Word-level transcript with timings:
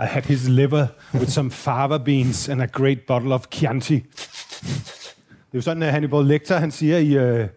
I 0.00 0.06
had 0.06 0.22
his 0.22 0.48
liver 0.48 0.86
with 1.14 1.28
some 1.30 1.50
fava 1.50 1.98
beans 1.98 2.48
and 2.48 2.62
a 2.62 2.66
great 2.66 2.98
bottle 3.08 3.34
of 3.34 3.44
Chianti. 3.52 3.94
Det 3.94 5.54
er 5.54 5.58
jo 5.58 5.60
sådan, 5.60 5.82
at 5.82 5.92
Hannibal 5.92 6.24
Lecter, 6.24 6.56
han 6.58 6.70
siger 6.70 6.98
i... 6.98 7.16
Øh, 7.16 7.48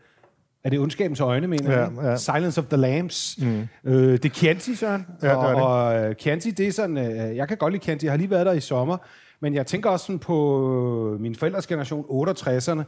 er 0.64 0.70
det 0.70 0.80
ondskabens 0.80 1.20
øjne, 1.20 1.48
mener 1.48 1.72
Ja, 1.72 1.80
jeg? 1.80 1.92
ja. 2.04 2.16
Silence 2.18 2.62
of 2.62 2.68
the 2.68 2.78
Lambs. 2.78 3.38
Mm. 3.42 3.68
Øh, 3.86 4.12
det 4.14 4.26
er 4.26 4.30
Chianti, 4.30 4.76
Søren. 4.76 5.06
Ja, 5.22 5.28
det 5.28 5.34
er 5.36 5.48
det. 5.48 5.56
og, 5.62 5.74
og 5.86 5.96
øh, 6.10 6.16
Chianti, 6.16 6.52
det 6.52 6.68
er 6.68 6.72
sådan... 6.72 6.98
Øh, 6.98 7.36
jeg 7.36 7.48
kan 7.48 7.58
godt 7.58 7.74
lide 7.74 7.84
Chianti. 7.84 8.06
Jeg 8.06 8.14
har 8.14 8.18
lige 8.18 8.30
været 8.30 8.46
der 8.46 8.52
i 8.52 8.60
sommer. 8.60 8.98
Men 9.42 9.54
jeg 9.54 9.68
tænker 9.68 9.90
også 9.90 10.06
sådan 10.06 10.20
på 10.20 11.18
min 11.20 11.36
forældres 11.36 11.68
generation, 11.68 12.06
68'erne. 12.30 12.84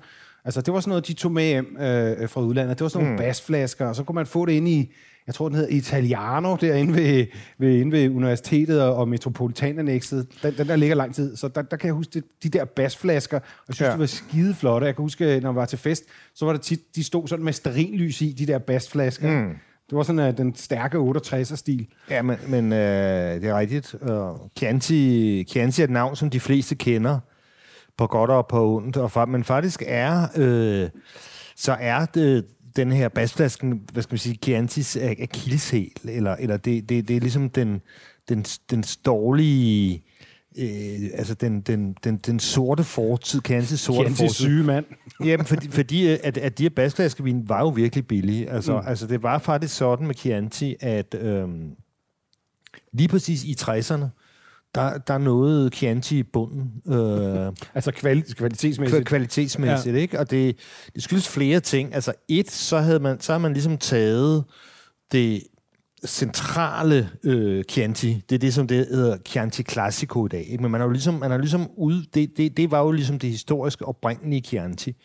Altså, 0.45 0.61
det 0.61 0.73
var 0.73 0.79
sådan 0.79 0.89
noget, 0.89 1.07
de 1.07 1.13
tog 1.13 1.31
med 1.31 1.43
hjem 1.43 1.77
øh, 1.79 2.29
fra 2.29 2.41
udlandet. 2.41 2.77
Det 2.79 2.83
var 2.83 2.89
sådan 2.89 3.03
nogle 3.05 3.17
mm. 3.21 3.27
basflasker, 3.27 3.87
og 3.87 3.95
så 3.95 4.03
kunne 4.03 4.15
man 4.15 4.25
få 4.25 4.45
det 4.45 4.53
ind 4.53 4.67
i, 4.67 4.91
jeg 5.27 5.35
tror, 5.35 5.49
den 5.49 5.55
hedder 5.55 5.75
Italiano, 5.75 6.55
derinde 6.55 6.93
ved, 6.93 7.25
ved, 7.57 7.77
inde 7.77 7.91
ved 7.91 8.09
universitetet 8.09 8.81
og, 8.81 9.07
Metropolitanannexet. 9.07 10.27
Den, 10.43 10.57
den 10.57 10.67
der 10.67 10.75
ligger 10.75 10.95
lang 10.95 11.15
tid. 11.15 11.35
Så 11.35 11.47
der, 11.47 11.61
der 11.61 11.77
kan 11.77 11.87
jeg 11.87 11.93
huske 11.93 12.11
det, 12.13 12.23
de 12.43 12.49
der 12.49 12.65
basflasker, 12.65 13.37
og 13.37 13.43
jeg 13.67 13.75
synes, 13.75 13.87
ja. 13.87 13.91
Det 13.91 13.99
var 13.99 14.05
skide 14.05 14.53
flotte. 14.53 14.87
Jeg 14.87 14.95
kan 14.95 15.03
huske, 15.03 15.25
når 15.25 15.49
jeg 15.49 15.55
var 15.55 15.65
til 15.65 15.79
fest, 15.79 16.03
så 16.35 16.45
var 16.45 16.53
det 16.53 16.61
tit, 16.61 16.95
de 16.95 17.03
stod 17.03 17.27
sådan 17.27 17.45
med 17.45 17.53
sterinlys 17.53 18.21
i, 18.21 18.31
de 18.31 18.45
der 18.45 18.57
basflasker. 18.57 19.31
Mm. 19.31 19.55
Det 19.89 19.97
var 19.97 20.03
sådan 20.03 20.29
uh, 20.29 20.37
den 20.37 20.55
stærke 20.55 20.97
68'er-stil. 20.97 21.87
Ja, 22.09 22.21
men, 22.21 22.37
men 22.47 22.73
øh, 22.73 23.41
det 23.41 23.49
er 23.49 23.59
rigtigt. 23.59 23.95
Uh, 24.01 24.39
Chianti, 24.57 25.43
Chianti 25.43 25.81
er 25.81 25.83
et 25.83 25.91
navn, 25.91 26.15
som 26.15 26.29
de 26.29 26.39
fleste 26.39 26.75
kender 26.75 27.19
på 27.97 28.07
godt 28.07 28.29
og 28.29 28.47
på 28.47 28.75
ondt. 28.75 28.97
Og 28.97 29.29
men 29.29 29.43
faktisk 29.43 29.83
er, 29.85 30.27
øh, 30.35 30.89
så 31.55 31.77
er 31.79 32.05
det, 32.05 32.45
den 32.75 32.91
her 32.91 33.09
basflasken, 33.09 33.81
hvad 33.93 34.03
skal 34.03 34.13
man 34.13 34.19
sige, 34.19 34.39
Chiantis 34.43 34.97
akilleshæl, 34.97 35.91
eller, 36.03 36.35
eller 36.35 36.57
det, 36.57 36.89
det, 36.89 37.07
det 37.07 37.15
er 37.15 37.19
ligesom 37.19 37.49
den, 37.49 37.81
den, 38.29 38.43
den 38.43 38.83
dårlige, 39.05 40.03
øh, 40.57 41.09
altså 41.13 41.33
den, 41.33 41.61
den, 41.61 41.95
den, 42.03 42.17
den 42.17 42.39
sorte 42.39 42.83
fortid, 42.83 43.41
Chiantis 43.45 43.79
sorte 43.79 43.97
Chianti 43.97 44.23
fortid. 44.23 44.45
syge 44.45 44.63
mand. 44.63 44.85
Jamen, 45.25 45.45
fordi, 45.45 45.69
fordi 45.69 46.11
øh, 46.11 46.17
at, 46.23 46.37
at 46.37 46.57
de 46.57 46.63
her 46.63 46.69
basflaskevin 46.69 47.49
var 47.49 47.59
jo 47.59 47.69
virkelig 47.69 48.07
billige. 48.07 48.49
Altså, 48.49 48.81
mm. 48.81 48.87
altså, 48.87 49.07
det 49.07 49.23
var 49.23 49.37
faktisk 49.39 49.75
sådan 49.75 50.07
med 50.07 50.15
Chianti, 50.15 50.75
at 50.79 51.15
øhm, 51.19 51.71
lige 52.93 53.07
præcis 53.07 53.43
i 53.43 53.55
60'erne, 53.61 54.05
der, 54.75 54.97
der 54.97 55.17
nåede 55.17 55.69
Chianti 55.73 56.17
i 56.19 56.23
bunden. 56.23 56.71
Øh, 56.87 57.51
Altså 57.73 57.91
kvali- 57.91 58.33
kvalitetsmæssigt. 58.33 59.01
kva- 59.01 59.03
kvalitetsmæssigt, 59.03 59.95
ja. 59.95 60.01
ikke? 60.01 60.19
Og 60.19 60.31
det, 60.31 60.57
det 60.95 61.03
skyldes 61.03 61.27
flere 61.29 61.59
ting. 61.59 61.95
Altså 61.95 62.13
et, 62.27 62.51
så 62.51 62.77
havde 62.79 62.99
man, 62.99 63.19
så 63.21 63.31
havde 63.31 63.41
man 63.41 63.53
ligesom 63.53 63.77
taget 63.77 64.43
det 65.11 65.43
centrale 66.05 67.09
øh, 67.23 67.63
Chianti. 67.69 68.21
Det 68.29 68.35
er 68.35 68.39
det, 68.39 68.53
som 68.53 68.67
det 68.67 68.87
hedder 68.91 69.17
Chianti 69.27 69.63
Classico 69.63 70.25
i 70.25 70.29
dag. 70.29 70.45
Ikke? 70.51 70.61
Men 70.63 70.71
man 70.71 70.81
har 70.81 70.87
jo 70.87 70.91
ligesom, 70.91 71.13
man 71.13 71.31
har 71.31 71.37
ligesom 71.37 71.69
ud, 71.77 72.03
det, 72.13 72.29
det, 72.37 72.57
det 72.57 72.71
var 72.71 72.79
jo 72.79 72.91
ligesom 72.91 73.19
det 73.19 73.29
historiske 73.29 73.85
oprindelige 73.85 74.41
Chianti. 74.41 74.95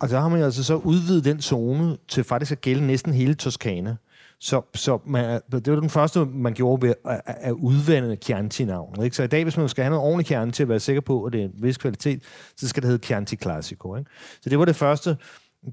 Og 0.00 0.08
så 0.08 0.20
har 0.20 0.28
man 0.28 0.38
jo 0.38 0.44
altså 0.44 0.64
så 0.64 0.74
udvidet 0.74 1.24
den 1.24 1.40
zone 1.42 1.96
til 2.08 2.24
faktisk 2.24 2.52
at 2.52 2.60
gælde 2.60 2.86
næsten 2.86 3.12
hele 3.12 3.34
Toskana. 3.34 3.96
Så, 4.40 4.62
så 4.74 4.98
man, 5.06 5.40
det 5.52 5.72
var 5.72 5.80
den 5.80 5.90
første, 5.90 6.24
man 6.24 6.54
gjorde 6.54 6.82
ved 6.86 6.94
at, 7.04 7.20
at- 7.26 7.36
at 7.40 7.52
udvande 7.52 8.16
Chianti-navnet. 8.24 9.04
Ikke? 9.04 9.16
Så 9.16 9.22
i 9.22 9.26
dag, 9.26 9.42
hvis 9.44 9.56
man 9.56 9.68
skal 9.68 9.84
have 9.84 9.90
noget 9.90 10.04
ordentligt 10.06 10.26
Chianti, 10.26 10.62
at 10.62 10.68
være 10.68 10.80
sikker 10.80 11.00
på, 11.00 11.24
at 11.24 11.32
det 11.32 11.40
er 11.40 11.44
en 11.44 11.52
vis 11.62 11.76
kvalitet, 11.76 12.22
så 12.56 12.68
skal 12.68 12.82
det 12.82 12.90
hedde 12.90 13.06
Chianti 13.06 13.36
Classico. 13.36 13.96
Ikke? 13.96 14.10
Så 14.40 14.50
det 14.50 14.58
var 14.58 14.64
det 14.64 14.76
første. 14.76 15.16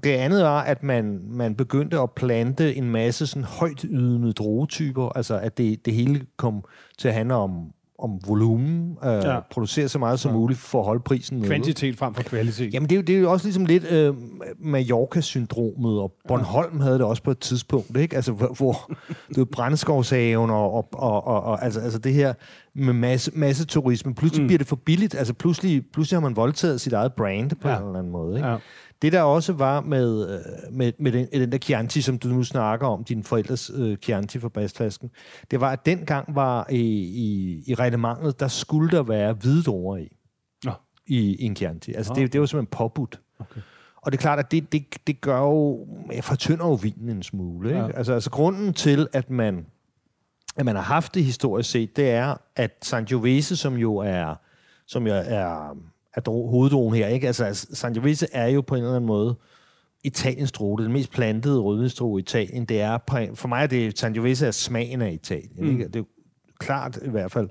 Det 0.04 0.10
andet 0.10 0.42
var, 0.42 0.62
at 0.62 0.82
man, 0.82 1.20
man 1.28 1.54
begyndte 1.54 1.98
at 2.00 2.10
plante 2.10 2.74
en 2.74 2.90
masse 2.90 3.26
sådan 3.26 3.44
højt 3.44 3.82
ydende 3.88 4.32
druetyper, 4.32 5.08
altså 5.08 5.38
at 5.38 5.58
det, 5.58 5.84
det 5.86 5.94
hele 5.94 6.26
kom 6.36 6.64
til 6.98 7.08
at 7.08 7.14
handle 7.14 7.34
om, 7.34 7.72
om 7.98 8.10
volumen, 8.26 8.98
øh, 9.04 9.08
Ja. 9.08 9.34
ja. 9.34 9.40
producere 9.50 9.88
så 9.88 9.98
meget 9.98 10.20
som 10.20 10.32
muligt 10.32 10.58
for 10.60 10.78
at 10.78 10.84
holde 10.84 11.00
prisen 11.00 11.36
nede. 11.36 11.48
Kvantitet 11.48 11.96
frem 11.98 12.14
for 12.14 12.22
kvalitet. 12.22 12.74
Jamen, 12.74 12.88
det 12.88 12.94
er, 12.94 12.96
jo, 12.96 13.02
det 13.02 13.16
er 13.16 13.20
jo 13.20 13.32
også 13.32 13.46
ligesom 13.46 13.66
lidt 13.66 13.84
øh, 13.92 14.14
Mallorca-syndromet, 14.58 16.00
og 16.00 16.12
Bornholm 16.28 16.80
havde 16.80 16.94
det 16.98 17.06
også 17.06 17.22
på 17.22 17.30
et 17.30 17.38
tidspunkt, 17.38 17.96
ikke? 17.96 18.16
Altså, 18.16 18.32
hvor, 18.32 18.46
hvor 18.56 18.90
var 19.36 19.44
brændskovshaven 19.44 20.50
og, 20.50 20.72
og, 20.74 20.88
og, 20.92 21.26
og, 21.26 21.42
og 21.42 21.64
altså, 21.64 21.80
altså 21.80 21.98
det 21.98 22.14
her 22.14 22.34
med 22.74 22.92
masse, 22.92 23.30
masse 23.34 23.66
turisme. 23.66 24.14
Pludselig 24.14 24.42
mm. 24.42 24.46
bliver 24.46 24.58
det 24.58 24.66
for 24.66 24.76
billigt. 24.76 25.14
Altså, 25.14 25.34
pludselig, 25.34 25.84
pludselig 25.92 26.16
har 26.16 26.22
man 26.28 26.36
voldtaget 26.36 26.80
sit 26.80 26.92
eget 26.92 27.12
brand 27.12 27.50
på 27.50 27.68
Ja. 27.68 27.74
ja. 27.74 27.80
en 27.80 27.86
eller 27.86 27.98
anden 27.98 28.12
måde, 28.12 28.36
ikke? 28.36 28.48
Ja. 28.48 28.56
Det 29.02 29.12
der 29.12 29.22
også 29.22 29.52
var 29.52 29.80
med, 29.80 30.28
øh, 30.34 30.40
med, 30.72 30.92
med 30.98 31.12
den, 31.12 31.28
den 31.32 31.52
der 31.52 31.58
Chianti, 31.58 32.00
som 32.02 32.18
du 32.18 32.28
nu 32.28 32.42
snakker 32.42 32.86
om, 32.86 33.04
din 33.04 33.22
forældres 33.24 33.70
øh, 33.74 33.96
Chianti 33.96 34.38
for 34.38 34.48
basflasken, 34.48 35.10
det 35.50 35.60
var, 35.60 35.70
at 35.70 35.86
dengang 35.86 36.34
var 36.34 36.66
i, 36.70 36.80
i, 37.00 37.62
i 37.66 37.74
reglementet, 37.74 38.40
der 38.40 38.48
skulle 38.48 38.96
der 38.96 39.02
være 39.02 39.32
hvide 39.32 39.62
druer 39.62 39.96
i 39.96 40.16
Nå. 40.64 40.72
i, 41.06 41.18
i 41.18 41.44
en 41.44 41.56
Chianti. 41.56 41.92
Altså, 41.92 42.12
Nå. 42.12 42.20
det, 42.20 42.32
det 42.32 42.40
var 42.40 42.46
simpelthen 42.46 42.76
påbudt. 42.78 43.20
Okay. 43.40 43.60
Og 43.96 44.12
det 44.12 44.18
er 44.18 44.20
klart, 44.20 44.38
at 44.38 44.50
det, 44.52 44.72
det, 44.72 44.84
det 45.06 45.20
gør 45.20 45.40
jo, 45.40 45.86
jeg 46.12 46.24
fortynder 46.24 46.66
jo 46.66 46.74
vinen 46.74 47.08
en 47.08 47.22
smule. 47.22 47.68
Ikke? 47.68 47.80
Ja. 47.80 47.90
Altså, 47.96 48.12
altså 48.12 48.30
grunden 48.30 48.72
til, 48.72 49.06
at 49.12 49.30
man, 49.30 49.66
at 50.56 50.64
man 50.64 50.76
har 50.76 50.82
haft 50.82 51.14
det 51.14 51.24
historisk 51.24 51.70
set, 51.70 51.96
det 51.96 52.10
er, 52.10 52.36
at 52.56 52.70
Sangiovese, 52.82 53.56
som 53.56 53.76
jo 53.76 53.96
er, 53.96 54.34
som 54.86 55.06
jo 55.06 55.12
er, 55.14 55.76
er 56.14 56.20
dro- 56.20 56.50
hoveddrogen 56.50 56.94
her, 56.94 57.08
ikke? 57.08 57.26
Altså, 57.26 57.44
altså, 57.44 57.66
Sangiovese 57.72 58.26
er 58.32 58.46
jo 58.46 58.60
på 58.60 58.74
en 58.74 58.82
eller 58.82 58.96
anden 58.96 59.06
måde 59.06 59.36
Italiens 60.04 60.52
droge. 60.52 60.82
Den 60.82 60.92
mest 60.92 61.10
plantede 61.10 61.60
rødvinsdroge 61.60 62.20
i 62.20 62.22
Italien. 62.22 62.64
Det 62.64 62.80
er, 62.80 62.98
for 63.34 63.48
mig 63.48 63.62
er 63.62 63.66
det, 63.66 63.98
Sangiovese 63.98 64.46
er 64.46 64.50
smagen 64.50 65.02
af 65.02 65.12
Italien. 65.12 65.64
Mm. 65.64 65.70
Ikke? 65.70 65.84
Det 65.84 65.96
er 65.96 66.00
jo 66.00 66.06
klart 66.58 66.98
i 67.04 67.10
hvert 67.10 67.32
fald 67.32 67.48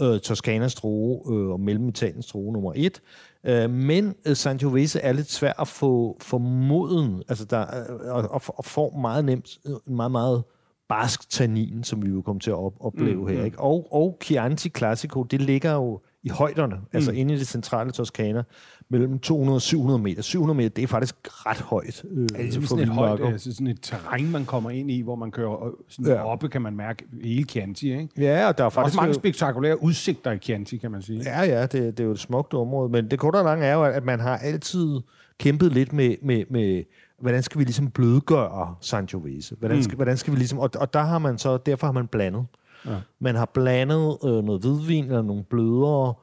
øh, 0.00 0.20
Toskanas 0.20 0.74
droge 0.74 1.34
øh, 1.34 1.48
og 1.50 1.60
mellem 1.60 1.88
Italiens 1.88 2.26
droge 2.26 2.52
nummer 2.52 2.72
et. 2.76 3.02
Øh, 3.44 3.70
men 3.70 4.14
øh, 4.26 4.36
Sangiovese 4.36 5.00
er 5.00 5.12
lidt 5.12 5.30
svær 5.30 5.60
at 5.60 5.68
få, 5.68 6.16
få 6.20 6.38
moden, 6.38 7.22
altså 7.28 7.44
der, 7.44 7.60
øh, 7.60 8.14
og, 8.14 8.30
og, 8.30 8.42
og 8.46 8.64
får 8.64 8.98
meget 9.00 9.24
nemt 9.24 9.58
øh, 9.66 9.94
meget, 9.94 10.12
meget 10.12 10.42
barsk 10.92 11.30
tannin, 11.30 11.84
som 11.84 12.02
vi 12.02 12.08
jo 12.08 12.22
kommer 12.22 12.40
til 12.40 12.50
at 12.50 12.56
op, 12.56 12.72
opleve 12.80 13.20
mm, 13.22 13.26
her. 13.28 13.44
Ikke? 13.44 13.60
Og, 13.60 13.88
og 13.92 14.18
Chianti 14.24 14.68
Classico, 14.68 15.22
det 15.22 15.42
ligger 15.42 15.72
jo 15.72 16.00
i 16.22 16.28
højderne, 16.28 16.74
mm. 16.74 16.82
altså 16.92 17.12
inde 17.12 17.34
i 17.34 17.38
det 17.38 17.46
centrale 17.46 17.90
Toskana, 17.90 18.42
mellem 18.90 19.18
200 19.18 19.56
og 19.56 19.62
700 19.62 20.02
meter. 20.02 20.22
700 20.22 20.56
meter, 20.56 20.68
det 20.68 20.82
er 20.82 20.86
faktisk 20.86 21.14
ret 21.24 21.60
højt. 21.60 22.04
Øh, 22.10 22.28
Er 22.34 22.42
det 22.42 22.54
for 22.54 22.66
sådan 22.66 22.84
et, 22.84 22.88
højt, 22.88 23.20
altså 23.24 23.52
sådan 23.52 23.66
et 23.66 23.78
terræn, 23.82 24.30
man 24.30 24.44
kommer 24.44 24.70
ind 24.70 24.90
i, 24.90 25.00
hvor 25.00 25.16
man 25.16 25.30
kører 25.30 25.66
øh, 25.66 25.72
sådan 25.88 26.12
Ja. 26.12 26.24
oppe, 26.24 26.48
kan 26.48 26.62
man 26.62 26.76
mærke 26.76 27.04
hele 27.24 27.44
Chianti, 27.44 27.92
ikke? 27.92 28.08
Ja, 28.18 28.48
og 28.48 28.58
der 28.58 28.64
er 28.64 28.64
er 28.64 28.66
også 28.66 28.74
faktisk 28.74 28.96
mange 28.96 29.14
spektakulære 29.14 29.82
udsigter 29.82 30.32
i 30.32 30.38
Chianti, 30.38 30.76
kan 30.76 30.90
man 30.90 31.02
sige. 31.02 31.20
Ja, 31.24 31.42
ja, 31.42 31.62
det, 31.62 31.72
det 31.72 32.00
er 32.00 32.04
jo 32.04 32.10
et 32.12 32.18
smukt 32.18 32.54
område, 32.54 32.88
men 32.88 33.10
det 33.10 33.18
korte 33.18 33.36
og 33.36 33.44
lange 33.44 33.66
er 33.66 33.74
jo, 33.74 33.84
at 33.84 34.04
man 34.04 34.20
har 34.20 34.36
altid 34.38 35.00
kæmpet 35.38 35.72
lidt 35.72 35.92
med, 35.92 36.16
med, 36.22 36.44
med 36.50 36.84
hvordan 37.22 37.42
skal 37.42 37.58
vi 37.58 37.64
ligesom 37.64 37.90
blødgøre 37.90 38.74
Sangiovese? 38.80 39.56
Hvordan 39.58 39.82
skal, 39.82 39.94
mm. 39.94 39.96
hvordan 39.96 40.16
skal 40.16 40.32
vi 40.32 40.38
ligesom, 40.38 40.58
og, 40.58 40.70
og 40.76 40.94
der 40.94 41.00
har 41.00 41.18
man 41.18 41.38
så, 41.38 41.56
derfor 41.56 41.86
har 41.86 41.92
man 41.92 42.06
blandet. 42.06 42.46
Ja. 42.86 42.96
Man 43.18 43.34
har 43.34 43.46
blandet 43.46 44.18
øh, 44.24 44.44
noget 44.44 44.60
hvidvin 44.60 45.04
eller 45.04 45.22
nogle 45.22 45.44
blødere 45.44 46.14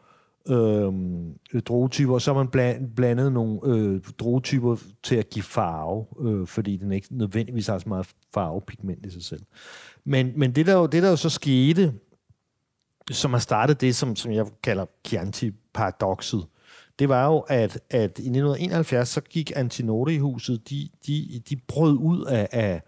øh, 0.49 0.93
druetyper, 1.61 2.13
og 2.13 2.21
så 2.21 2.33
har 2.33 2.39
man 2.39 2.47
blandet, 2.47 2.95
blandet 2.95 3.33
nogle 3.33 3.59
øh, 3.65 4.01
druetyper 4.19 4.75
til 5.03 5.15
at 5.15 5.29
give 5.29 5.43
farve, 5.43 6.05
øh, 6.21 6.47
fordi 6.47 6.77
den 6.77 6.91
ikke 6.91 7.07
nødvendigvis 7.11 7.67
har 7.67 7.77
så 7.77 7.89
meget 7.89 8.09
farvepigment 8.33 9.05
i 9.05 9.09
sig 9.09 9.23
selv. 9.23 9.41
Men, 10.03 10.31
men 10.35 10.51
det, 10.51 10.65
der 10.65 10.73
jo, 10.73 10.85
det, 10.85 11.03
der 11.03 11.09
jo 11.09 11.15
så 11.15 11.29
skete, 11.29 11.93
som 13.11 13.33
har 13.33 13.39
startet 13.39 13.81
det, 13.81 13.95
som, 13.95 14.15
som 14.15 14.31
jeg 14.31 14.45
kalder 14.63 14.85
Chianti-paradokset, 15.07 16.45
det 16.99 17.09
var 17.09 17.25
jo, 17.25 17.39
at, 17.39 17.79
at 17.89 18.01
i 18.01 18.29
1971, 18.29 19.09
så 19.09 19.21
gik 19.21 19.51
Antinori-huset, 19.55 20.69
de, 20.69 20.89
de, 21.07 21.41
de 21.49 21.55
brød 21.67 21.97
ud 21.97 22.25
af, 22.25 22.47
af, 22.51 22.81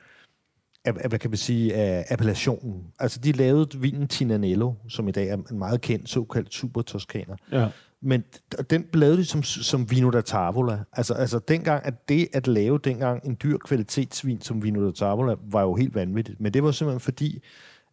af, 0.85 1.09
hvad 1.09 1.19
kan 1.19 1.29
man 1.29 1.37
sige, 1.37 1.75
af 1.75 2.05
appellationen. 2.09 2.83
Altså, 2.99 3.19
de 3.19 3.31
lavede 3.31 3.79
vinen 3.79 4.07
Tinanello, 4.07 4.73
som 4.89 5.07
i 5.07 5.11
dag 5.11 5.27
er 5.27 5.37
en 5.51 5.59
meget 5.59 5.81
kendt 5.81 6.09
såkaldt 6.09 6.53
super 6.53 6.81
toskaner. 6.81 7.35
Ja. 7.51 7.67
Men 8.01 8.23
den 8.69 8.85
lavede 8.93 9.17
de 9.17 9.25
som, 9.25 9.43
som 9.43 9.91
vino 9.91 10.09
da 10.09 10.21
tavola. 10.21 10.83
Altså, 10.93 11.13
altså 11.13 11.39
dengang, 11.39 11.85
at 11.85 12.09
det 12.09 12.27
at 12.33 12.47
lave 12.47 12.77
dengang 12.77 13.25
en 13.25 13.37
dyr 13.43 13.57
kvalitetsvin 13.57 14.41
som 14.41 14.63
vino 14.63 14.85
da 14.85 14.91
tavola, 14.91 15.35
var 15.51 15.61
jo 15.61 15.75
helt 15.75 15.95
vanvittigt. 15.95 16.39
Men 16.39 16.53
det 16.53 16.63
var 16.63 16.71
simpelthen 16.71 16.99
fordi, 16.99 17.43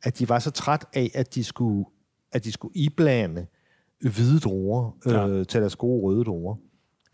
at 0.02 0.18
de 0.18 0.28
var 0.28 0.38
så 0.38 0.50
træt 0.50 0.84
af, 0.94 1.10
at 1.14 1.34
de 1.34 1.44
skulle, 1.44 1.84
at 2.32 2.44
de 2.44 2.52
skulle 2.52 2.76
iblande 2.76 3.46
hvide 4.00 4.38
druer 4.40 4.96
øh, 5.06 5.46
til 5.46 5.60
deres 5.60 5.76
gode 5.76 6.02
røde 6.02 6.24
druer. 6.24 6.56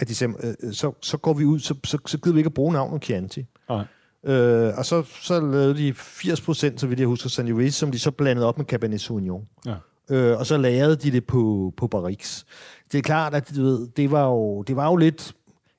At 0.00 0.08
de 0.08 0.14
sagde, 0.14 0.34
øh, 0.42 0.72
så, 0.72 0.92
så 1.02 1.16
går 1.16 1.32
vi 1.34 1.44
ud, 1.44 1.58
så, 1.58 1.74
så, 1.84 1.98
så 2.06 2.18
gider 2.18 2.34
vi 2.34 2.40
ikke 2.40 2.48
at 2.48 2.54
bruge 2.54 2.72
navnet 2.72 3.04
Chianti. 3.04 3.46
Nej. 3.68 3.84
Øh, 4.26 4.78
og 4.78 4.86
så, 4.86 5.02
så 5.22 5.40
lavede 5.40 5.76
de 5.76 5.94
80 5.94 6.40
procent, 6.40 6.80
så 6.80 6.86
vidt 6.86 7.00
jeg 7.00 7.08
husker, 7.08 7.28
Sangiovese, 7.28 7.78
som 7.78 7.90
de 7.90 7.98
så 7.98 8.10
blandede 8.10 8.46
op 8.46 8.58
med 8.58 8.66
Cabernet 8.66 9.00
Sauvignon. 9.00 9.48
Ja. 9.66 9.74
Øh, 10.10 10.38
og 10.38 10.46
så 10.46 10.56
lagrede 10.56 10.96
de 10.96 11.10
det 11.10 11.24
på, 11.24 11.72
på 11.76 11.86
barriques. 11.86 12.46
Det 12.92 12.98
er 12.98 13.02
klart, 13.02 13.34
at 13.34 13.52
du 13.56 13.62
ved, 13.62 13.88
det, 13.96 14.10
var 14.10 14.26
jo, 14.26 14.62
det 14.62 14.76
var 14.76 14.86
jo 14.86 14.96
lidt... 14.96 15.32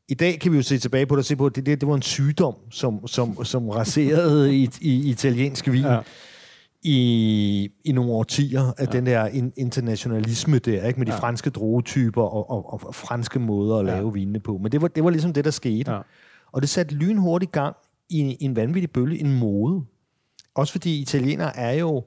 I 0.07 0.13
dag 0.13 0.39
kan 0.39 0.51
vi 0.51 0.57
jo 0.57 0.63
se 0.63 0.77
tilbage 0.77 1.05
på 1.05 1.15
det 1.15 1.19
og 1.19 1.25
se 1.25 1.35
på, 1.35 1.45
at 1.45 1.55
det, 1.55 1.65
det, 1.65 1.81
det 1.81 1.89
var 1.89 1.95
en 1.95 2.01
sygdom, 2.01 2.55
som, 2.71 3.07
som, 3.07 3.45
som 3.45 3.69
raserede 3.69 4.55
i, 4.55 4.69
i 4.81 5.09
italiensk 5.09 5.67
vin. 5.71 5.83
Ja. 5.83 5.99
I, 6.85 7.71
i 7.85 7.91
nogle 7.91 8.11
årtier 8.11 8.73
af 8.77 8.85
ja. 8.85 8.85
den 8.85 9.05
der 9.05 9.27
in, 9.27 9.53
internationalisme 9.57 10.59
der, 10.59 10.87
ikke? 10.87 10.99
med 10.99 11.07
de 11.07 11.11
ja. 11.11 11.19
franske 11.19 11.49
druetyper 11.49 12.21
og, 12.21 12.49
og, 12.49 12.73
og 12.73 12.95
franske 12.95 13.39
måder 13.39 13.77
at 13.77 13.85
lave 13.85 14.07
ja. 14.07 14.13
vinene 14.13 14.39
på. 14.39 14.57
Men 14.57 14.71
det 14.71 14.81
var, 14.81 14.87
det 14.87 15.03
var 15.03 15.09
ligesom 15.09 15.33
det, 15.33 15.45
der 15.45 15.51
skete. 15.51 15.91
Ja. 15.91 15.99
Og 16.51 16.61
det 16.61 16.69
satte 16.69 16.95
lynhurtigt 16.95 17.51
gang 17.51 17.75
i, 18.09 18.37
i 18.39 18.45
en 18.45 18.55
vanvittig 18.55 18.91
bølge, 18.91 19.19
en 19.19 19.39
mode. 19.39 19.83
Også 20.55 20.71
fordi 20.71 21.01
italienere 21.01 21.57
er 21.57 21.71
jo, 21.73 22.03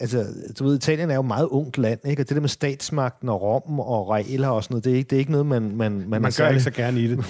altså, 0.00 0.26
du 0.58 0.64
ved, 0.64 0.76
Italien 0.76 1.10
er 1.10 1.14
jo 1.14 1.20
et 1.20 1.26
meget 1.26 1.46
ungt 1.46 1.78
land, 1.78 2.00
ikke? 2.04 2.22
Og 2.22 2.28
det 2.28 2.34
der 2.34 2.40
med 2.40 2.48
statsmagten 2.48 3.28
og 3.28 3.42
Rom 3.42 3.80
og 3.80 4.08
regler 4.08 4.48
og 4.48 4.64
sådan 4.64 4.74
noget, 4.74 4.84
det 4.84 4.92
er 4.92 4.96
ikke, 4.96 5.10
det 5.10 5.16
er 5.16 5.20
ikke 5.20 5.32
noget, 5.32 5.46
man... 5.46 5.62
Man, 5.62 5.92
man, 5.92 6.08
Man 6.08 6.22
gør 6.22 6.30
særlig- 6.30 6.54
ikke 6.54 6.64
så 6.64 6.70
gerne 6.70 7.00
i 7.00 7.06
det. 7.06 7.24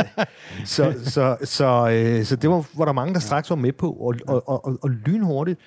så, 0.74 0.94
så, 1.04 1.36
så, 1.44 1.88
øh, 1.90 2.24
så 2.24 2.36
det 2.36 2.50
var, 2.50 2.64
var 2.76 2.84
der 2.84 2.92
mange, 2.92 3.14
der 3.14 3.20
straks 3.20 3.50
var 3.50 3.56
med 3.56 3.72
på, 3.72 3.92
og, 3.92 4.14
og, 4.26 4.48
og, 4.48 4.64
og, 4.64 4.78
og 4.82 4.90
lynhurtigt, 4.90 5.60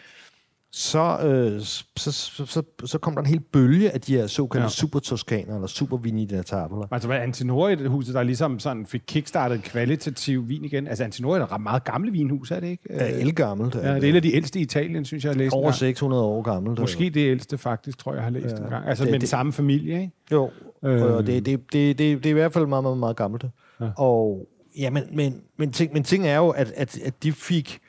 så, 0.72 1.18
øh, 1.24 1.62
så, 1.62 2.12
så, 2.12 2.46
så, 2.46 2.64
så 2.86 2.98
kom 2.98 3.14
der 3.14 3.20
en 3.22 3.26
hel 3.28 3.40
bølge 3.40 3.92
af 3.92 4.02
de 4.02 4.16
her 4.16 4.28
såkaldte 4.28 4.60
Ja. 4.60 4.64
ja. 4.64 4.70
super 4.70 5.00
toskaner, 5.00 5.56
eller 5.56 5.68
super 5.68 5.98
vini 5.98 6.28
tavola. 6.46 6.88
Altså, 6.92 7.08
hvad 7.08 7.18
Antinori, 7.18 7.76
det 7.76 7.90
huset, 7.90 8.14
der 8.16 8.24
ligesom 8.24 8.60
sådan 8.60 8.86
fik 8.86 9.02
kickstartet 9.08 9.56
en 9.56 9.62
kvalitativ 9.62 10.50
vin 10.50 10.66
igen. 10.66 10.88
Altså, 10.88 11.04
Antinori 11.04 11.40
er 11.40 11.46
et 11.54 11.62
meget 11.62 11.84
gammelt 11.84 12.14
vinhus, 12.14 12.52
er 12.52 12.60
det 12.60 12.68
ikke? 12.68 12.84
Ja, 12.90 13.08
elgammelt. 13.20 13.76
Ja, 13.76 13.96
det 13.96 14.04
er 14.04 14.10
et 14.10 14.16
af 14.16 14.22
de 14.22 14.36
ældste 14.36 14.60
i 14.60 14.62
Italien, 14.62 15.06
synes 15.06 15.24
jeg, 15.24 15.30
jeg 15.30 15.36
har 15.36 15.44
læst. 15.44 15.54
over 15.54 15.64
engang. 15.64 15.76
600 15.76 16.24
år 16.24 16.42
gammelt. 16.42 16.80
Måske 16.80 17.10
det 17.10 17.32
ældste, 17.32 17.58
faktisk, 17.58 17.98
tror 17.98 18.12
jeg, 18.12 18.18
jeg 18.18 18.24
har 18.24 18.32
læst 18.32 18.56
ja. 18.58 18.64
en 18.64 18.70
gang. 18.70 18.88
Altså, 18.88 19.04
Det- 19.04 19.08
det, 19.08 19.14
med 19.14 19.20
den 19.20 19.28
samme 19.28 19.54
familie, 19.54 20.02
ikke? 20.02 20.14
Jo, 20.32 20.52
Øh. 20.86 21.02
øh. 21.02 21.16
og 21.16 21.28
det, 21.28 21.46
det, 21.46 21.60
det, 21.74 21.98
det, 21.98 22.18
det 22.18 22.26
er 22.26 22.30
i 22.30 22.34
hvert 22.34 22.54
fald 22.54 22.66
meget, 22.66 22.84
meget, 22.84 22.98
meget 22.98 23.16
gammelt. 23.16 23.46
Ja. 23.82 23.86
Og, 23.98 24.48
ja, 24.80 24.90
men, 24.90 25.04
men, 25.14 25.42
men, 25.58 25.72
ting, 25.72 25.94
men 25.94 26.04
ting 26.04 26.28
er 26.28 26.36
jo, 26.38 26.50
at, 26.50 26.72
at, 26.76 27.00
at 27.06 27.24
de 27.24 27.32
fik... 27.32 27.80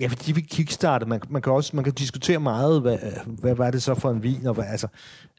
Ja, 0.00 0.06
for 0.06 0.14
de 0.16 0.34
fik 0.34 0.44
kickstartet. 0.50 1.08
Man, 1.08 1.20
man, 1.28 1.42
kan 1.42 1.52
også 1.52 1.76
man 1.76 1.84
kan 1.84 1.92
diskutere 1.94 2.38
meget, 2.38 2.80
hvad, 2.80 2.98
hvad 3.26 3.54
var 3.54 3.70
det 3.70 3.82
så 3.82 3.94
for 3.94 4.10
en 4.10 4.22
vin? 4.22 4.46
Og 4.46 4.54
hvad, 4.54 4.64
altså, 4.64 4.86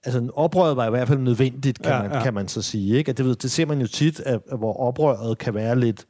altså, 0.04 0.30
oprøret 0.34 0.76
var 0.78 0.88
i 0.88 0.90
hvert 0.90 1.08
fald 1.08 1.20
nødvendigt, 1.20 1.82
kan, 1.82 1.92
Ja, 1.92 2.02
man, 2.02 2.12
ja. 2.12 2.24
kan 2.24 2.34
man 2.34 2.48
så 2.48 2.62
sige. 2.62 2.98
Ikke? 2.98 3.10
At 3.10 3.18
det, 3.18 3.26
ved- 3.26 3.36
det 3.36 3.52
ser 3.52 3.66
man 3.66 3.82
jo 3.82 3.88
tit, 3.88 4.20
at, 4.20 4.42
at 4.52 4.58
hvor 4.58 4.74
oprøret 4.74 5.38
kan 5.38 5.54
være 5.54 5.80
lidt, 5.80 6.06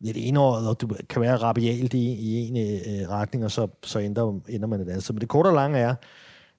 lidt 0.00 0.16
enåret, 0.20 0.68
og 0.68 0.80
det 0.80 1.08
kan 1.08 1.22
være 1.22 1.36
rabialt 1.36 1.94
i, 1.94 2.12
i 2.14 2.34
en 2.36 2.56
øh, 2.56 3.08
retning, 3.10 3.44
og 3.44 3.50
så, 3.50 3.68
så 3.82 3.98
ender, 3.98 4.40
ender 4.48 4.66
man 4.66 4.80
et 4.80 4.88
andet. 4.88 5.02
sted. 5.04 5.14
Men 5.14 5.20
det 5.20 5.28
korte 5.28 5.48
og 5.48 5.54
lange 5.54 5.78
er, 5.78 5.94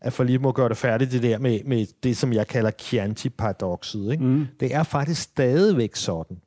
at 0.02 0.14
for 0.14 0.24
lige 0.24 0.40
må 0.40 0.52
gøre 0.52 0.70
det 0.70 0.78
færdigt, 0.78 1.12
det 1.12 1.24
der 1.24 1.38
med, 1.38 1.60
med 1.66 1.86
det, 2.04 2.18
som 2.18 2.34
jeg 2.34 2.48
kalder 2.48 2.72
Chianti-paradoxet. 2.80 4.12
Ikke? 4.12 4.24
Mm. 4.24 4.48
Det 4.60 4.76
er 4.76 4.84
faktisk 4.84 5.22
stadigvæk 5.22 5.96
sådan, 5.96 6.38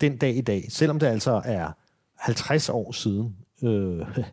den 0.00 0.16
dag 0.16 0.36
i 0.36 0.40
dag, 0.40 0.66
selvom 0.68 0.98
det 0.98 1.06
altså 1.06 1.42
er 1.44 1.68
50 2.18 2.68
år 2.68 2.92
siden, 2.92 3.36
øh, 3.64 4.06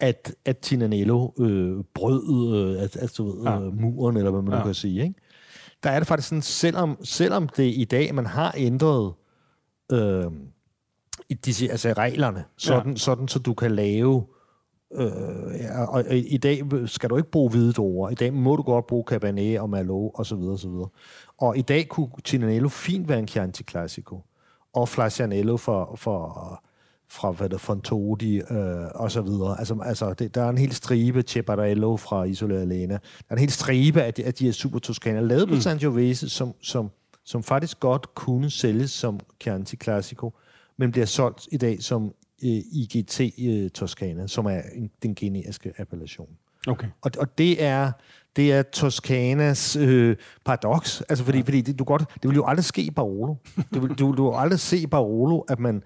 at, 0.00 0.34
at 0.44 0.58
Tinanello 0.58 1.30
øh, 1.38 1.84
brød 1.94 2.54
øh, 2.54 2.82
at, 2.82 2.96
at, 2.96 3.14
du 3.18 3.24
ved, 3.24 3.42
Ja. 3.44 3.60
øh, 3.60 3.80
muren, 3.80 4.16
eller 4.16 4.30
hvad 4.30 4.42
man 4.42 4.52
ja. 4.52 4.58
Nu 4.58 4.64
kan 4.64 4.74
sige. 4.74 5.02
Ikke? 5.02 5.14
Der 5.82 5.90
er 5.90 5.98
det 5.98 6.08
faktisk 6.08 6.28
sådan, 6.28 6.42
selvom, 6.42 6.98
selvom 7.04 7.48
det 7.48 7.72
i 7.76 7.84
dag, 7.84 8.14
man 8.14 8.26
har 8.26 8.54
ændret 8.56 9.12
øh, 9.92 10.24
disse, 11.44 11.70
altså 11.70 11.92
reglerne, 11.92 12.44
sådan, 12.56 12.92
ja. 12.92 12.96
sådan 12.96 13.28
så 13.28 13.38
du 13.38 13.54
kan 13.54 13.70
lave 13.70 14.24
Øh, 14.94 15.60
ja, 15.60 15.84
og 15.84 16.04
og 16.08 16.16
i 16.16 16.36
dag 16.36 16.62
skal 16.86 17.10
du 17.10 17.16
ikke 17.16 17.30
bruge 17.30 17.50
hvide 17.50 17.72
druer. 17.72 18.10
I 18.10 18.14
dag 18.14 18.32
må 18.32 18.56
du 18.56 18.62
godt 18.62 18.86
bruge 18.86 19.04
Cabernet 19.08 19.60
og 19.60 19.70
Merlot 19.70 20.10
og 20.14 20.26
så 20.26 20.36
videre, 20.36 20.52
og 20.52 20.58
så 20.58 20.68
videre. 20.68 20.88
Og 21.38 21.58
i 21.58 21.62
dag 21.62 21.88
kunne 21.88 22.08
Tinanello 22.24 22.68
fint 22.68 23.08
være 23.08 23.18
en 23.18 23.28
Chianti 23.28 23.64
Classico. 23.70 24.20
Og 24.72 24.88
Flasianello 24.88 25.56
for, 25.56 25.94
for, 25.96 26.62
fra 27.12 27.30
hvad 27.30 27.48
der, 27.48 27.58
Fontodi 27.58 28.36
øh, 28.36 28.86
og 28.94 29.10
så 29.10 29.22
videre. 29.22 29.58
Altså, 29.58 29.78
altså 29.84 30.14
det, 30.14 30.34
der 30.34 30.42
er 30.42 30.48
en 30.48 30.58
hel 30.58 30.72
stribe 30.72 31.22
Ceparello 31.22 31.96
fra 31.96 32.24
Isola 32.24 32.60
Alena. 32.60 32.94
Der 32.94 32.98
er 33.28 33.34
en 33.34 33.38
hel 33.38 33.50
stribe 33.50 34.02
af 34.02 34.14
de, 34.14 34.24
af 34.24 34.34
de 34.34 34.44
her 34.44 34.52
super 34.52 34.78
toskaner, 34.78 35.20
lavet 35.20 35.48
på 35.48 35.60
Sangiovese, 35.60 36.28
som, 36.28 36.54
som, 36.62 36.90
som 37.24 37.42
faktisk 37.42 37.80
godt 37.80 38.14
kunne 38.14 38.50
sælges 38.50 38.90
som 38.90 39.20
Chianti 39.42 39.76
Classico, 39.76 40.32
men 40.78 40.90
bliver 40.90 41.06
solgt 41.06 41.48
i 41.52 41.56
dag 41.56 41.82
som 41.82 42.14
øh, 42.44 42.50
IGT 42.50 43.20
øh, 43.38 43.70
Toscana, 43.70 44.26
som 44.26 44.46
er 44.46 44.60
en, 44.74 44.90
den 45.02 45.14
generiske 45.14 45.72
appellation. 45.78 46.28
Okay. 46.66 46.86
Og, 47.02 47.10
og 47.18 47.38
det 47.38 47.62
er 47.62 47.92
det 48.36 48.52
er 48.52 48.62
Toscanas 48.62 49.76
øh, 49.76 50.16
paradoks. 50.44 51.02
Altså, 51.08 51.24
fordi, 51.24 51.42
fordi 51.42 51.60
det, 51.60 51.78
du 51.78 51.84
godt, 51.84 52.04
det 52.22 52.28
vil 52.28 52.34
jo 52.34 52.46
aldrig 52.46 52.64
ske 52.64 52.82
i 52.82 52.90
Barolo. 52.90 53.34
Du 53.74 53.80
vil, 53.80 53.98
du, 53.98 54.14
du 54.16 54.30
vil 54.30 54.36
aldrig 54.38 54.60
se 54.60 54.78
i 54.78 54.86
Barolo, 54.86 55.40
at 55.40 55.58
man, 55.58 55.82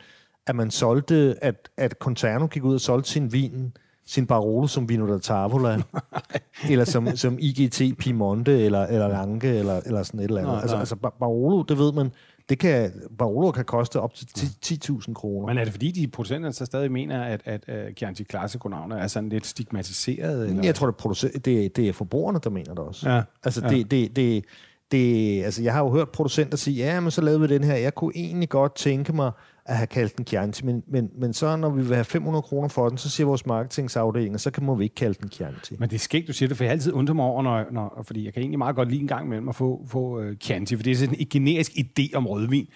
at 0.47 0.57
man 0.57 0.71
solgte, 0.71 1.35
at, 1.43 1.69
at 1.77 1.93
Conterno 1.99 2.47
gik 2.47 2.65
ud 2.65 2.75
og 2.75 2.81
solgte 2.81 3.11
sin 3.11 3.33
vin, 3.33 3.73
sin 4.07 4.27
Barolo 4.27 4.67
som 4.67 4.89
Vino 4.89 5.13
da 5.13 5.19
Tavola, 5.19 5.83
eller 6.71 6.85
som, 6.85 7.17
som 7.17 7.37
IGT 7.41 7.83
Piemonte, 7.99 8.61
eller, 8.65 8.87
eller 8.87 9.09
Lange, 9.09 9.49
eller, 9.59 9.81
eller 9.87 10.03
sådan 10.03 10.21
et 10.21 10.25
eller 10.25 10.37
andet. 10.41 10.53
Nej, 10.53 10.61
altså, 10.61 10.77
nej. 10.77 10.81
altså 10.81 10.97
Bar- 10.97 11.17
Barolo, 11.21 11.63
det 11.63 11.79
ved 11.79 11.93
man, 11.93 12.11
det 12.49 12.59
kan, 12.59 12.93
Barolo 13.19 13.51
kan 13.51 13.65
koste 13.65 14.01
op 14.01 14.15
til 14.15 14.27
10 14.63 14.75
10.000 14.93 15.13
kroner. 15.15 15.47
Men 15.49 15.59
er 15.59 15.65
det 15.65 15.73
fordi, 15.73 15.91
de 15.91 16.09
producenter 16.09 16.51
så 16.51 16.65
stadig 16.67 16.93
mener, 16.93 17.23
at, 17.23 17.41
at 17.45 17.65
uh, 17.69 17.95
Chianti 17.97 18.25
Classico-navnet 18.25 18.99
er 19.01 19.07
sådan 19.07 19.29
lidt 19.29 19.47
stigmatiseret? 19.47 20.49
Eller? 20.49 20.63
Jeg 20.65 20.75
tror, 20.75 20.87
det 20.87 20.93
er, 20.95 20.97
producer- 21.09 21.39
det, 21.39 21.65
er- 21.65 21.69
det 21.69 21.89
er 21.89 21.93
forbrugerne, 21.93 22.39
der 22.45 22.51
mener 22.51 22.71
det 22.75 22.79
også. 22.79 23.11
Ja, 23.11 23.23
Altså, 23.45 23.61
ja. 23.65 23.69
det, 23.69 23.91
det, 23.91 24.17
det, 24.17 24.45
det, 24.93 25.45
altså, 25.45 25.63
jeg 25.63 25.73
har 25.73 25.81
jo 25.85 25.91
hørt 25.91 26.09
producenter 26.09 26.57
sige, 26.59 26.77
ja, 26.77 27.01
men 27.01 27.11
så 27.11 27.21
lavede 27.21 27.41
vi 27.41 27.47
den 27.47 27.65
her. 27.65 27.75
Jeg 27.75 27.95
kunne 27.95 28.13
egentlig 28.17 28.49
godt 28.49 28.75
tænke 28.75 29.13
mig 29.13 29.31
at 29.69 29.77
have 29.77 29.87
kaldt 29.87 30.17
den 30.17 30.27
Chianti, 30.27 30.65
men, 30.65 30.83
men, 30.89 31.11
men 31.19 31.33
så 31.33 31.57
når 31.57 31.71
vi 31.71 31.83
vil 31.83 31.95
have 31.95 32.05
500 32.05 32.43
kroner 32.43 32.69
for 32.69 32.89
den, 32.89 32.99
så 32.99 33.11
siger 33.11 33.27
vores 33.27 33.47
marketingsafdeling, 33.47 34.41
så 34.41 34.51
kan 34.51 34.65
må 34.65 34.75
vi 34.75 34.85
ikke 34.85 34.95
kalde 34.95 35.19
den 35.21 35.31
Chianti. 35.31 35.75
Men 35.79 35.89
det 35.89 35.95
er 35.95 36.01
skægt, 36.01 36.29
du 36.29 36.33
siger 36.33 36.49
det, 36.49 36.57
for 36.57 36.65
jeg 36.65 36.73
altid 36.73 36.93
undrer 36.93 37.15
mig 37.15 37.25
over, 37.25 37.43
når, 37.43 37.65
når, 37.73 38.03
fordi 38.07 38.25
jeg 38.25 38.33
kan 38.33 38.43
egentlig 38.43 38.59
meget 38.59 38.77
godt 38.77 38.91
lide 38.91 39.01
en 39.01 39.07
gang 39.07 39.27
imellem 39.27 39.49
at 39.49 39.55
få, 39.55 39.87
få 39.89 40.21
uh, 40.21 40.35
Chianti, 40.41 40.77
for 40.77 40.83
det 40.83 40.91
er 40.91 40.97
sådan 40.97 41.17
en 41.19 41.27
generisk 41.31 41.73
idé 41.73 42.15
om 42.15 42.27
rødvin. 42.27 42.67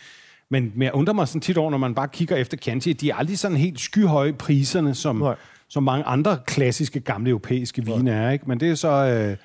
Men, 0.50 0.72
men 0.74 0.82
jeg 0.82 0.92
undrer 0.94 1.14
mig 1.14 1.28
sådan 1.28 1.40
tit 1.40 1.58
over, 1.58 1.70
når 1.70 1.78
man 1.78 1.94
bare 1.94 2.08
kigger 2.08 2.36
efter 2.36 2.56
Chianti, 2.56 2.90
at 2.90 3.00
de 3.00 3.10
er 3.10 3.14
aldrig 3.14 3.38
sådan 3.38 3.56
helt 3.56 3.80
skyhøje 3.80 4.32
priserne, 4.32 4.94
som, 4.94 5.16
Nej. 5.16 5.34
som 5.68 5.82
mange 5.82 6.04
andre 6.04 6.38
klassiske 6.46 7.00
gamle 7.00 7.30
europæiske 7.30 7.84
vine 7.84 8.10
er. 8.10 8.30
Ikke? 8.30 8.44
Men 8.48 8.60
det 8.60 8.70
er 8.70 8.74
så... 8.74 8.88
Øh, 8.88 9.36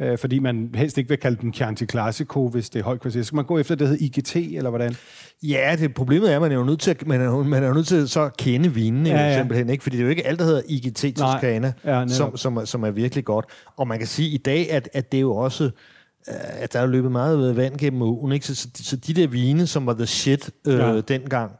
øh, 0.00 0.18
fordi 0.18 0.38
man 0.38 0.70
helst 0.74 0.98
ikke 0.98 1.08
vil 1.08 1.18
kalde 1.18 1.36
den 1.40 1.52
Chianti 1.52 1.86
Classico, 1.86 2.48
hvis 2.48 2.70
det 2.70 2.80
er 2.80 2.84
højt 2.84 3.00
kvarter. 3.00 3.22
Skal 3.22 3.36
man 3.36 3.44
gå 3.44 3.58
efter 3.58 3.74
det, 3.74 3.80
der 3.80 3.86
hedder 3.86 4.04
IGT, 4.04 4.36
eller 4.56 4.70
hvordan? 4.70 4.96
Ja, 5.42 5.76
det 5.78 5.94
problemet 5.94 6.32
er, 6.32 6.36
at 6.36 6.42
man 6.42 6.52
er 6.52 6.56
jo 6.56 6.64
nødt 6.64 6.80
til 6.80 6.90
at, 6.90 7.06
man 7.06 7.20
er, 7.20 7.42
man 7.42 7.62
er 7.64 7.74
nødt 7.74 7.86
til 7.86 8.08
så 8.08 8.20
at 8.20 8.36
kende 8.36 8.74
vinene, 8.74 9.08
Ja, 9.10 9.16
ja, 9.16 9.38
simpelthen, 9.38 9.70
ikke? 9.70 9.82
Fordi 9.82 9.96
det 9.96 10.02
er 10.02 10.04
jo 10.04 10.10
ikke 10.10 10.26
alt, 10.26 10.38
der 10.38 10.44
hedder 10.44 10.62
IGT 10.68 11.16
Toscana, 11.16 11.72
Ja, 11.84 12.04
netop. 12.04 12.10
som, 12.16 12.36
som, 12.36 12.56
er- 12.56 12.64
som 12.64 12.82
er 12.82 12.90
virkelig 12.90 13.24
godt. 13.24 13.44
Og 13.76 13.88
man 13.88 13.98
kan 13.98 14.06
sige 14.06 14.28
i 14.30 14.36
dag, 14.38 14.70
at, 14.72 14.88
at 14.92 15.12
det 15.12 15.18
er 15.18 15.22
jo 15.22 15.36
også, 15.36 15.64
øh, 15.64 16.34
at 16.62 16.72
der 16.72 16.80
er 16.80 16.86
løbet 16.86 17.12
meget 17.12 17.56
vand 17.56 17.78
gennem 17.78 18.02
ugen, 18.02 18.32
ikke? 18.32 18.46
Så, 18.46 18.54
så, 18.54 18.68
så 18.74 18.96
de 18.96 19.14
der 19.14 19.26
vine, 19.26 19.66
som 19.66 19.86
var 19.86 19.94
the 19.94 20.06
shit 20.06 20.50
øh, 20.66 20.74
Ja. 20.74 20.92
ja. 20.92 21.00
dengang, 21.00 21.52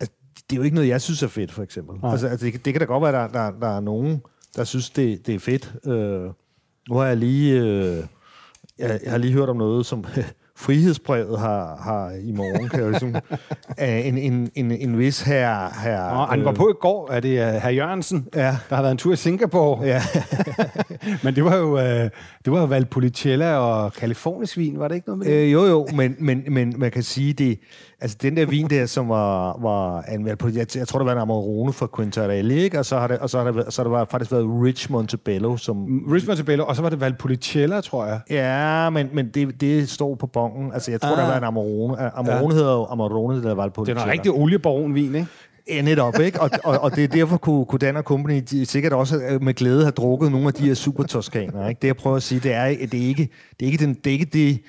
altså, 0.00 0.14
det 0.50 0.52
er 0.52 0.56
jo 0.56 0.62
ikke 0.62 0.74
noget, 0.74 0.88
jeg 0.88 1.00
synes 1.00 1.22
er 1.22 1.28
fedt, 1.28 1.52
for 1.52 1.62
eksempel. 1.62 1.96
Nej. 2.02 2.10
Altså, 2.12 2.26
altså 2.26 2.46
det, 2.46 2.64
det 2.64 2.72
kan 2.74 2.80
da 2.80 2.84
godt 2.86 3.02
være, 3.02 3.24
at 3.24 3.30
der, 3.34 3.40
der, 3.50 3.58
der 3.60 3.76
er 3.76 3.80
nogen, 3.80 4.22
der 4.56 4.64
synes, 4.64 4.90
det, 4.90 5.26
det 5.26 5.34
er 5.34 5.38
fedt. 5.38 5.74
Øh, 5.86 6.30
nu 6.90 6.96
har 6.96 7.06
jeg 7.06 7.16
lige... 7.16 7.60
Øh, 7.60 7.96
jeg, 8.78 9.00
jeg 9.04 9.10
har 9.10 9.18
lige 9.18 9.32
hørt 9.32 9.48
om 9.48 9.56
noget, 9.56 9.86
som 9.86 10.04
frihedsbrevet 10.56 11.38
har, 11.38 11.76
har 11.76 12.10
i 12.24 12.32
morgen, 12.32 12.68
kan 12.68 12.80
jeg 12.80 12.90
ligesom, 12.90 13.08
en, 14.06 14.18
en, 14.18 14.50
en, 14.54 14.70
en 14.72 14.98
vis 14.98 15.22
her... 15.22 15.80
her 15.82 16.02
Og 16.02 16.28
han 16.28 16.44
var 16.44 16.52
på 16.52 16.68
i 16.68 16.72
går, 16.80 17.10
er 17.10 17.20
det 17.20 17.30
uh, 17.30 17.62
herr 17.62 17.70
Jørgensen, 17.70 18.28
Ja. 18.34 18.56
der 18.68 18.74
har 18.76 18.82
været 18.82 18.92
en 18.92 18.98
tur 18.98 19.12
i 19.12 19.16
Singapore. 19.16 19.86
Ja, 19.86 20.02
Men 21.24 21.34
det 21.36 21.44
var 21.44 21.56
jo, 21.56 21.74
uh, 21.74 21.80
det 22.44 22.52
var 22.52 22.60
jo 22.60 22.64
Valpolicella 22.64 23.56
og 23.56 23.90
Californisvin, 23.90 24.78
var 24.78 24.88
det 24.88 24.94
ikke 24.94 25.08
noget 25.08 25.18
med 25.18 25.26
det? 25.26 25.44
øh, 25.46 25.52
jo 25.52 25.64
jo, 25.66 25.86
men, 25.94 26.16
men, 26.18 26.44
men 26.50 26.74
man 26.78 26.90
kan 26.90 27.02
sige, 27.02 27.32
det, 27.32 27.58
altså 28.00 28.16
den 28.22 28.36
der 28.36 28.46
vin 28.46 28.70
der, 28.70 28.86
som 28.86 29.08
var, 29.08 29.58
var 29.62 30.04
anmeldt 30.08 30.38
på, 30.38 30.48
jeg, 30.48 30.66
jeg 30.76 30.88
tror, 30.88 30.98
der 30.98 31.04
var 31.04 31.12
en 31.12 31.18
Amarone 31.18 31.72
fra 31.72 31.88
Quintarelli, 31.96 32.54
ikke? 32.54 32.78
Og 32.78 32.84
så 32.86 32.98
har 32.98 33.06
det, 33.06 33.18
og 33.18 33.30
så 33.30 33.38
har 33.38 33.50
det, 33.50 33.74
så 33.74 33.82
har 33.82 33.84
det 33.84 33.92
været, 33.92 34.08
faktisk 34.10 34.32
været 34.32 34.44
Rich 34.64 34.92
Montebello, 34.92 35.56
som... 35.56 35.76
Rich 36.12 36.26
Montebello, 36.26 36.64
og 36.64 36.76
så 36.76 36.82
var 36.82 36.88
det 36.88 37.00
Valpolicella, 37.00 37.80
tror 37.80 38.06
jeg. 38.06 38.20
Ja, 38.30 38.90
men, 38.90 39.08
men 39.12 39.28
det, 39.28 39.60
det 39.60 39.88
står 39.88 40.14
på 40.14 40.26
bongen. 40.26 40.72
Altså, 40.72 40.90
jeg 40.90 41.00
tror, 41.00 41.10
Ah. 41.10 41.16
der 41.16 41.26
var 41.26 41.36
en 41.36 41.44
Amarone. 41.44 42.16
Amarone 42.18 42.54
ja. 42.54 42.58
hedder 42.58 42.72
jo 42.72 42.84
Amarone, 42.84 43.36
det 43.36 43.44
der 43.44 43.54
var 43.54 43.68
på 43.68 43.84
Det 43.84 43.96
er 43.96 44.04
en 44.04 44.10
rigtig 44.10 44.32
oliebaronvin, 44.32 45.14
ikke? 45.14 45.26
Ja, 45.68 45.82
netop, 45.82 46.20
ikke? 46.20 46.40
Og, 46.40 46.50
og, 46.64 46.78
og 46.78 46.96
det 46.96 47.04
er 47.04 47.08
derfor 47.08 47.36
kunne, 47.36 47.64
kunne 47.64 47.78
Dan 47.78 48.02
Company 48.02 48.42
de 48.50 48.66
sikkert 48.66 48.92
også 48.92 49.16
øh, 49.30 49.42
med 49.42 49.54
glæde 49.54 49.80
have 49.80 49.90
drukket 49.90 50.32
nogle 50.32 50.46
af 50.46 50.52
de 50.54 50.66
her 50.66 50.74
super 50.74 51.02
toskaner, 51.02 51.68
ikke? 51.68 51.78
Det 51.82 51.88
jeg 51.88 51.96
prøver 51.96 52.16
at 52.16 52.22
sige, 52.22 52.40
det 52.40 52.52
er, 52.54 52.62
at 52.62 52.92
det 52.92 53.02
er 53.02 53.06
ikke 53.06 53.28
det, 53.60 53.66
er 53.66 53.72
ikke 53.72 53.84
den, 53.84 53.94
det, 53.94 54.06
er 54.06 54.10
ikke 54.10 54.24
det 54.24 54.60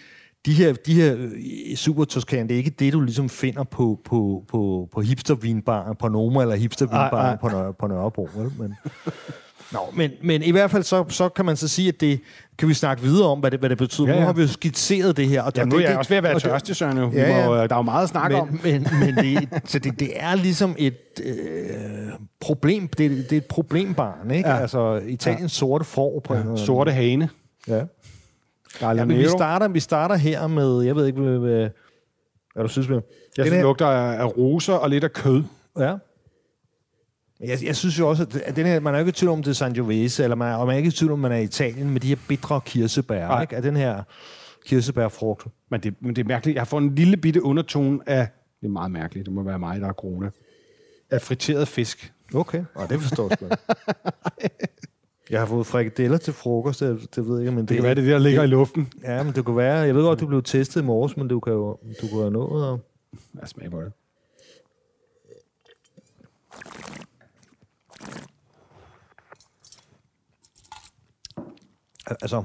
de 0.46 0.54
her, 0.54 0.74
de 0.74 0.94
her 0.94 1.16
øh, 1.18 1.76
super 1.76 2.06
toskaner, 2.06 2.44
det 2.48 2.54
er 2.54 2.58
ikke 2.58 2.70
det, 2.70 2.94
du 2.94 3.02
ligesom 3.02 3.30
finder 3.30 3.64
på, 3.64 4.00
på, 4.06 4.44
på, 4.48 4.90
på 4.94 5.02
hipstervinbaren 5.02 5.96
på 5.96 6.08
Noma 6.08 6.42
eller 6.42 6.56
hipstervinbaren 6.56 7.14
Ej, 7.26 7.30
ej. 7.32 7.38
på, 7.38 7.50
Nør, 7.50 7.72
på 7.72 7.88
Nørrebro. 7.88 8.30
Vel? 8.36 8.52
Men, 8.60 8.76
Nå, 9.74 9.80
men, 9.96 10.12
men 10.24 10.44
i 10.44 10.52
hvert 10.52 10.72
fald 10.72 10.84
så, 10.84 11.06
så 11.10 11.30
kan 11.30 11.46
man 11.46 11.56
så 11.58 11.68
sige, 11.68 11.88
at 11.88 12.02
det 12.02 12.20
kan 12.58 12.68
vi 12.68 12.74
snakke 12.74 13.04
videre 13.04 13.28
om, 13.28 13.40
hvad 13.40 13.52
det, 13.52 13.60
hvad 13.60 13.70
det 13.70 13.78
betyder. 13.78 14.08
Ja, 14.08 14.12
Ja, 14.14 14.18
ja. 14.18 14.22
Nu 14.22 14.26
har 14.26 14.34
vi 14.34 14.42
jo 14.42 14.48
skitseret 14.48 15.18
det 15.18 15.28
her. 15.28 15.42
Og, 15.42 15.52
Ja, 15.56 15.66
nu 15.66 15.76
er 15.76 15.78
det, 15.78 15.84
jeg 15.84 15.90
det- 15.90 15.98
også 15.98 16.10
ved 16.10 16.18
at 16.18 16.24
være 16.24 16.40
tørstig, 16.40 16.76
Søren. 16.76 16.98
Ja, 17.14 17.38
ja. 17.40 17.46
Må, 17.48 17.56
der 17.56 17.62
er 17.62 17.76
jo 17.76 17.82
meget 17.82 18.04
at 18.04 18.10
snakke 18.10 18.38
om. 18.38 18.60
men, 18.64 18.88
men, 19.02 19.16
men 19.16 19.16
det, 19.16 19.50
så 19.66 19.80
det, 19.80 20.00
det 20.00 20.12
er 20.16 20.36
ligesom 20.36 20.76
et 20.78 20.98
øh, 21.24 21.34
problem. 22.42 22.88
Det, 22.88 22.98
det 22.98 23.32
er 23.34 23.38
et 23.38 23.46
problembarn, 23.46 24.32
ikke? 24.32 24.50
Ja. 24.50 24.56
Ja. 24.56 24.62
Altså 24.62 25.02
Italiens 25.08 25.42
ja. 25.42 25.48
sorte 25.60 25.86
får 25.86 26.20
på 26.24 26.34
en 26.34 26.58
Sorte 26.58 26.92
hane. 26.92 27.30
Ja. 27.68 27.82
Gallinero. 28.80 29.20
ja 29.20 29.24
vi 29.26 29.30
starter, 29.30 29.68
vi 29.68 29.80
starter 29.80 30.16
her 30.16 30.48
med, 30.48 30.82
jeg 30.82 30.96
ved 30.96 31.06
ikke, 31.08 31.22
hvad, 31.22 31.38
hvad, 31.40 31.70
hvad 32.54 32.64
du 32.64 32.70
synes 32.70 32.90
med. 32.90 32.96
Jeg 32.98 33.04
Den 33.38 33.46
synes, 33.46 33.56
her- 33.56 33.62
lugter 33.64 33.86
af 33.88 34.20
af 34.22 34.38
roser 34.38 34.74
og 34.74 34.90
lidt 34.90 35.04
af 35.04 35.14
kød. 35.14 35.44
Ja. 35.80 35.96
Jeg, 37.40 37.58
jeg 37.64 37.76
synes 37.76 38.00
jo 38.00 38.10
også, 38.10 38.42
at 38.46 38.56
den 38.56 38.66
her, 38.66 38.80
man 38.80 38.96
er 38.96 39.00
ikke 39.00 39.10
i 39.10 39.12
tvivl 39.12 39.32
om, 39.34 39.44
det 39.44 39.50
er 39.50 39.54
Sangiovese, 39.56 40.24
eller 40.24 40.36
man, 40.36 40.56
og 40.56 40.66
man 40.68 40.74
er 40.74 40.78
ikke 40.78 40.88
i 40.88 40.92
tvivl 40.92 41.12
om, 41.12 41.20
man 41.20 41.32
er 41.32 41.38
i 41.38 41.44
Italien 41.44 41.90
med 41.90 42.02
de 42.02 42.08
her 42.08 42.16
bitre 42.28 42.62
kirsebær, 42.66 43.28
Nej. 43.28 43.42
ikke? 43.42 43.56
Af 43.56 43.62
den 43.62 43.76
her 43.76 44.04
kirsebærfrugt. 44.66 45.46
Men 45.72 45.82
det, 45.82 45.96
men 46.02 46.16
det 46.16 46.24
er 46.24 46.28
mærkeligt. 46.28 46.56
Jeg 46.56 46.68
får 46.68 46.78
en 46.78 46.96
lille 46.96 47.18
bitte 47.18 47.44
undertone 47.44 48.00
af... 48.06 48.28
Det 48.62 48.68
er 48.68 48.72
meget 48.72 48.92
mærkeligt. 48.92 49.26
Det 49.26 49.34
må 49.34 49.44
være 49.44 49.60
mig, 49.60 49.82
der 49.82 49.88
er 49.88 49.94
krone. 49.94 50.32
Af 51.10 51.22
friteret 51.22 51.68
fisk. 51.68 52.14
Okay, 52.36 52.64
og 52.76 52.90
det 52.90 53.02
forstår 53.02 53.32
jeg. 53.42 53.58
Jeg 55.32 55.40
har 55.40 55.46
fået 55.46 55.66
frikadeller 55.68 56.18
til 56.18 56.34
frokost, 56.34 56.80
det, 56.80 57.16
det 57.16 57.28
ved 57.28 57.38
jeg 57.38 57.42
ikke, 57.48 57.56
men 57.56 57.66
Det 57.66 57.76
kan 57.76 57.84
være, 57.84 57.96
det 57.96 58.02
er 58.02 58.06
det, 58.06 58.14
der 58.14 58.20
ligger 58.20 58.44
i 58.44 58.48
luften. 58.48 58.94
Ja, 59.04 59.24
men 59.24 59.36
det 59.36 59.46
kunne 59.46 59.58
være... 59.58 59.78
Jeg 59.78 59.96
ved 59.96 60.04
godt, 60.04 60.20
du 60.20 60.28
blev 60.28 60.44
testet 60.44 60.82
i 60.82 60.84
morges, 60.84 61.18
men 61.18 61.28
du 61.28 61.40
kan 61.40 61.54
jo 61.54 61.78
du 62.02 62.08
jo 62.14 62.20
have 62.20 62.32
nået. 62.32 62.68
Og... 62.70 62.80
Jeg 63.42 63.48
smager 63.48 63.70
på 63.70 63.82
det. 63.82 63.92
Altså, 72.22 72.44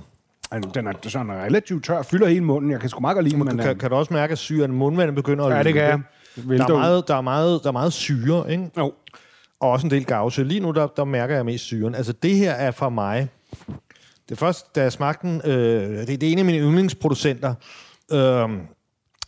Altså, 0.51 0.71
Den 0.75 0.87
er 0.87 0.93
sådan 1.09 1.33
relativt 1.33 1.85
tør, 1.85 2.03
fylder 2.03 2.27
hele 2.27 2.45
munden. 2.45 2.71
Jeg 2.71 2.81
kan 2.81 2.89
sgu 2.89 3.01
meget 3.01 3.15
godt 3.15 3.25
lide 3.25 3.39
du 3.39 3.45
men... 3.45 3.59
kan, 3.59 3.71
øh, 3.71 3.79
kan 3.79 3.91
du 3.91 3.97
også 3.97 4.13
mærke, 4.15 4.33
at 4.33 4.39
syren, 4.39 4.73
mundvandet 4.73 5.15
begynder 5.15 5.45
at 5.45 5.57
Ja, 5.57 5.63
det 5.63 5.73
kan 5.75 5.83
jeg. 5.83 6.01
Der 6.37 6.65
er, 6.65 6.69
meget, 6.69 7.09
der, 7.09 7.15
er 7.15 7.21
meget, 7.21 7.61
der 7.63 7.69
er 7.69 7.73
meget 7.73 7.93
syre, 7.93 8.51
ikke? 8.51 8.71
Jo. 8.79 8.93
Og 9.61 9.71
også 9.71 9.87
en 9.87 9.91
del 9.91 10.05
gavse. 10.05 10.45
Lige 10.45 10.61
nu, 10.61 10.71
der, 10.71 10.87
der 10.87 11.05
mærker 11.05 11.35
jeg 11.35 11.45
mest 11.45 11.65
syren. 11.65 11.95
Altså, 11.95 12.13
det 12.13 12.37
her 12.37 12.53
er 12.53 12.71
for 12.71 12.89
mig... 12.89 13.29
Det 14.29 14.39
første, 14.39 14.71
da 14.75 14.83
jeg 14.83 14.93
smagte 14.93 15.27
den, 15.27 15.41
øh, 15.45 16.07
det, 16.07 16.21
det 16.21 16.23
er 16.23 16.33
en 16.33 16.39
af 16.39 16.45
mine 16.45 16.59
yndlingsproducenter, 16.59 17.55
øh, 18.13 18.49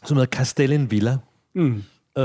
som 0.05 0.17
hedder 0.17 0.27
Castellin 0.27 0.91
Villa. 0.91 1.17
Mm. 1.55 1.83
Øh, 2.19 2.25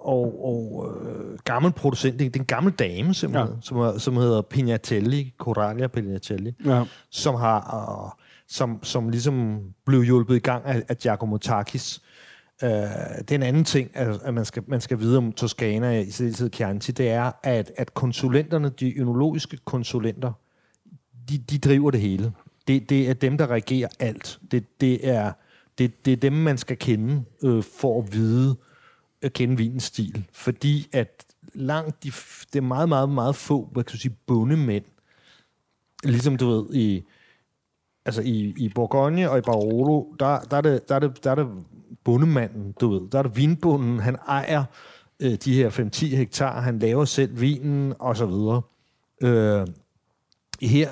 og 0.00 0.44
og 0.44 0.88
øh, 1.06 1.38
gammel 1.44 1.72
producent, 1.72 2.18
det 2.18 2.34
det 2.34 2.36
er 2.36 2.42
en 2.42 2.46
gammel 2.46 2.72
dame, 2.72 3.14
simpelthen, 3.14 3.54
ja. 3.54 3.60
som, 3.62 3.98
som 3.98 4.16
hedder 4.16 4.42
Pignatelli, 4.42 5.34
Coralia 5.38 5.86
Pignatelli, 5.86 6.52
Ja. 6.64 6.84
som 7.10 7.34
har 7.34 7.58
øh, 8.16 8.22
som, 8.48 8.78
som 8.82 9.08
ligesom 9.08 9.60
blev 9.86 10.02
hjulpet 10.02 10.36
i 10.36 10.38
gang 10.38 10.64
af, 10.64 10.82
af 10.88 10.96
Giacomo 10.98 11.36
Takis. 11.36 12.00
Øh, 12.62 12.70
det 13.18 13.30
er 13.30 13.34
en 13.34 13.42
anden 13.42 13.64
ting, 13.64 13.90
at, 13.94 14.20
at 14.22 14.34
man, 14.34 14.44
skal, 14.44 14.62
man 14.66 14.80
skal 14.80 14.98
vide 14.98 15.18
om 15.18 15.32
Toscana, 15.32 15.98
i 16.00 16.10
særdeleshed 16.10 16.50
Chianti, 16.52 16.92
det 16.92 17.10
er, 17.10 17.32
at, 17.42 17.72
at 17.76 17.94
konsulenterne, 17.94 18.68
de 18.68 18.98
ønologiske 18.98 19.56
konsulenter, 19.64 20.32
de, 21.28 21.38
de 21.38 21.58
driver 21.58 21.90
det 21.90 22.00
hele. 22.00 22.32
Det, 22.68 22.90
det 22.90 23.10
er 23.10 23.14
dem, 23.14 23.38
der 23.38 23.46
regerer 23.46 23.88
alt. 23.98 24.40
Det, 24.50 24.80
det, 24.80 25.08
er, 25.08 25.32
det, 25.78 26.04
det 26.04 26.12
er 26.12 26.16
dem, 26.16 26.32
man 26.32 26.58
skal 26.58 26.76
kende 26.76 27.24
øh, 27.44 27.62
for 27.62 28.02
at 28.02 28.12
vide, 28.12 28.56
at 29.22 29.32
kende 29.32 29.56
vinens 29.56 29.82
stil. 29.82 30.26
Fordi 30.32 30.88
at 30.92 31.24
langt 31.54 32.04
de, 32.04 32.12
det 32.52 32.56
er 32.56 32.60
meget, 32.60 32.88
meget, 32.88 33.08
meget 33.08 33.36
få, 33.36 33.68
hvad 33.72 33.84
kan 33.84 33.92
du 33.92 33.98
sige, 33.98 34.16
bundemænd, 34.26 34.84
ligesom 36.04 36.36
du 36.36 36.50
ved, 36.50 36.74
i, 36.74 37.04
altså 38.04 38.22
i, 38.22 38.54
i 38.56 38.68
Bourgogne 38.74 39.30
og 39.30 39.38
i 39.38 39.40
Barolo, 39.40 40.14
der, 40.20 40.40
der, 40.40 40.56
er 40.56 40.60
det, 40.60 40.88
der, 40.88 40.94
er 40.94 40.98
det, 40.98 41.24
der 41.24 41.30
er 41.30 41.34
det 41.34 41.48
bundemanden, 42.10 42.74
du 42.80 42.88
ved. 42.92 43.00
Der 43.12 43.18
er 43.18 43.22
det 43.22 43.36
vinbunden, 43.36 44.00
han 44.00 44.16
ejer 44.28 44.64
øh, 45.20 45.34
de 45.44 45.54
her 45.54 45.70
5-10 45.70 46.16
hektar, 46.16 46.60
han 46.60 46.78
laver 46.78 47.04
selv 47.04 47.40
vinen, 47.40 47.94
og 47.98 48.16
så 48.16 48.26
videre. 48.26 48.62
Øh, 49.22 49.66
her 50.62 50.88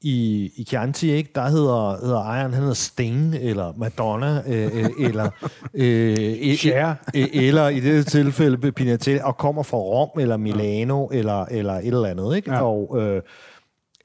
i, 0.00 0.50
i 0.56 0.64
Chianti, 0.64 1.10
ikke, 1.10 1.30
der 1.34 1.48
hedder, 1.48 2.00
hedder 2.00 2.22
ejeren, 2.22 2.52
han 2.52 2.60
hedder 2.60 2.74
Sting, 2.74 3.34
eller 3.34 3.72
Madonna, 3.76 4.42
øh, 4.46 4.76
øh, 4.76 4.90
eller, 5.06 5.30
øh, 5.74 6.56
Cher. 6.56 6.94
øh, 7.16 7.26
eller 7.32 7.68
i 7.68 7.80
det 7.80 8.06
tilfælde 8.06 8.72
Pignatelli, 8.72 9.20
og 9.22 9.36
kommer 9.36 9.62
fra 9.62 9.76
Rom, 9.76 10.20
eller 10.20 10.36
Milano, 10.36 11.06
eller, 11.06 11.44
eller 11.44 11.74
et 11.74 11.86
eller 11.86 12.08
andet. 12.08 12.36
Ikke? 12.36 12.52
Ja. 12.52 12.62
Og, 12.62 13.02
øh, 13.02 13.22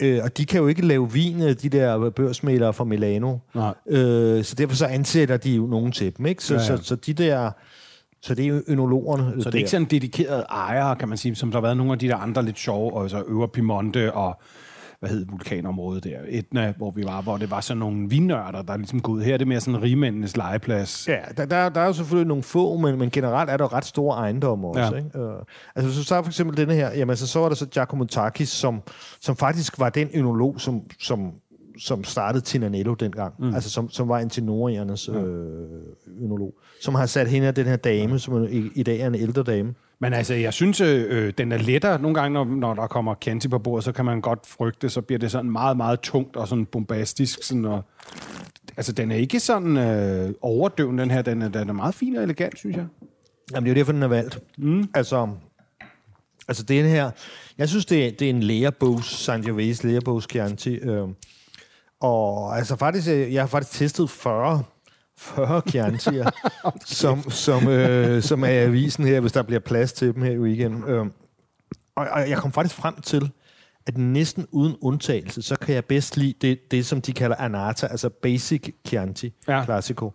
øh, 0.01 0.19
og 0.23 0.37
de 0.37 0.45
kan 0.45 0.59
jo 0.59 0.67
ikke 0.67 0.85
lave 0.85 1.11
vin, 1.11 1.41
øh, 1.41 1.53
de 1.61 1.69
der 1.69 2.09
børsmælere 2.09 2.73
fra 2.73 2.83
Milano. 2.83 3.37
Nej. 3.55 3.73
Øh, 3.87 4.43
så 4.43 4.55
derfor 4.55 4.75
så 4.75 4.85
ansætter 4.85 5.37
de 5.37 5.51
jo 5.55 5.65
nogen 5.65 5.91
til 5.91 6.17
dem. 6.17 6.25
Ikke? 6.25 6.43
Så, 6.43 6.53
Ja, 6.53 6.59
ja. 6.59 6.65
Så, 6.77 6.83
så 6.83 6.95
de 6.95 7.13
der... 7.13 7.51
Så 8.23 8.35
det 8.35 8.47
er 8.47 8.61
ønologerne. 8.67 9.43
Så 9.43 9.49
det 9.49 9.55
er 9.55 9.59
ikke 9.59 9.69
sådan 9.69 9.87
dedikerede 9.87 10.45
ejere, 10.49 10.95
kan 10.95 11.09
man 11.09 11.17
sige, 11.17 11.35
som 11.35 11.51
der 11.51 11.57
har 11.57 11.61
været 11.61 11.77
nogle 11.77 11.91
af 11.93 11.99
de 11.99 12.07
der 12.07 12.15
andre 12.15 12.45
lidt 12.45 12.59
sjove, 12.59 12.93
og 12.93 13.09
så 13.09 13.23
Øvre 13.27 13.47
Piemonte 13.47 14.13
og 14.13 14.41
hvad 15.01 15.09
hed 15.09 15.25
vulkanområdet 15.29 16.03
der, 16.03 16.17
Etna, 16.27 16.73
hvor 16.77 16.91
vi 16.91 17.03
var, 17.03 17.21
hvor 17.21 17.37
det 17.37 17.51
var 17.51 17.61
sådan 17.61 17.79
nogle 17.79 18.09
vinnørder, 18.09 18.61
der 18.61 18.77
ligesom 18.77 19.01
gået 19.01 19.23
her. 19.23 19.33
er 19.33 19.37
Det 19.37 19.47
mere 19.47 19.61
sådan 19.61 19.81
rigmændenes 19.81 20.37
legeplads. 20.37 21.07
Ja, 21.07 21.19
der, 21.37 21.45
der, 21.45 21.69
der 21.69 21.81
er 21.81 21.85
jo 21.85 21.93
selvfølgelig 21.93 22.27
nogle 22.27 22.43
få, 22.43 22.77
men, 22.77 22.99
men 22.99 23.09
generelt 23.09 23.49
er 23.49 23.57
der 23.57 23.73
ret 23.73 23.85
store 23.85 24.17
ejendomme 24.17 24.67
også. 24.67 24.81
Ja. 24.81 24.97
Ikke? 24.97 25.19
Uh, 25.19 25.31
altså, 25.75 25.87
hvis 25.89 25.97
du 25.97 26.03
tager 26.03 26.21
for 26.21 26.29
eksempel 26.29 26.57
denne 26.57 26.73
her, 26.73 26.91
jamen, 26.97 27.15
så, 27.15 27.27
så 27.27 27.39
var 27.39 27.47
der 27.47 27.55
så 27.55 27.65
Giacomo 27.65 28.05
Takis, 28.05 28.49
som, 28.49 28.81
som 29.21 29.35
faktisk 29.35 29.79
var 29.79 29.89
den 29.89 30.09
ønolog, 30.13 30.61
som, 30.61 30.81
som, 30.99 31.31
som 31.79 32.03
startede 32.03 32.43
Tinanello 32.43 32.93
dengang. 32.93 33.33
Mm. 33.39 33.55
Altså, 33.55 33.69
som, 33.69 33.89
som 33.89 34.09
var 34.09 34.19
antinoriernes 34.19 35.09
øh, 35.09 35.15
ønolog. 36.21 36.53
Som 36.81 36.95
har 36.95 37.05
sat 37.05 37.27
hende 37.27 37.47
af 37.47 37.55
den 37.55 37.65
her 37.65 37.75
dame, 37.75 38.19
som 38.19 38.43
i, 38.43 38.69
i 38.75 38.83
dag 38.83 38.99
er 38.99 39.07
en 39.07 39.15
ældre 39.15 39.43
dame. 39.43 39.73
Men 40.01 40.13
altså, 40.13 40.33
jeg 40.33 40.53
synes, 40.53 40.81
øh, 40.81 41.33
den 41.37 41.51
er 41.51 41.57
lettere. 41.57 42.01
Nogle 42.01 42.15
gange, 42.15 42.33
når, 42.33 42.45
når 42.45 42.73
der 42.73 42.87
kommer 42.87 43.15
Chianti 43.21 43.47
på 43.47 43.59
bordet, 43.59 43.83
så 43.83 43.91
kan 43.91 44.05
man 44.05 44.21
godt 44.21 44.39
frygte, 44.47 44.89
så 44.89 45.01
bliver 45.01 45.19
det 45.19 45.31
sådan 45.31 45.51
meget, 45.51 45.77
meget 45.77 45.99
tungt 45.99 46.35
og 46.35 46.47
sådan 46.47 46.65
bombastisk. 46.65 47.43
Sådan, 47.43 47.65
og, 47.65 47.83
altså, 48.77 48.91
den 48.91 49.11
er 49.11 49.15
ikke 49.15 49.39
sådan 49.39 49.77
øh, 49.77 50.33
overdøvende, 50.41 51.03
den 51.03 51.11
her. 51.11 51.21
Den 51.21 51.41
er, 51.41 51.49
den 51.49 51.69
er 51.69 51.73
meget 51.73 51.95
fin 51.95 52.15
og 52.15 52.23
elegant, 52.23 52.57
synes 52.57 52.77
jeg. 52.77 52.85
Jamen, 53.51 53.65
det 53.65 53.71
er 53.71 53.75
jo 53.75 53.79
derfor, 53.79 53.91
den 53.91 54.03
er 54.03 54.07
valgt. 54.07 54.39
Mm. 54.57 54.89
Altså, 54.93 55.29
altså 56.47 56.63
det 56.63 56.89
her... 56.89 57.11
Jeg 57.57 57.69
synes, 57.69 57.85
det 57.85 58.05
er, 58.05 58.11
det 58.11 58.25
er 58.25 58.29
en 58.29 58.43
lærebogs, 58.43 59.07
Sangiovese 59.07 59.87
lærebogs 59.87 60.27
Chianti. 60.29 60.75
Øh, 60.75 61.07
og 61.99 62.57
altså 62.57 62.75
faktisk, 62.75 63.07
øh, 63.07 63.33
jeg 63.33 63.41
har 63.41 63.47
faktisk 63.47 63.79
testet 63.79 64.09
40 64.09 64.63
40 65.21 65.61
Chianti'er, 65.69 66.29
okay. 66.63 66.79
som, 66.85 67.29
som, 67.29 67.67
øh, 67.67 68.21
som 68.21 68.43
er 68.43 68.47
i 68.47 68.57
avisen 68.57 69.05
her, 69.05 69.19
hvis 69.19 69.31
der 69.31 69.41
bliver 69.43 69.59
plads 69.59 69.93
til 69.93 70.13
dem 70.15 70.21
her 70.23 70.31
i 70.31 70.39
weekenden. 70.39 70.83
Øh, 70.83 71.05
og, 71.95 72.07
og 72.11 72.29
jeg 72.29 72.37
kom 72.37 72.51
faktisk 72.51 72.75
frem 72.75 73.01
til, 73.01 73.31
at 73.87 73.97
næsten 73.97 74.47
uden 74.51 74.75
undtagelse, 74.81 75.41
så 75.41 75.55
kan 75.55 75.75
jeg 75.75 75.85
bedst 75.85 76.17
lide 76.17 76.33
det, 76.41 76.71
det 76.71 76.85
som 76.85 77.01
de 77.01 77.13
kalder 77.13 77.35
Anata, 77.35 77.87
altså 77.87 78.09
Basic 78.09 78.73
Chianti, 78.87 79.33
Ja. 79.47 79.63
Classico. 79.63 80.13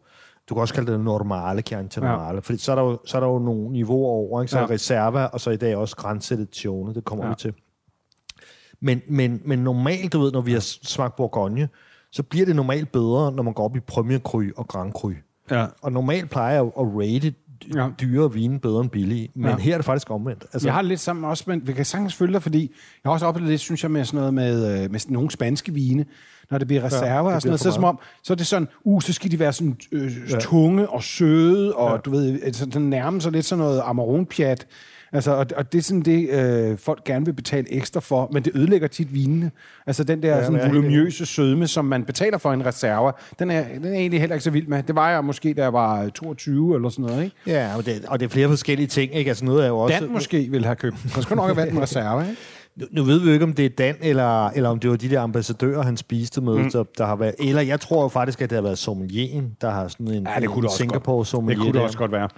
Du 0.49 0.55
kan 0.55 0.61
også 0.61 0.75
kalde 0.75 0.93
det 0.93 1.01
normale 1.01 1.63
Chianti 1.63 2.01
normale, 2.01 2.35
ja. 2.35 2.41
fordi 2.41 2.59
så 2.59 2.73
er, 2.73 2.77
der 2.77 2.83
jo, 2.83 2.99
så 3.07 3.17
er 3.17 3.21
der 3.21 3.29
jo 3.29 3.39
nogle 3.39 3.73
niveauer 3.73 4.09
over, 4.09 4.43
ikke? 4.43 4.51
så 4.51 4.59
er 4.59 4.63
Ja. 4.63 4.69
Reserva, 4.71 5.25
og 5.25 5.41
så 5.41 5.51
i 5.51 5.57
dag 5.57 5.77
også 5.77 5.97
Grænselektione, 5.97 6.95
det 6.95 7.05
kommer 7.05 7.25
Ja. 7.25 7.29
ja. 7.29 7.35
vi 7.35 7.39
til. 7.39 7.55
Men, 8.81 9.01
men, 9.09 9.41
men 9.45 9.59
normalt, 9.59 10.13
du 10.13 10.21
ved, 10.21 10.33
når 10.33 10.41
vi 10.41 10.53
har 10.53 10.61
smagt 10.61 11.17
Bourgogne, 11.17 11.69
så 12.17 12.23
bliver 12.23 12.47
det 12.47 12.57
normalt 12.57 12.93
bedre, 12.93 13.33
når 13.33 13.43
man 13.43 13.53
går 13.53 13.65
op 13.65 13.77
i 13.77 13.81
Premier 13.81 14.19
Cru 14.19 14.43
og 14.57 14.69
Grand 14.69 14.93
Cru. 14.93 15.13
Ja. 15.51 15.67
Og 15.83 15.93
normalt 15.93 16.31
plejer 16.31 16.55
jeg 16.55 16.63
at 16.63 16.71
rate 16.77 17.35
Ja. 17.75 17.89
dyre 18.01 18.33
vine 18.33 18.61
bedre 18.61 18.81
end 18.81 18.91
billige, 18.91 19.29
men 19.35 19.51
Ja. 19.51 19.57
her 19.57 19.73
er 19.73 19.79
det 19.79 19.85
faktisk 19.85 20.11
omvendt. 20.11 20.45
Altså, 20.53 20.69
jeg 20.69 20.75
har 20.75 20.83
det 20.83 20.89
lidt 20.89 21.01
sammen 21.01 21.25
også, 21.25 21.45
men 21.47 21.67
vi 21.67 21.73
kan 21.73 21.85
sagtens 21.85 22.15
følge 22.15 22.33
dig, 22.33 22.43
fordi 22.43 22.61
jeg 23.05 23.09
har 23.09 23.13
også 23.13 23.27
oplevet 23.27 23.51
lidt, 23.51 23.61
synes 23.61 23.83
jeg, 23.83 23.91
med 23.91 24.05
sådan 24.05 24.19
noget 24.19 24.35
med, 24.35 24.83
øh, 24.85 24.91
med 24.91 25.01
nogle 25.11 25.31
spanske 25.31 25.73
vine, 25.75 26.05
når 26.51 26.59
det 26.59 26.67
bliver 26.67 26.85
reserver 26.85 27.27
det 27.29 27.35
og 27.35 27.43
sådan 27.43 27.49
noget, 27.51 27.61
så, 27.61 27.69
er 27.69 27.71
det 27.71 27.75
som 27.75 27.85
om, 27.85 27.99
så 28.23 28.33
er 28.33 28.37
det 28.37 28.47
sådan, 28.47 28.69
uh, 28.85 29.03
så 29.03 29.13
skal 29.13 29.31
de 29.31 29.39
være 29.39 29.53
sådan 29.53 29.77
øh, 29.93 30.11
tunge 30.41 30.89
og 30.91 31.03
søde, 31.03 31.75
og 31.75 31.91
Ja. 31.91 31.97
du 31.97 32.11
ved, 32.11 32.43
altså, 32.43 32.67
sådan 32.73 32.83
nærme 32.89 33.21
sig 33.21 33.33
lidt 33.33 33.47
sådan 33.47 33.65
noget 33.65 33.83
Amarone-pjat. 33.85 34.67
Altså, 35.13 35.31
og, 35.31 35.47
og 35.57 35.73
det 35.73 35.79
er 35.79 35.83
sådan 35.83 36.01
det, 36.03 36.29
øh, 36.31 36.79
folk 36.79 37.05
gerne 37.05 37.25
vil 37.25 37.33
betale 37.33 37.73
ekstra 37.73 38.01
for, 38.01 38.29
men 38.33 38.43
det 38.43 38.53
ødelægger 38.57 38.89
tit 38.89 39.15
vinene. 39.15 39.51
Altså 39.87 40.05
den 40.05 40.23
der 40.23 40.37
Ja, 40.37 40.45
sådan 40.45 40.61
voluminøse 40.69 41.27
sødme, 41.27 41.67
som 41.67 41.85
man 41.85 42.05
betaler 42.05 42.39
for 42.39 42.53
en 42.53 42.67
reserve, 42.67 43.13
den 43.39 43.51
er, 43.51 43.65
den 43.75 43.85
er 43.85 43.93
egentlig 43.93 44.21
heller 44.21 44.35
ikke 44.35 44.45
så 44.45 44.51
vild 44.51 44.67
med. 44.67 44.83
Det 44.83 44.95
var 44.95 45.11
jeg 45.11 45.25
måske, 45.25 45.55
da 45.55 45.63
jeg 45.63 45.73
var 45.73 46.09
22 46.09 46.75
eller 46.77 46.89
sådan 46.89 47.05
noget, 47.05 47.25
ikke? 47.25 47.37
Ja, 47.47 47.77
og 47.77 47.87
det, 47.87 48.05
og 48.09 48.21
det 48.21 48.27
er 48.27 48.31
flere 48.31 48.49
forskellige 48.49 48.87
ting, 48.87 49.15
ikke? 49.15 49.29
Altså 49.29 49.45
noget 49.45 49.65
er 49.65 49.69
jo 49.69 49.79
også... 49.79 49.99
Dan 50.01 50.13
måske 50.13 50.49
ville 50.51 50.67
have 50.67 50.77
købt. 50.77 50.97
Det 51.03 51.23
skulle 51.23 51.37
nok 51.37 51.47
have 51.47 51.57
været 51.57 51.73
en 51.73 51.83
reserve, 51.83 52.23
ikke? 52.23 52.37
Nu, 52.77 52.87
nu 52.91 53.03
ved 53.03 53.19
vi 53.21 53.27
jo 53.27 53.33
ikke, 53.33 53.45
om 53.45 53.53
det 53.53 53.65
er 53.65 53.69
Dan, 53.69 53.95
eller, 54.01 54.49
eller 54.49 54.69
om 54.71 54.79
det 54.79 54.91
var 54.91 54.97
de 54.97 55.11
der 55.11 55.21
ambassadører, 55.21 55.83
han 55.83 55.97
spiste 55.97 56.41
med, 56.41 56.55
mm. 56.59 56.71
der, 56.71 56.85
der 56.99 57.07
har 57.07 57.17
været... 57.17 57.35
Eller 57.39 57.63
jeg 57.63 57.81
tror 57.81 58.03
jo 58.03 58.09
faktisk, 58.09 58.43
at 58.43 58.51
det 58.51 58.57
har 58.57 58.63
været 58.63 58.79
sommelieren, 58.79 59.57
der 59.61 59.71
har 59.71 59.89
sådan 59.89 60.09
en, 60.09 60.27
Ja, 60.35 60.41
det 60.41 60.49
kunne 60.49 60.63
det 60.63 60.69
også 60.69 60.77
Singapore 60.79 61.17
godt. 61.17 61.27
sommelier. 61.27 61.57
Det 61.59 61.65
kunne 61.67 61.73
det 61.79 61.83
også 61.83 61.99
godt 61.99 62.13
være. 62.13 62.29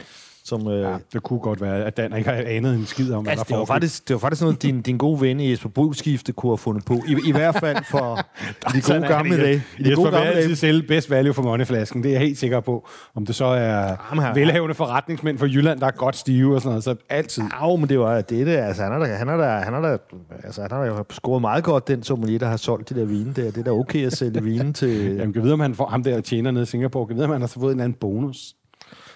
Som, 0.48 0.68
øh, 0.68 0.80
Ja, 0.80 0.96
det 1.12 1.22
kunne 1.22 1.38
godt 1.38 1.60
være, 1.60 1.84
at 1.84 1.96
Dan 1.96 2.16
ikke 2.16 2.30
har 2.30 2.42
anet 2.46 2.74
en 2.74 2.86
skid 2.86 3.12
om, 3.12 3.22
hvad 3.22 3.30
Altså, 3.30 3.44
der 3.48 3.54
det, 3.54 3.58
var 3.58 3.64
faktisk, 3.64 4.08
det 4.08 4.14
var 4.14 4.20
faktisk 4.20 4.42
noget, 4.42 4.62
din, 4.62 4.82
din 4.82 4.98
gode 4.98 5.20
ven 5.20 5.40
Jesper 5.40 5.68
Brugskifte 5.68 6.32
kunne 6.32 6.50
have 6.50 6.58
fundet 6.58 6.84
på. 6.84 6.94
I, 7.08 7.16
I 7.28 7.32
hvert 7.32 7.54
fald 7.60 7.76
for 7.90 8.18
i 8.18 8.76
de 8.76 8.82
gode 8.92 8.98
er 9.04 9.08
gamle 9.08 9.36
dage. 9.36 9.62
I 9.78 9.82
de 9.82 9.88
Jesper 9.88 9.94
gode 9.96 10.10
vil 10.10 10.18
gamle 10.18 10.28
altid 10.28 10.48
dage. 10.48 10.56
sælge 10.56 10.82
best 10.82 11.10
value 11.10 11.34
for 11.34 11.42
moneyflasken. 11.42 12.02
Det 12.02 12.08
er 12.08 12.12
jeg 12.12 12.20
helt 12.20 12.38
sikker 12.38 12.60
på. 12.60 12.88
Om 13.14 13.26
det 13.26 13.34
så 13.34 13.44
er 13.44 13.96
Jamen, 14.10 14.34
velhavende 14.34 14.74
forretningsmænd 14.74 15.38
fra 15.38 15.46
Jylland, 15.46 15.80
der 15.80 15.86
er 15.86 15.90
godt 15.90 16.16
stive 16.16 16.54
og 16.54 16.60
sådan 16.60 16.70
noget, 16.70 16.84
så 16.84 16.94
altid. 17.08 17.42
Ja, 17.62 17.76
men 17.76 17.88
det 17.88 17.98
var 17.98 18.20
det, 18.20 18.40
er 18.40 18.44
det 18.44 18.56
altså, 18.56 18.82
han 18.82 18.92
har 18.92 18.98
da, 18.98 19.06
han 19.06 19.28
har 19.28 19.36
da, 19.36 19.44
han 19.48 19.72
har 19.72 19.80
da, 19.80 19.96
altså, 20.44 20.62
han 20.62 20.70
har 20.70 20.84
da 20.84 21.02
scoret 21.10 21.40
meget 21.40 21.64
godt, 21.64 21.88
den 21.88 22.02
sommelier, 22.02 22.38
der 22.38 22.46
har 22.48 22.56
solgt 22.56 22.88
de 22.88 22.94
der 22.94 23.04
vine 23.04 23.32
der. 23.36 23.44
Det 23.50 23.58
er 23.58 23.62
da 23.64 23.70
okay 23.70 24.06
at 24.06 24.12
sælge 24.16 24.42
vine 24.42 24.72
til... 24.72 25.16
Jamen, 25.16 25.32
kan 25.32 25.42
vide, 25.42 25.52
om 25.52 25.60
han 25.60 25.74
får 25.74 25.86
ham 25.86 26.02
der 26.02 26.20
tjener 26.20 26.50
nede 26.50 26.62
i 26.62 26.66
Singapore. 26.66 27.06
Kan 27.06 27.16
vide, 27.16 27.24
om 27.24 27.32
han 27.32 27.40
har 27.40 27.48
så 27.48 27.54
fået 27.60 27.64
en 27.64 27.70
eller 27.70 27.84
anden 27.84 27.98
bonus. 28.00 28.54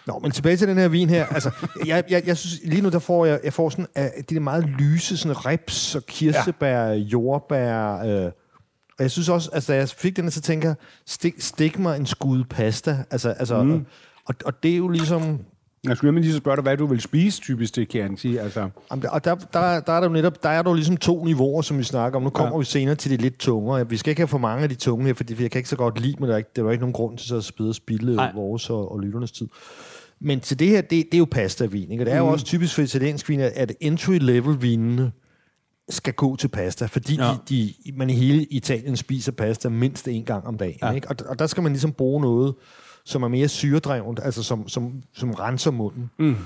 Nå, 0.07 0.19
men 0.23 0.31
tilbage 0.31 0.57
til 0.57 0.69
den 0.69 0.79
her 0.79 0.89
vin 0.89 1.09
her. 1.09 1.27
Altså, 1.27 1.51
jeg, 1.87 2.05
jeg, 2.11 2.23
jeg 2.27 2.37
synes, 2.37 2.61
lige 2.65 2.83
nu 2.83 2.89
der 2.89 2.99
får 2.99 3.27
jeg, 3.27 3.41
jeg 3.45 3.53
får 3.53 3.69
sådan, 3.69 3.87
uh, 3.99 4.05
de 4.05 4.35
der 4.35 4.41
meget 4.41 4.65
lyse 4.65 5.17
sådan 5.17 5.47
rips 5.47 5.95
og 5.95 6.07
kirsebær, 6.07 6.87
ja. 6.87 6.95
jordbær. 6.95 7.95
Uh, 7.95 8.33
og 8.99 9.03
jeg 9.05 9.11
synes 9.11 9.29
også, 9.29 9.51
altså, 9.53 9.73
da 9.73 9.79
jeg 9.79 9.89
fik 9.89 10.17
den 10.17 10.25
her, 10.25 10.31
så 10.31 10.41
tænker 10.41 10.69
jeg, 10.69 10.77
stik, 11.07 11.35
stik 11.39 11.79
mig 11.79 11.97
en 11.97 12.07
skud 12.07 12.45
pasta. 12.45 13.05
Altså, 13.11 13.31
altså, 13.31 13.63
mm. 13.63 13.87
og, 14.27 14.35
og 14.45 14.63
det 14.63 14.73
er 14.73 14.77
jo 14.77 14.89
ligesom... 14.89 15.41
Jeg 15.89 15.97
skulle 15.97 16.21
lige 16.21 16.33
så 16.33 16.39
spørge 16.39 16.57
dig, 16.57 16.63
hvad 16.63 16.77
du 16.77 16.87
vil 16.87 17.01
spise 17.01 17.41
typisk 17.41 17.79
jeg 17.79 18.11
sige. 18.17 18.41
Altså, 18.41 18.69
Jamen, 18.91 19.07
Og 19.11 19.25
der, 19.25 19.35
der, 19.35 19.81
der 19.81 19.93
er 19.93 20.01
der 20.01 20.03
jo 20.03 20.13
netop, 20.13 20.43
der 20.43 20.49
er 20.49 20.63
der 20.63 20.71
jo 20.71 20.75
ligesom 20.75 20.97
to 20.97 21.25
niveauer, 21.25 21.63
som 21.63 21.79
vi 21.79 21.83
snakker 21.83 22.17
om. 22.17 22.23
Nu 22.23 22.31
kommer 22.31 22.55
ja. 22.55 22.59
Vi 22.59 22.65
senere 22.65 22.95
til 22.95 23.11
de 23.11 23.17
lidt 23.17 23.39
tungere. 23.39 23.89
Vi 23.89 23.97
skal 23.97 24.11
ikke 24.11 24.21
have 24.21 24.29
for 24.29 24.39
mange 24.39 24.63
af 24.63 24.69
de 24.69 24.75
tunge 24.75 25.07
her, 25.07 25.15
fordi 25.15 25.43
jeg 25.43 25.51
kan 25.51 25.59
ikke 25.59 25.69
så 25.69 25.77
godt 25.77 26.01
lide, 26.01 26.17
men 26.21 26.29
der 26.29 26.35
er 26.35 26.39
ikke, 26.39 26.51
der 26.57 26.63
var 26.63 26.71
ikke 26.71 26.83
nogen 26.83 26.93
grund 26.93 27.19
til 27.19 27.29
så 27.29 27.37
at 27.37 27.45
spide 27.45 27.69
og 27.69 27.75
spilde 27.75 28.17
Nej. 28.17 28.33
vores 28.35 28.71
og, 28.71 28.93
og 28.93 29.01
lytternes 29.01 29.33
tid. 29.33 29.49
Men 30.21 30.41
til 30.41 30.59
det 30.59 30.69
her, 30.69 30.81
det, 30.81 30.91
det 30.91 31.15
er 31.15 31.19
jo 31.19 31.25
pastavin. 31.31 31.91
Ikke? 31.91 32.03
Og 32.03 32.07
det 32.07 32.15
er 32.15 32.19
jo 32.19 32.27
også 32.27 32.45
typisk 32.45 32.75
for 32.75 32.83
italiensk 32.83 33.29
vin, 33.29 33.41
at 33.41 33.73
entry-level 33.81 34.63
vinene 34.63 35.13
skal 35.89 36.13
gå 36.15 36.37
til 36.37 36.49
pasta, 36.49 36.87
fordi 36.87 37.15
ja. 37.15 37.35
De, 37.49 37.75
de, 37.85 37.93
man 37.97 38.11
i 38.11 38.13
hele 38.13 38.45
Italien 38.45 38.97
spiser 38.97 39.33
pasta 39.33 39.69
mindst 39.69 40.09
en 40.09 40.25
gang 40.25 40.47
om 40.47 40.59
dagen. 40.59 40.79
Ja. 40.83 40.91
Ikke? 40.91 41.09
Og, 41.09 41.17
og 41.27 41.39
der 41.39 41.47
skal 41.47 41.63
man 41.63 41.73
ligesom 41.73 41.93
bruge 41.93 42.23
noget, 42.23 42.55
som 43.05 43.23
er 43.23 43.29
mere 43.29 43.49
syredrevent, 43.49 44.21
altså 44.23 44.43
som, 44.43 44.69
som, 44.69 45.03
som 45.15 45.31
renser 45.31 45.71
munden. 45.71 46.11
Mm. 46.19 46.37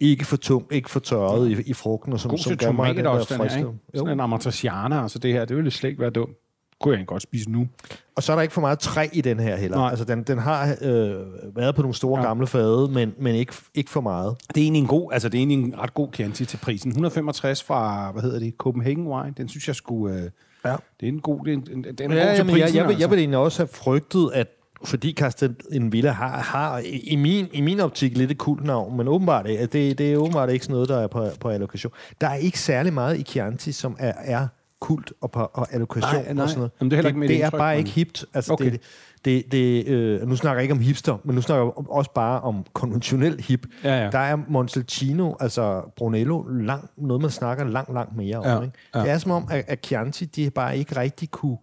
Ikke 0.00 0.24
for 0.24 0.36
tung, 0.36 0.66
ikke 0.70 0.90
for 0.90 1.00
tørret 1.00 1.50
i, 1.50 1.56
i 1.66 1.72
frugten, 1.72 2.12
og 2.12 2.20
som, 2.20 2.30
god 2.30 2.38
som 2.38 2.56
gør 2.56 2.72
mig 2.72 2.94
den 2.94 3.04
der 3.04 3.24
friske. 3.24 3.58
Sådan 3.58 3.78
Jo. 3.96 4.06
en 4.06 4.20
amatriciana, 4.20 5.02
altså 5.02 5.18
det 5.18 5.32
her, 5.32 5.44
det 5.44 5.56
ville 5.56 5.70
slet 5.70 5.90
ikke 5.90 6.00
være 6.02 6.10
dumt. 6.10 6.36
Kunne 6.80 6.98
jeg 6.98 7.06
godt 7.06 7.22
spise 7.22 7.50
nu. 7.50 7.68
Og 8.16 8.22
så 8.22 8.32
er 8.32 8.36
der 8.36 8.42
ikke 8.42 8.54
for 8.54 8.60
meget 8.60 8.78
træ 8.78 9.08
i 9.12 9.20
den 9.20 9.40
her 9.40 9.56
heller. 9.56 9.76
Nej. 9.76 9.90
Altså, 9.90 10.04
den, 10.04 10.22
den 10.22 10.38
har 10.38 10.76
øh, 10.82 11.16
været 11.56 11.74
på 11.74 11.82
nogle 11.82 11.94
store 11.94 12.20
ja. 12.20 12.26
Gamle 12.26 12.46
fade, 12.46 12.88
men, 12.88 13.14
men 13.18 13.34
ikke, 13.34 13.52
ikke 13.74 13.90
for 13.90 14.00
meget. 14.00 14.36
Det 14.48 14.56
er 14.60 14.62
egentlig 14.62 14.80
en 14.80 14.86
god, 14.86 15.12
altså 15.12 15.28
det 15.28 15.38
er 15.38 15.40
egentlig 15.40 15.58
en 15.64 15.78
ret 15.78 15.94
god 15.94 16.08
Chianti 16.14 16.44
til 16.44 16.56
prisen. 16.56 16.88
165 16.90 17.62
fra, 17.62 18.12
hvad 18.12 18.22
hedder 18.22 18.38
det, 18.38 18.54
Copenhagen 18.58 19.06
Wine. 19.06 19.34
Den 19.36 19.48
synes 19.48 19.68
jeg 19.68 19.76
skulle, 19.76 20.16
øh, 20.16 20.30
Ja. 20.64 20.76
det 21.00 21.08
er 21.08 21.12
en 21.12 21.20
god, 21.20 21.44
det 21.44 21.52
er 21.52 21.56
en, 21.56 21.68
en, 21.72 21.84
den 21.98 22.12
er 22.12 22.16
Ja, 22.16 22.22
god 22.22 22.30
til 22.30 22.36
jamen, 22.36 22.52
prisen. 22.52 22.58
jeg, 22.58 22.74
jeg, 22.74 22.84
vil, 22.84 22.90
jeg 22.90 22.90
altså. 22.94 23.08
vil 23.08 23.18
egentlig 23.18 23.38
også 23.38 23.58
have 23.62 23.68
frygtet, 23.72 24.30
at 24.34 24.48
fordi 24.84 25.12
Carsten 25.12 25.56
en 25.72 25.92
Villa 25.92 26.10
har, 26.10 26.38
har 26.38 26.82
i, 26.84 27.16
min, 27.16 27.46
i 27.52 27.60
min 27.60 27.80
optik 27.80 28.16
lidt 28.18 28.30
et 28.30 28.38
kult 28.38 28.64
navn, 28.64 28.96
men 28.96 29.08
åbenbart, 29.08 29.46
er 29.46 29.66
det, 29.66 29.98
det 29.98 30.12
er 30.12 30.16
åbenbart 30.16 30.50
ikke 30.50 30.64
sådan 30.64 30.74
noget, 30.74 30.88
der 30.88 30.98
er 30.98 31.06
på, 31.06 31.26
på 31.40 31.48
allokation. 31.48 31.92
Der 32.20 32.28
er 32.28 32.34
ikke 32.34 32.58
særlig 32.58 32.92
meget 32.92 33.18
i 33.18 33.22
Chianti, 33.22 33.72
som 33.72 33.96
er, 33.98 34.12
er 34.18 34.46
kult 34.80 35.12
og, 35.20 35.30
på, 35.30 35.40
og 35.52 35.72
allokation 35.72 36.22
Nej, 36.24 36.32
nej. 36.32 36.42
og 36.42 36.48
sådan 36.48 36.58
noget. 36.58 36.72
Jamen, 36.80 36.90
det 36.90 36.98
er 36.98 37.02
det, 37.02 37.08
ikke 37.08 37.28
det 37.28 37.44
er 37.44 37.50
bare 37.50 37.78
ikke 37.78 37.90
hipt. 37.90 38.24
Altså, 38.34 38.52
Okay. 38.52 38.70
det, 38.72 38.80
det, 39.24 39.52
det, 39.52 39.86
øh, 39.88 40.28
nu 40.28 40.36
snakker 40.36 40.58
jeg 40.58 40.62
ikke 40.62 40.72
om 40.72 40.80
hipster, 40.80 41.16
men 41.24 41.34
nu 41.34 41.40
snakker 41.42 41.64
jeg 41.64 41.72
også 41.88 42.10
bare 42.14 42.40
om 42.40 42.64
konventionel 42.72 43.40
hip. 43.40 43.66
Ja, 43.84 44.04
ja. 44.04 44.10
Der 44.10 44.18
er 44.18 44.36
Montalcino, 44.48 45.34
altså 45.40 45.92
Brunello, 45.96 46.42
lang, 46.42 46.90
noget 46.96 47.22
man 47.22 47.30
snakker 47.30 47.64
langt, 47.64 47.94
langt 47.94 48.16
mere 48.16 48.36
om. 48.36 48.44
Ja, 48.44 48.60
Ikke? 48.60 48.72
ja. 48.94 49.00
Det 49.00 49.10
er 49.10 49.18
som 49.18 49.30
om, 49.30 49.46
at, 49.50 49.64
at 49.68 49.86
Chianti, 49.86 50.24
de 50.24 50.50
bare 50.50 50.78
ikke 50.78 50.96
rigtig 50.96 51.30
kunne... 51.30 51.56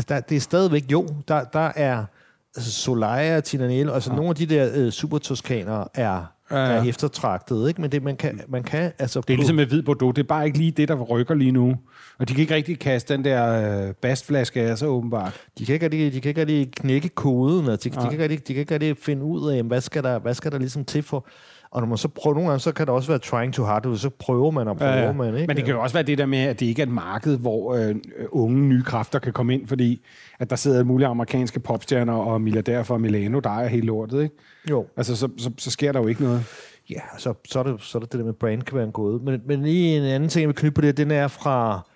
Altså, 0.00 0.14
der, 0.14 0.20
det 0.20 0.36
er 0.36 0.40
stadigvæk, 0.40 0.92
jo, 0.92 1.08
der, 1.28 1.44
der 1.44 1.72
er 1.76 2.04
altså 2.56 2.72
Solaya, 2.72 3.40
Tinanello, 3.40 3.92
altså 3.92 4.10
ja. 4.10 4.16
nogle 4.16 4.28
af 4.28 4.34
de 4.34 4.46
der 4.46 4.70
øh, 4.74 4.90
supertoskanere 4.90 5.88
er, 5.94 6.02
ja, 6.02 6.22
Ja, 6.50 6.56
ja. 6.56 6.72
ja. 6.72 6.78
er 6.78 6.84
eftertragtede, 6.84 7.68
ikke? 7.68 7.80
Men 7.80 7.92
det, 7.92 8.02
man 8.02 8.16
kan, 8.16 8.40
man 8.48 8.62
kan 8.62 8.92
altså... 8.98 9.20
Det 9.20 9.32
er 9.32 9.36
ligesom 9.36 9.56
med 9.56 9.66
hvid 9.66 9.82
Bordeaux. 9.82 10.14
Det 10.14 10.22
er 10.22 10.26
bare 10.26 10.46
ikke 10.46 10.58
lige 10.58 10.70
det, 10.70 10.88
der 10.88 10.94
rykker 10.94 11.34
lige 11.34 11.52
nu. 11.52 11.76
Og 12.18 12.28
de 12.28 12.34
kan 12.34 12.40
ikke 12.40 12.54
rigtig 12.54 12.78
kaste 12.78 13.14
den 13.14 13.24
der 13.24 13.86
øh, 13.88 13.94
bastflaske 13.94 14.60
af 14.60 14.78
sig, 14.78 14.88
åbenbart. 14.88 15.40
De 15.58 15.66
kan 15.66 15.72
ikke 15.72 15.84
rigtig, 15.84 16.12
de 16.12 16.20
kan 16.20 16.28
ikke 16.28 16.40
rigtig 16.40 16.72
knække 16.72 17.08
koden, 17.08 17.68
og 17.68 17.84
de, 17.84 17.90
de, 17.90 17.94
Nej. 17.94 18.04
kan 18.04 18.12
ikke 18.12 18.22
rigtig, 18.22 18.48
de 18.48 18.54
kan 18.54 18.60
ikke 18.60 18.74
rigtig 18.74 18.96
finde 18.96 19.24
ud 19.24 19.52
af, 19.52 19.62
hvad 19.62 19.80
skal 19.80 20.02
der, 20.02 20.18
hvad 20.18 20.34
skal 20.34 20.52
der 20.52 20.58
ligesom 20.58 20.84
til 20.84 21.02
for... 21.02 21.26
Og 21.72 21.80
når 21.80 21.88
man 21.88 21.98
så 21.98 22.08
prøver, 22.08 22.34
nogle 22.34 22.48
gange, 22.48 22.60
så 22.60 22.72
kan 22.72 22.86
det 22.86 22.94
også 22.94 23.08
være 23.08 23.18
trying 23.18 23.54
too 23.54 23.64
hard, 23.64 23.96
så 23.96 24.10
prøver 24.18 24.50
man 24.50 24.68
og 24.68 24.76
prøver 24.76 24.92
ja, 24.92 25.06
ja. 25.06 25.12
man, 25.12 25.34
ikke? 25.34 25.46
Men 25.46 25.56
det 25.56 25.64
kan 25.64 25.74
jo 25.74 25.82
også 25.82 25.94
være 25.94 26.02
det 26.02 26.18
der 26.18 26.26
med, 26.26 26.38
at 26.38 26.60
det 26.60 26.66
ikke 26.66 26.82
er 26.82 26.86
et 26.86 26.92
marked, 26.92 27.38
hvor 27.38 27.74
øh, 27.74 27.94
unge 28.30 28.68
nye 28.68 28.82
kræfter 28.82 29.18
kan 29.18 29.32
komme 29.32 29.54
ind, 29.54 29.66
fordi 29.66 30.02
at 30.38 30.50
der 30.50 30.56
sidder 30.56 30.84
mulige 30.84 31.06
amerikanske 31.06 31.60
popstjerner 31.60 32.12
og 32.12 32.40
milliardærer 32.40 32.82
fra 32.82 32.98
Milano, 32.98 33.40
der 33.40 33.50
er 33.50 33.68
helt 33.68 33.84
lortet, 33.84 34.22
ikke? 34.22 34.34
Jo. 34.70 34.86
Altså, 34.96 35.16
så, 35.16 35.28
så, 35.38 35.50
så 35.58 35.70
sker 35.70 35.92
der 35.92 36.00
jo 36.00 36.06
ikke 36.06 36.22
noget. 36.22 36.44
Ja, 36.90 37.00
så, 37.18 37.34
så, 37.48 37.58
er 37.58 37.62
det, 37.62 37.80
så 37.80 37.98
er 37.98 38.00
det 38.00 38.12
det 38.12 38.18
der 38.18 38.24
med 38.24 38.32
brand 38.32 38.62
kan 38.62 38.76
være 38.76 38.86
en 38.86 38.92
gåde. 38.92 39.24
Men, 39.24 39.40
men 39.46 39.62
lige 39.62 39.96
en 39.96 40.04
anden 40.04 40.28
ting, 40.28 40.40
jeg 40.40 40.48
vil 40.48 40.56
knytte 40.56 40.74
på 40.74 40.80
det, 40.80 40.96
den 40.96 41.10
er 41.10 41.28
fra... 41.28 41.86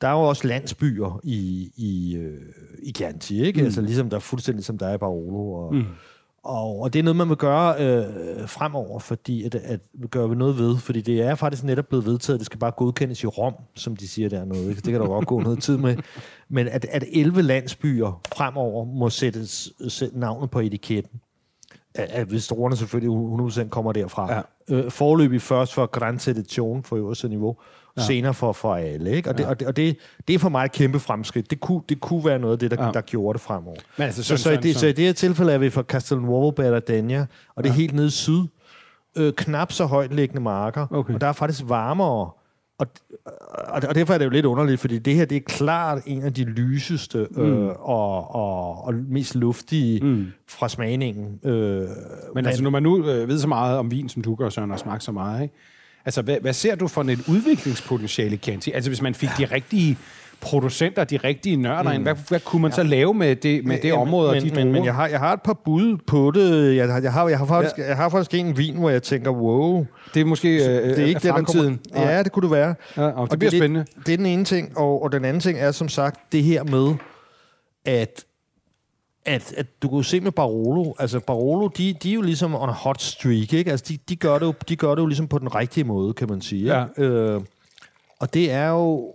Der 0.00 0.08
er 0.08 0.12
jo 0.12 0.20
også 0.20 0.48
landsbyer 0.48 1.20
i, 1.22 1.70
i, 1.76 2.16
øh, 2.16 2.40
i 2.82 2.92
Chianti, 2.92 3.44
ikke? 3.44 3.60
Mm. 3.60 3.64
Altså 3.64 3.80
ligesom 3.80 4.10
der 4.10 4.16
er 4.16 4.20
fuldstændig 4.20 4.64
som 4.64 4.78
der 4.78 4.86
er 4.86 4.94
i 4.94 4.98
Barolo. 4.98 5.52
Og, 5.52 5.74
mm. 5.74 5.84
Og, 6.44 6.80
og 6.80 6.92
det 6.92 6.98
er 6.98 7.02
noget, 7.02 7.16
man 7.16 7.28
vil 7.28 7.36
gøre 7.36 7.74
øh, 7.78 8.48
fremover, 8.48 8.98
fordi 8.98 9.44
at, 9.44 9.54
at 9.54 9.80
vi 9.94 10.06
gør 10.06 10.26
vi 10.26 10.34
noget 10.34 10.58
ved. 10.58 10.78
Fordi 10.78 11.00
det 11.00 11.22
er 11.22 11.34
faktisk 11.34 11.64
netop 11.64 11.86
blevet 11.86 12.06
vedtaget, 12.06 12.40
det 12.40 12.46
skal 12.46 12.58
bare 12.58 12.70
godkendes 12.70 13.22
i 13.22 13.26
Rom, 13.26 13.54
som 13.74 13.96
de 13.96 14.08
siger 14.08 14.28
dernede. 14.28 14.68
Ikke? 14.68 14.74
Det 14.74 14.92
kan 14.92 15.00
der 15.00 15.06
godt 15.06 15.26
gå 15.26 15.40
noget 15.40 15.62
tid 15.62 15.76
med. 15.76 15.96
Men 16.48 16.68
at, 16.68 16.84
at 16.84 17.04
11 17.12 17.42
landsbyer 17.42 18.20
fremover 18.36 18.84
må 18.84 19.10
sættes, 19.10 19.72
sætte 19.88 20.18
navnet 20.18 20.50
på 20.50 20.60
etiketten. 20.60 21.20
At, 21.94 22.08
at 22.08 22.26
hvis 22.26 22.50
ordene 22.50 22.76
selvfølgelig 22.76 23.64
100% 23.64 23.68
kommer 23.68 23.92
derfra. 23.92 24.34
Ja. 24.34 24.40
Øh, 24.68 24.90
forløbig 24.90 25.42
først 25.42 25.74
for 25.74 25.86
Grand 25.86 26.18
Selection 26.18 26.82
for 26.82 26.96
øverste 26.96 27.28
niveau, 27.28 27.56
ja. 27.96 28.02
senere 28.02 28.34
for, 28.34 28.52
for 28.52 28.74
alle. 28.74 29.10
Ikke? 29.10 29.30
Og, 29.30 29.38
det, 29.38 29.46
og, 29.46 29.60
det, 29.60 29.68
og 29.68 29.76
det, 29.76 29.96
det 30.28 30.34
er 30.34 30.38
for 30.38 30.48
mig 30.48 30.64
et 30.64 30.72
kæmpe 30.72 30.98
fremskridt. 31.00 31.50
Det 31.50 31.60
kunne, 31.60 31.82
det 31.88 32.00
kunne 32.00 32.24
være 32.24 32.38
noget 32.38 32.52
af 32.52 32.58
det, 32.58 32.70
der, 32.70 32.76
ja. 32.80 32.86
Ja. 32.86 32.92
der 32.92 33.00
gjorde 33.00 33.36
det 33.36 33.40
fremover. 33.40 33.76
Men 33.96 34.04
altså, 34.04 34.22
så, 34.22 34.36
sådan, 34.36 34.38
så, 34.38 34.50
i 34.50 34.52
sådan, 34.52 34.62
det, 34.62 34.76
så 34.76 34.86
i 34.86 34.92
det 34.92 35.04
her 35.04 35.12
tilfælde 35.12 35.52
er 35.52 35.58
vi 35.58 35.70
fra 35.70 35.82
Castelnuovo 35.82 36.50
Bardagna, 36.50 37.26
og 37.54 37.64
det 37.64 37.70
er 37.70 37.74
helt 37.74 37.94
nede 37.94 38.06
i 38.06 38.10
syd. 38.10 38.42
Øh, 39.16 39.32
knap 39.32 39.72
så 39.72 39.84
højt 39.84 40.14
liggende 40.14 40.42
marker, 40.42 40.86
Okay. 40.90 41.14
og 41.14 41.20
der 41.20 41.26
er 41.26 41.32
faktisk 41.32 41.62
varmere. 41.66 42.30
Og, 42.78 42.88
og, 43.68 43.82
og 43.88 43.94
derfor 43.94 44.14
er 44.14 44.18
det 44.18 44.24
jo 44.24 44.30
lidt 44.30 44.46
underligt, 44.46 44.80
fordi 44.80 44.98
det 44.98 45.14
her 45.14 45.24
det 45.24 45.36
er 45.36 45.40
klart 45.40 46.02
en 46.06 46.22
af 46.22 46.34
de 46.34 46.44
lyseste 46.44 47.26
mm. 47.30 47.42
øh, 47.42 47.68
og, 47.80 48.34
og, 48.34 48.84
og 48.84 48.94
mest 48.94 49.34
luftige 49.34 50.04
mm. 50.04 50.26
fra 50.48 50.68
smagningen. 50.68 51.40
Øh, 51.44 51.88
Men 52.34 52.46
altså, 52.46 52.62
når 52.62 52.70
man 52.70 52.82
nu 52.82 53.06
øh, 53.06 53.28
ved 53.28 53.38
så 53.38 53.48
meget 53.48 53.78
om 53.78 53.90
vin, 53.90 54.08
som 54.08 54.22
du 54.22 54.34
gør, 54.34 54.48
Søren, 54.48 54.70
og 54.70 54.78
smagt 54.78 55.04
så 55.04 55.12
meget, 55.12 55.42
ikke? 55.42 55.54
Altså, 56.04 56.22
hvad, 56.22 56.36
hvad 56.40 56.52
ser 56.52 56.74
du 56.74 56.88
for 56.88 57.02
et 57.02 57.28
udviklingspotentiale 57.28 58.34
i 58.34 58.38
Chianti? 58.38 58.72
Altså, 58.72 58.90
hvis 58.90 59.02
man 59.02 59.14
fik 59.14 59.28
de 59.38 59.44
rigtige 59.44 59.98
producenter, 60.40 61.04
de 61.04 61.16
rigtige 61.16 61.56
nørder 61.56 61.82
mm. 61.82 61.94
ind, 61.94 62.02
hvad, 62.02 62.14
hvad 62.28 62.40
kunne 62.40 62.62
man 62.62 62.70
ja. 62.70 62.74
så 62.74 62.82
lave 62.82 63.14
med 63.14 63.36
det, 63.36 63.64
med 63.64 63.76
det 63.76 63.84
Jamen, 63.88 64.00
område 64.00 64.28
og 64.28 64.34
men, 64.34 64.44
de 64.44 64.54
men, 64.54 64.72
men 64.72 64.84
jeg, 64.84 64.94
har, 64.94 65.06
jeg 65.06 65.18
har 65.18 65.32
et 65.32 65.42
par 65.42 65.58
bud 65.64 65.96
på 66.06 66.30
det. 66.34 66.76
Jeg, 66.76 66.92
har- 66.92 67.00
jeg, 67.00 67.12
har, 67.12 67.28
jeg, 67.28 67.38
har 67.38 67.46
faktisk, 67.46 67.78
ja. 67.78 67.88
jeg 67.88 67.96
har 67.96 68.08
faktisk 68.08 68.34
en 68.34 68.58
vin, 68.58 68.76
hvor 68.76 68.90
jeg 68.90 69.02
tænker, 69.02 69.30
wow, 69.30 69.86
Det 70.14 70.20
er 70.20 70.24
måske 70.24 70.54
øh, 70.56 70.62
det 70.62 70.98
er 70.98 71.04
ikke 71.04 71.20
det, 71.20 71.34
der 71.34 71.42
kommer. 71.42 71.76
Ja, 71.94 72.22
det 72.22 72.32
kunne 72.32 72.42
det 72.42 72.50
være. 72.50 72.74
Ja, 72.96 73.02
og 73.02 73.30
det 73.30 73.38
bliver 73.38 73.52
er 73.52 73.56
spændende. 73.56 73.84
Det, 73.96 74.06
det 74.06 74.12
er 74.12 74.16
den 74.16 74.26
ene 74.26 74.44
ting, 74.44 74.78
og, 74.78 75.02
og 75.02 75.12
den 75.12 75.24
anden 75.24 75.40
ting 75.40 75.58
er 75.58 75.70
som 75.70 75.88
sagt 75.88 76.32
det 76.32 76.42
her 76.42 76.64
med, 76.64 76.94
at 77.84 78.24
at, 79.24 79.54
at 79.56 79.82
du 79.82 79.88
kunne 79.88 80.04
se 80.04 80.20
med 80.20 80.32
Barolo, 80.32 80.92
altså 80.98 81.20
Barolo, 81.20 81.68
de, 81.68 81.92
de 82.02 82.10
er 82.10 82.14
jo 82.14 82.20
ligesom 82.20 82.54
on 82.54 82.68
a 82.68 82.72
hot 82.72 83.02
streak, 83.02 83.52
ikke? 83.52 83.70
Altså 83.70 83.86
de, 83.88 83.98
de, 84.08 84.16
gør 84.16 84.38
det 84.38 84.46
jo, 84.46 84.54
de 84.68 84.76
gør 84.76 84.94
det 84.94 85.02
jo 85.02 85.06
ligesom 85.06 85.28
på 85.28 85.38
den 85.38 85.54
rigtige 85.54 85.84
måde, 85.84 86.14
kan 86.14 86.28
man 86.28 86.40
sige. 86.40 86.64
Ja. 86.64 87.02
Øh, 87.02 87.40
og 88.20 88.34
det 88.34 88.50
er 88.50 88.68
jo, 88.68 89.14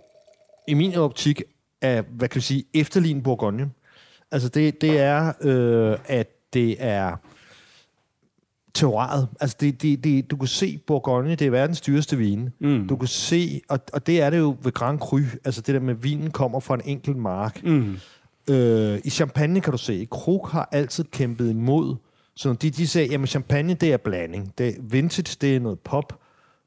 i 0.68 0.74
min 0.74 0.94
optik, 0.94 1.42
af, 1.82 2.02
hvad 2.02 2.28
kan 2.28 2.36
vi 2.36 2.40
sige, 2.40 2.64
efterligne 2.74 3.22
Bourgogne. 3.22 3.70
Altså 4.30 4.48
det, 4.48 4.80
det 4.80 4.98
er, 4.98 5.32
øh, 5.42 5.98
at 6.06 6.28
det 6.52 6.76
er 6.78 7.16
terroiret. 8.74 9.28
Altså 9.40 9.56
det, 9.60 9.82
det, 9.82 10.04
det, 10.04 10.30
du 10.30 10.36
kan 10.36 10.48
se 10.48 10.78
Bourgogne, 10.86 11.30
det 11.30 11.46
er 11.46 11.50
verdens 11.50 11.80
dyreste 11.80 12.16
vin. 12.16 12.50
Mm. 12.60 12.88
Du 12.88 12.96
kan 12.96 13.08
se, 13.08 13.60
og, 13.68 13.80
og 13.92 14.06
det 14.06 14.20
er 14.20 14.30
det 14.30 14.38
jo 14.38 14.56
ved 14.62 14.72
Grand 14.72 14.98
Cru, 14.98 15.20
altså 15.44 15.60
det 15.60 15.74
der 15.74 15.80
med, 15.80 15.94
at 15.94 16.04
vinen 16.04 16.30
kommer 16.30 16.60
fra 16.60 16.74
en 16.74 16.80
enkelt 16.84 17.16
mark. 17.16 17.64
Mm. 17.64 17.98
Øh, 18.50 19.00
I 19.04 19.10
Champagne 19.10 19.60
kan 19.60 19.70
du 19.70 19.78
se, 19.78 20.06
Krug 20.10 20.48
har 20.48 20.68
altid 20.72 21.04
kæmpet 21.04 21.50
imod, 21.50 21.96
så 22.36 22.52
de, 22.52 22.70
de 22.70 22.86
sagde, 22.86 23.08
jamen 23.08 23.26
champagne, 23.26 23.74
det 23.74 23.92
er 23.92 23.96
blanding. 23.96 24.52
Det, 24.58 24.76
vintage, 24.80 25.36
det 25.40 25.56
er 25.56 25.60
noget 25.60 25.78
pop. 25.78 26.20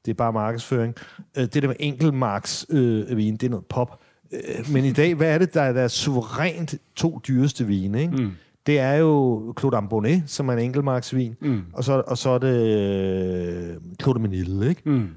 Det 0.06 0.12
er 0.12 0.16
bare 0.16 0.34
markedsføring. 0.34 0.96
Øh, 1.38 1.44
det 1.44 1.54
der 1.54 1.68
med 1.68 1.76
enkeltmarks 1.80 2.66
øh, 2.70 3.18
vin, 3.18 3.38
det 3.38 3.44
er 3.44 3.50
noget 3.50 3.66
pop. 3.66 4.00
Øh, 4.32 4.72
men 4.74 4.86
i 4.86 4.92
dag, 4.92 5.16
hvad 5.16 5.34
er 5.34 5.38
det, 5.38 5.54
der 5.54 5.62
er 5.62 5.74
der 5.74 5.88
suverænt 5.88 6.76
to 6.96 7.22
dyreste 7.28 7.68
vine, 7.68 8.02
ikke? 8.02 8.16
Mm. 8.16 8.32
Det 8.66 8.80
er 8.80 8.94
jo 8.94 9.54
Claude 9.60 9.78
Ambonnet, 9.78 10.24
som 10.26 10.50
er 10.50 10.54
en 10.54 10.60
enkeltmarksvin, 10.60 11.36
mm. 11.42 11.62
og, 11.74 11.84
så, 11.84 12.04
og 12.08 12.18
så 12.18 12.30
er 12.30 12.38
det 12.38 12.68
øh, 12.68 13.76
Claude 14.02 14.20
Menil, 14.20 14.64
ikke? 14.70 14.82
Mm. 14.86 15.10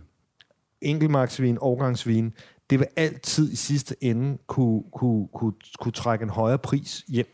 Enkeltmarksvin, 0.83 1.59
årgangsvin, 1.61 2.33
det 2.75 2.81
vil 2.81 2.89
altid 2.97 3.53
i 3.53 3.57
sidste 3.57 3.95
ende 4.01 4.39
kunne, 4.47 4.83
kunne, 4.93 5.29
kunne, 5.35 5.53
kunne 5.81 5.93
trække 5.93 6.23
en 6.23 6.31
højere 6.31 6.59
pris 6.59 7.05
hjem. 7.09 7.27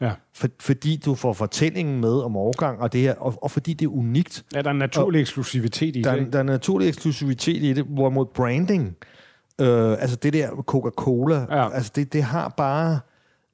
Ja. 0.00 0.12
For, 0.34 0.48
fordi 0.60 0.96
du 0.96 1.14
får 1.14 1.32
fortællingen 1.32 2.00
med 2.00 2.12
om 2.22 2.36
årgang, 2.36 2.80
og, 2.80 2.92
det 2.92 3.00
her, 3.00 3.14
og, 3.14 3.34
og 3.42 3.50
fordi 3.50 3.72
det 3.72 3.84
er 3.86 3.90
unikt. 3.90 4.44
Ja, 4.54 4.62
der 4.62 4.66
er 4.66 4.70
en 4.70 4.78
naturlig 4.78 5.20
eksklusivitet 5.20 5.96
i 5.96 6.02
Der, 6.02 6.14
det. 6.14 6.26
er- 6.26 6.30
der 6.30 6.38
er 6.38 6.42
naturlig 6.42 6.88
eksklusivitet 6.88 7.62
i 7.62 7.72
det, 7.72 7.84
hvorimod 7.84 8.26
branding, 8.26 8.96
øh, 9.60 9.92
altså 9.92 10.16
det 10.16 10.32
der 10.32 10.48
Coca-Cola, 10.50 11.46
Ja. 11.50 11.70
altså 11.74 11.92
det, 11.94 12.12
det 12.12 12.22
har 12.22 12.48
bare 12.56 13.00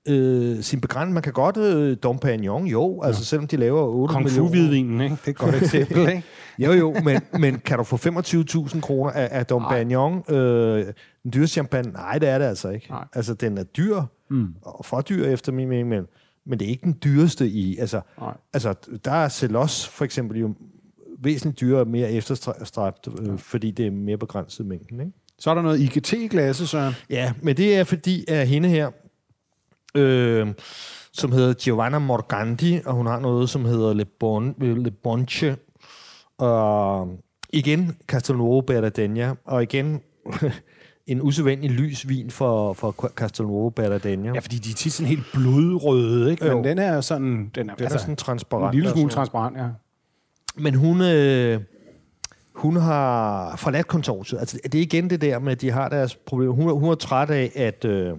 øh, 0.08 0.62
sin 0.62 0.80
begrænsning. 0.80 1.14
Man 1.14 1.22
kan 1.22 1.32
godt 1.32 1.56
øh, 1.56 1.96
Dom 2.02 2.18
Pignon, 2.18 2.66
jo, 2.66 3.02
altså 3.02 3.24
selvom 3.24 3.46
de 3.46 3.56
laver 3.56 3.82
8 3.82 4.12
Kung 4.12 4.24
millioner. 4.24 4.48
Fu-hvidvinen, 4.48 5.00
ikke? 5.00 5.16
Det 5.16 5.26
er 5.26 5.30
et 5.30 5.36
godt 5.36 5.54
eksempel, 5.62 5.98
ikke? 6.08 6.22
Jo, 6.58 6.72
jo, 6.72 6.94
men, 7.04 7.20
men 7.40 7.58
kan 7.58 7.78
du 7.78 7.84
få 7.84 7.96
25.000 7.96 8.80
kroner 8.80 9.10
af, 9.10 9.28
af 9.30 9.46
Dom 9.46 9.64
Pignon, 9.70 10.34
øh, 10.34 10.86
den 11.22 11.32
dyre 11.34 11.46
champagne? 11.46 11.92
Nej, 11.92 12.18
det 12.18 12.28
er 12.28 12.38
det 12.38 12.44
altså 12.44 12.68
ikke. 12.68 12.90
Nej. 12.90 13.04
Altså, 13.12 13.34
den 13.34 13.58
er 13.58 13.64
dyr, 13.64 14.02
mm. 14.30 14.54
og 14.62 14.84
for 14.84 15.00
dyr 15.00 15.26
efter 15.26 15.52
min 15.52 15.68
mening, 15.68 15.88
men, 15.88 16.04
men 16.46 16.58
det 16.58 16.66
er 16.66 16.70
ikke 16.70 16.84
den 16.84 16.98
dyreste 17.04 17.48
i. 17.48 17.78
Altså, 17.78 18.00
Nej. 18.20 18.36
altså 18.52 18.74
der 19.04 19.12
er 19.12 19.28
Celos 19.28 19.88
for 19.88 20.04
eksempel 20.04 20.40
jo 20.40 20.54
væsentligt 21.22 21.60
dyrere 21.60 21.80
og 21.80 21.88
mere 21.88 22.12
efterstræbt, 22.12 23.08
øh, 23.20 23.38
fordi 23.38 23.70
det 23.70 23.86
er 23.86 23.90
mere 23.90 24.18
begrænset 24.18 24.66
mængden. 24.66 25.00
Ikke? 25.00 25.12
Så 25.38 25.50
er 25.50 25.54
der 25.54 25.62
noget 25.62 25.80
IGT 25.80 26.12
i 26.12 26.28
glasset, 26.28 26.68
Søren. 26.68 26.94
Ja, 27.10 27.32
men 27.42 27.56
det 27.56 27.76
er 27.76 27.84
fordi, 27.84 28.24
at 28.28 28.48
hende 28.48 28.68
her, 28.68 28.90
øh, 29.94 30.46
som 31.12 31.32
hedder 31.32 31.54
Giovanna 31.54 31.98
Morgandi, 31.98 32.80
og 32.86 32.94
hun 32.94 33.06
har 33.06 33.20
noget, 33.20 33.50
som 33.50 33.64
hedder 33.64 33.94
Le, 33.94 34.04
bon, 34.04 34.54
Le 34.60 34.90
Bonche, 34.90 35.56
og 36.38 37.08
igen 37.52 37.96
Castelnuovo 38.06 38.60
Berdagna, 38.60 39.34
og 39.44 39.62
igen 39.62 40.00
en 41.06 41.22
usædvanlig 41.22 41.70
lys 41.70 42.08
vin 42.08 42.30
for, 42.30 42.72
for 42.72 42.90
Castelnuovo 42.90 43.70
Berdagna. 43.70 44.32
Ja, 44.34 44.38
fordi 44.38 44.56
de 44.56 44.70
er 44.70 44.74
tit 44.74 44.92
sådan 44.92 45.08
helt 45.08 45.24
blodrøde, 45.34 46.30
ikke? 46.30 46.46
Jo. 46.46 46.54
Men 46.54 46.64
den 46.64 46.78
er 46.78 47.00
sådan... 47.00 47.50
Den 47.54 47.70
er, 47.70 47.74
Den 47.74 47.86
er 47.86 47.98
sådan 47.98 48.16
transparent. 48.16 48.74
en 48.74 48.80
lille 48.80 48.90
smule 48.90 49.10
transparent, 49.10 49.56
ja. 49.56 49.68
Men 50.56 50.74
hun, 50.74 51.02
øh, 51.02 51.60
hun 52.54 52.76
har 52.76 53.56
forladt 53.56 53.86
konsortiet. 53.86 54.38
Altså, 54.38 54.58
det 54.64 54.74
er 54.74 54.82
igen 54.82 55.10
det 55.10 55.20
der 55.20 55.38
med, 55.38 55.52
at 55.52 55.60
de 55.60 55.70
har 55.70 55.88
deres 55.88 56.14
problemer. 56.14 56.52
Hun, 56.54 56.78
hun 56.78 56.90
er 56.90 56.94
træt 56.94 57.30
af, 57.30 57.52
at, 57.56 57.84
øh, 57.84 58.16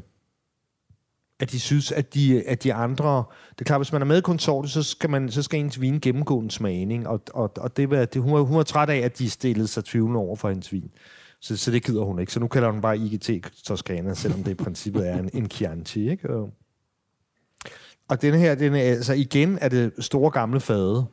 at 1.39 1.51
de 1.51 1.59
synes, 1.59 1.91
at 1.91 2.13
de, 2.13 2.43
at 2.47 2.63
de 2.63 2.73
andre... 2.73 3.23
Det 3.49 3.61
er 3.61 3.65
klart, 3.65 3.79
hvis 3.79 3.91
man 3.91 4.01
er 4.01 4.05
med 4.05 4.17
i 4.17 4.21
konsortiet, 4.21 4.71
så 4.71 4.83
skal, 4.83 5.09
man, 5.09 5.31
så 5.31 5.41
skal 5.43 5.59
ens 5.59 5.81
vin 5.81 5.99
gennemgå 5.99 6.39
en 6.39 6.49
smagning. 6.49 7.07
Og, 7.07 7.21
og, 7.33 7.51
og 7.57 7.77
det, 7.77 7.89
var- 7.89 8.05
det, 8.05 8.21
hun, 8.21 8.33
er, 8.33 8.41
hun 8.41 8.59
er 8.59 8.63
træt 8.63 8.89
af, 8.89 8.97
at 8.97 9.19
de 9.19 9.29
stillede 9.29 9.67
sig 9.67 9.85
tvivlende 9.85 10.19
over 10.19 10.35
for 10.35 10.49
hendes 10.49 10.71
vin. 10.73 10.91
Så, 11.41 11.57
så 11.57 11.71
det 11.71 11.83
gider 11.85 12.03
hun 12.03 12.19
ikke. 12.19 12.33
Så 12.33 12.39
nu 12.39 12.47
kalder 12.47 12.71
hun 12.71 12.81
bare 12.81 12.97
IGT 12.97 13.29
Toscana, 13.65 14.13
selvom 14.13 14.43
det 14.43 14.51
i 14.51 14.55
princippet 14.55 15.09
er 15.09 15.19
en, 15.19 15.29
en 15.33 15.49
Chianti. 15.49 16.09
Ikke? 16.09 16.29
Og, 18.09 18.21
den 18.21 18.33
her, 18.33 18.55
den 18.55 18.75
er, 18.75 18.79
altså 18.79 19.13
igen 19.13 19.57
er 19.61 19.69
det 19.69 19.91
store 19.99 20.31
gamle 20.31 20.59
fade. 20.59 21.05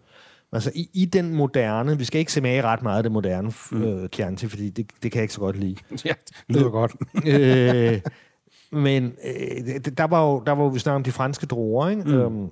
Altså 0.53 0.73
i, 0.75 0.91
i 0.95 1.05
den 1.05 1.35
moderne, 1.35 1.99
vi 1.99 2.05
skal 2.05 2.19
ikke 2.19 2.33
se 2.33 2.41
med 2.41 2.63
ret 2.65 2.83
meget 2.83 2.97
af 2.97 3.03
det 3.03 3.13
moderne 3.13 3.53
mm. 3.71 3.83
øh, 3.83 4.09
Chianti, 4.09 4.49
fordi 4.49 4.71
det, 4.71 4.91
det 5.03 5.13
kan 5.13 5.19
jeg 5.19 5.23
ikke 5.25 5.35
så 5.35 5.41
godt 5.41 5.57
lide. 5.61 5.77
Ja, 6.05 6.13
det 6.29 6.57
lyder 6.57 6.71
godt. 6.71 6.93
øh, 7.27 8.01
men 8.73 9.05
øh, 9.05 9.81
der 9.99 10.05
var 10.05 10.27
jo, 10.27 10.43
der 10.47 10.53
var 10.53 10.65
jo 10.65 10.69
vi 10.69 10.79
snakker 10.79 10.97
om 10.97 11.03
de 11.03 11.13
franske 11.13 11.47
druer, 11.47 11.89
ikke? 11.89 12.03
Mm. 12.03 12.15
Øhm, 12.15 12.49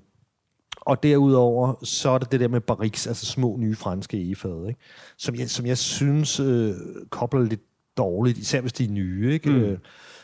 og 0.81 1.03
derudover, 1.03 1.74
så 1.83 2.11
er 2.11 2.18
det 2.18 2.33
det 2.33 2.40
der 2.40 2.48
med 2.48 2.61
barriques, 2.61 3.07
altså 3.07 3.27
små 3.27 3.57
nye 3.57 3.74
franske 3.74 4.16
egefad, 4.16 4.68
ikke? 4.68 4.81
Som, 5.18 5.35
jeg, 5.35 5.50
som 5.50 5.66
jeg 5.66 5.79
synes 5.79 6.40
øh, 6.40 6.72
kobler 7.11 7.42
lidt 7.42 7.61
dårligt, 7.96 8.38
især 8.38 8.61
hvis 8.61 8.72
de 8.72 8.85
er 8.85 8.90
nye. 8.90 9.33
Ikke? 9.33 9.50
Mm. 9.50 9.57
Øh, 9.57 9.79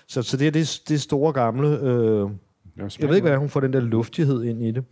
så, 0.07 0.23
så 0.23 0.37
det 0.37 0.47
er 0.47 0.51
det, 0.51 0.81
det 0.89 1.01
store 1.01 1.33
gamle... 1.33 1.69
Øh, 1.69 2.31
jeg 2.77 3.09
ved 3.09 3.17
ikke, 3.17 3.21
hvordan 3.21 3.39
hun 3.39 3.49
får 3.49 3.61
den 3.61 3.73
der 3.73 3.81
luftighed 3.81 4.45
ind 4.45 4.63
i 4.63 4.71
det. 4.71 4.85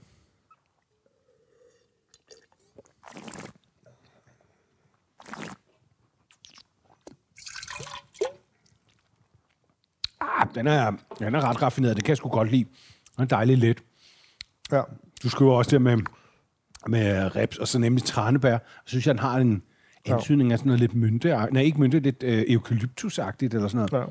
Den 10.54 10.66
er, 10.66 10.92
den 11.18 11.34
er 11.34 11.48
ret 11.48 11.62
raffineret. 11.62 11.96
Det 11.96 12.04
kan 12.04 12.10
jeg 12.10 12.16
sgu 12.16 12.28
godt 12.28 12.50
lide. 12.50 12.64
Den 13.16 13.22
er 13.22 13.28
dejligt 13.28 13.58
let. 13.60 13.78
Ja. 14.72 14.80
Du 15.22 15.28
skriver 15.30 15.52
også 15.54 15.70
det 15.70 15.82
med, 15.82 15.96
med 16.88 17.36
reps 17.36 17.56
og 17.58 17.68
så 17.68 17.78
nemlig 17.78 18.04
tranebær. 18.04 18.50
Jeg 18.50 18.60
synes, 18.84 19.06
jeg, 19.06 19.14
den 19.14 19.20
har 19.20 19.36
en 19.38 19.62
antydning 20.06 20.52
af 20.52 20.58
sådan 20.58 20.68
noget 20.68 20.80
lidt 20.80 20.94
mynte. 20.94 21.28
Nej, 21.52 21.62
ikke 21.62 21.80
mynte, 21.80 21.98
lidt 22.00 22.22
øh, 22.22 22.44
eukalyptusagtigt 22.48 23.54
eller 23.54 23.68
sådan 23.68 23.88
noget. 23.92 24.06
ja. 24.06 24.10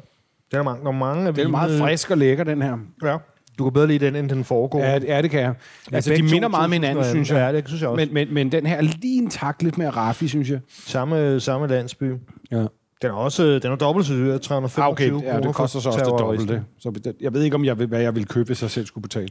Den 0.52 0.60
er 0.60 0.63
mange, 0.63 0.82
der 0.84 0.88
er 0.88 0.91
mange 0.91 1.28
af 1.28 1.34
Den 1.34 1.45
er 1.45 1.50
meget 1.52 1.80
frisk 1.80 2.12
og 2.12 2.17
lækker, 2.17 2.43
den 2.43 2.62
her. 2.62 2.78
Ja. 3.04 3.17
Du 3.58 3.63
kan 3.63 3.73
bedre 3.73 3.88
lide 3.88 4.06
den, 4.06 4.15
end 4.15 4.30
den 4.30 4.43
foregår. 4.43 4.80
Ja, 4.84 5.00
det- 5.00 5.08
ja, 5.08 5.21
det 5.21 5.32
kan 5.32 5.39
jeg. 5.41 5.54
Altså, 5.91 6.13
de 6.13 6.23
minder 6.23 6.47
meget 6.47 6.65
om 6.65 6.71
hinanden, 6.71 7.04
2000, 7.04 7.26
synes 7.26 7.30
jeg. 7.30 7.38
Ja, 7.54 7.58
det 7.58 7.67
synes 7.67 7.82
jeg 7.82 7.89
også. 7.89 8.06
Men, 8.06 8.13
men, 8.13 8.34
men 8.34 8.52
den 8.52 8.65
her 8.65 8.76
er 8.78 8.82
lige 8.82 9.17
en 9.21 9.30
tak 9.30 9.62
lidt 9.63 9.78
mere 9.78 9.89
raffi, 9.89 10.28
synes 10.28 10.50
jeg. 10.50 10.60
Samme, 10.69 11.39
samme 11.39 11.67
landsby. 11.67 12.13
Ja. 12.52 12.65
Den 13.02 13.10
er 13.10 13.14
også 13.16 13.60
den 13.64 13.72
er 13.72 13.76
dobbelt 13.76 14.08
så 14.08 14.14
dyr, 14.14 14.38
325 14.38 14.84
Ah, 14.86 14.92
okay, 14.92 15.12
ja, 15.24 15.40
det 15.40 15.56
koster 15.56 15.80
så 15.80 15.90
også 15.90 16.00
det 16.00 16.08
dobbelte. 16.20 16.64
Så 16.80 17.14
jeg 17.22 17.34
ved 17.34 17.44
ikke, 17.44 17.56
om 17.56 17.66
jeg 17.66 17.80
vil, 17.80 17.88
hvad 17.88 18.02
jeg 18.02 18.16
vil 18.16 18.26
købe, 18.28 18.46
hvis 18.48 18.62
jeg 18.62 18.72
selv 18.72 18.86
skulle 18.86 19.02
betale. 19.02 19.30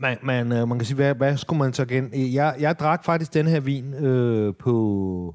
Man, 0.00 0.18
man, 0.22 0.52
øh, 0.52 0.68
man 0.68 0.78
kan 0.78 0.86
sige, 0.86 0.94
hvad, 0.96 1.14
hvad 1.14 1.36
skulle 1.36 1.58
man 1.58 1.72
så 1.72 1.82
igen? 1.82 2.10
Jeg, 2.34 2.54
jeg 2.60 2.78
drak 2.78 3.04
faktisk 3.04 3.34
den 3.34 3.46
her 3.46 3.60
vin 3.60 3.94
øh, 3.94 4.54
på, 4.58 5.34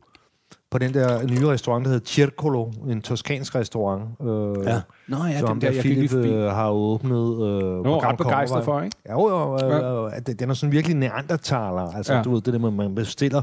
på 0.71 0.77
den 0.77 0.93
der 0.93 1.27
nye 1.27 1.47
restaurant, 1.47 1.85
der 1.85 1.91
hedder 1.91 2.05
Circolo, 2.05 2.71
en 2.89 3.01
toskansk 3.01 3.55
restaurant. 3.55 4.01
Øh, 4.21 4.27
Nå 4.27 5.17
ja, 5.25 5.39
som 5.39 5.59
den 5.59 5.61
der, 5.61 5.81
lige 5.83 6.07
Philip 6.07 6.13
øh, 6.13 6.43
har 6.45 6.69
åbnet. 6.69 7.11
Øh, 7.33 7.83
Nu 7.83 7.93
er 7.93 8.03
ret 8.09 8.17
begejstret 8.17 8.63
for, 8.65 8.81
ikke? 8.81 8.97
Ja, 9.05 9.13
jo, 9.13 9.29
jo, 9.29 10.05
øh, 10.05 10.11
øh, 10.29 10.35
den 10.39 10.49
er 10.49 10.53
sådan 10.53 10.71
virkelig 10.71 10.97
neandertaler. 10.97 11.95
Altså, 11.95 12.13
Ja. 12.13 12.17
ja. 12.17 12.23
du 12.23 12.33
ved, 12.33 12.41
det 12.41 12.53
der 12.53 12.59
med, 12.59 12.67
at 12.67 12.73
man 12.73 12.95
bestiller 12.95 13.41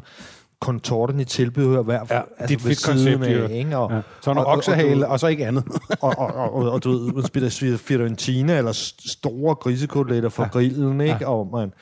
kontorten 0.61 1.21
i 1.21 1.25
tilbehør 1.25 1.83
hver 1.83 1.95
Ja, 1.95 2.01
det 2.05 2.11
er 2.11 2.23
altså, 2.39 2.55
et 2.55 2.61
fedt 2.61 2.85
koncept, 2.87 3.25
af, 3.25 3.51
ikke? 3.51 3.77
Og, 3.77 3.91
Ja. 3.93 4.01
Så 4.21 4.31
er 4.31 4.35
der 4.35 4.41
og- 4.41 4.47
og- 4.47 4.53
oksehale, 4.57 5.19
så 5.19 5.27
ikke 5.27 5.47
andet. 5.47 5.65
og, 6.03 6.15
og, 6.19 6.35
og, 6.35 6.55
og, 6.55 6.71
og 6.73 6.85
du 6.85 6.91
ved, 6.91 7.79
Fiorentina 7.79 8.59
eller 8.59 8.73
store 9.07 9.55
grisekoteletter 9.55 10.29
fra 10.29 10.43
ja. 10.43 10.49
grillen, 10.49 11.01
ikke? 11.01 11.17
Ja. 11.21 11.29
Og 11.31 11.49
man, 11.53 11.73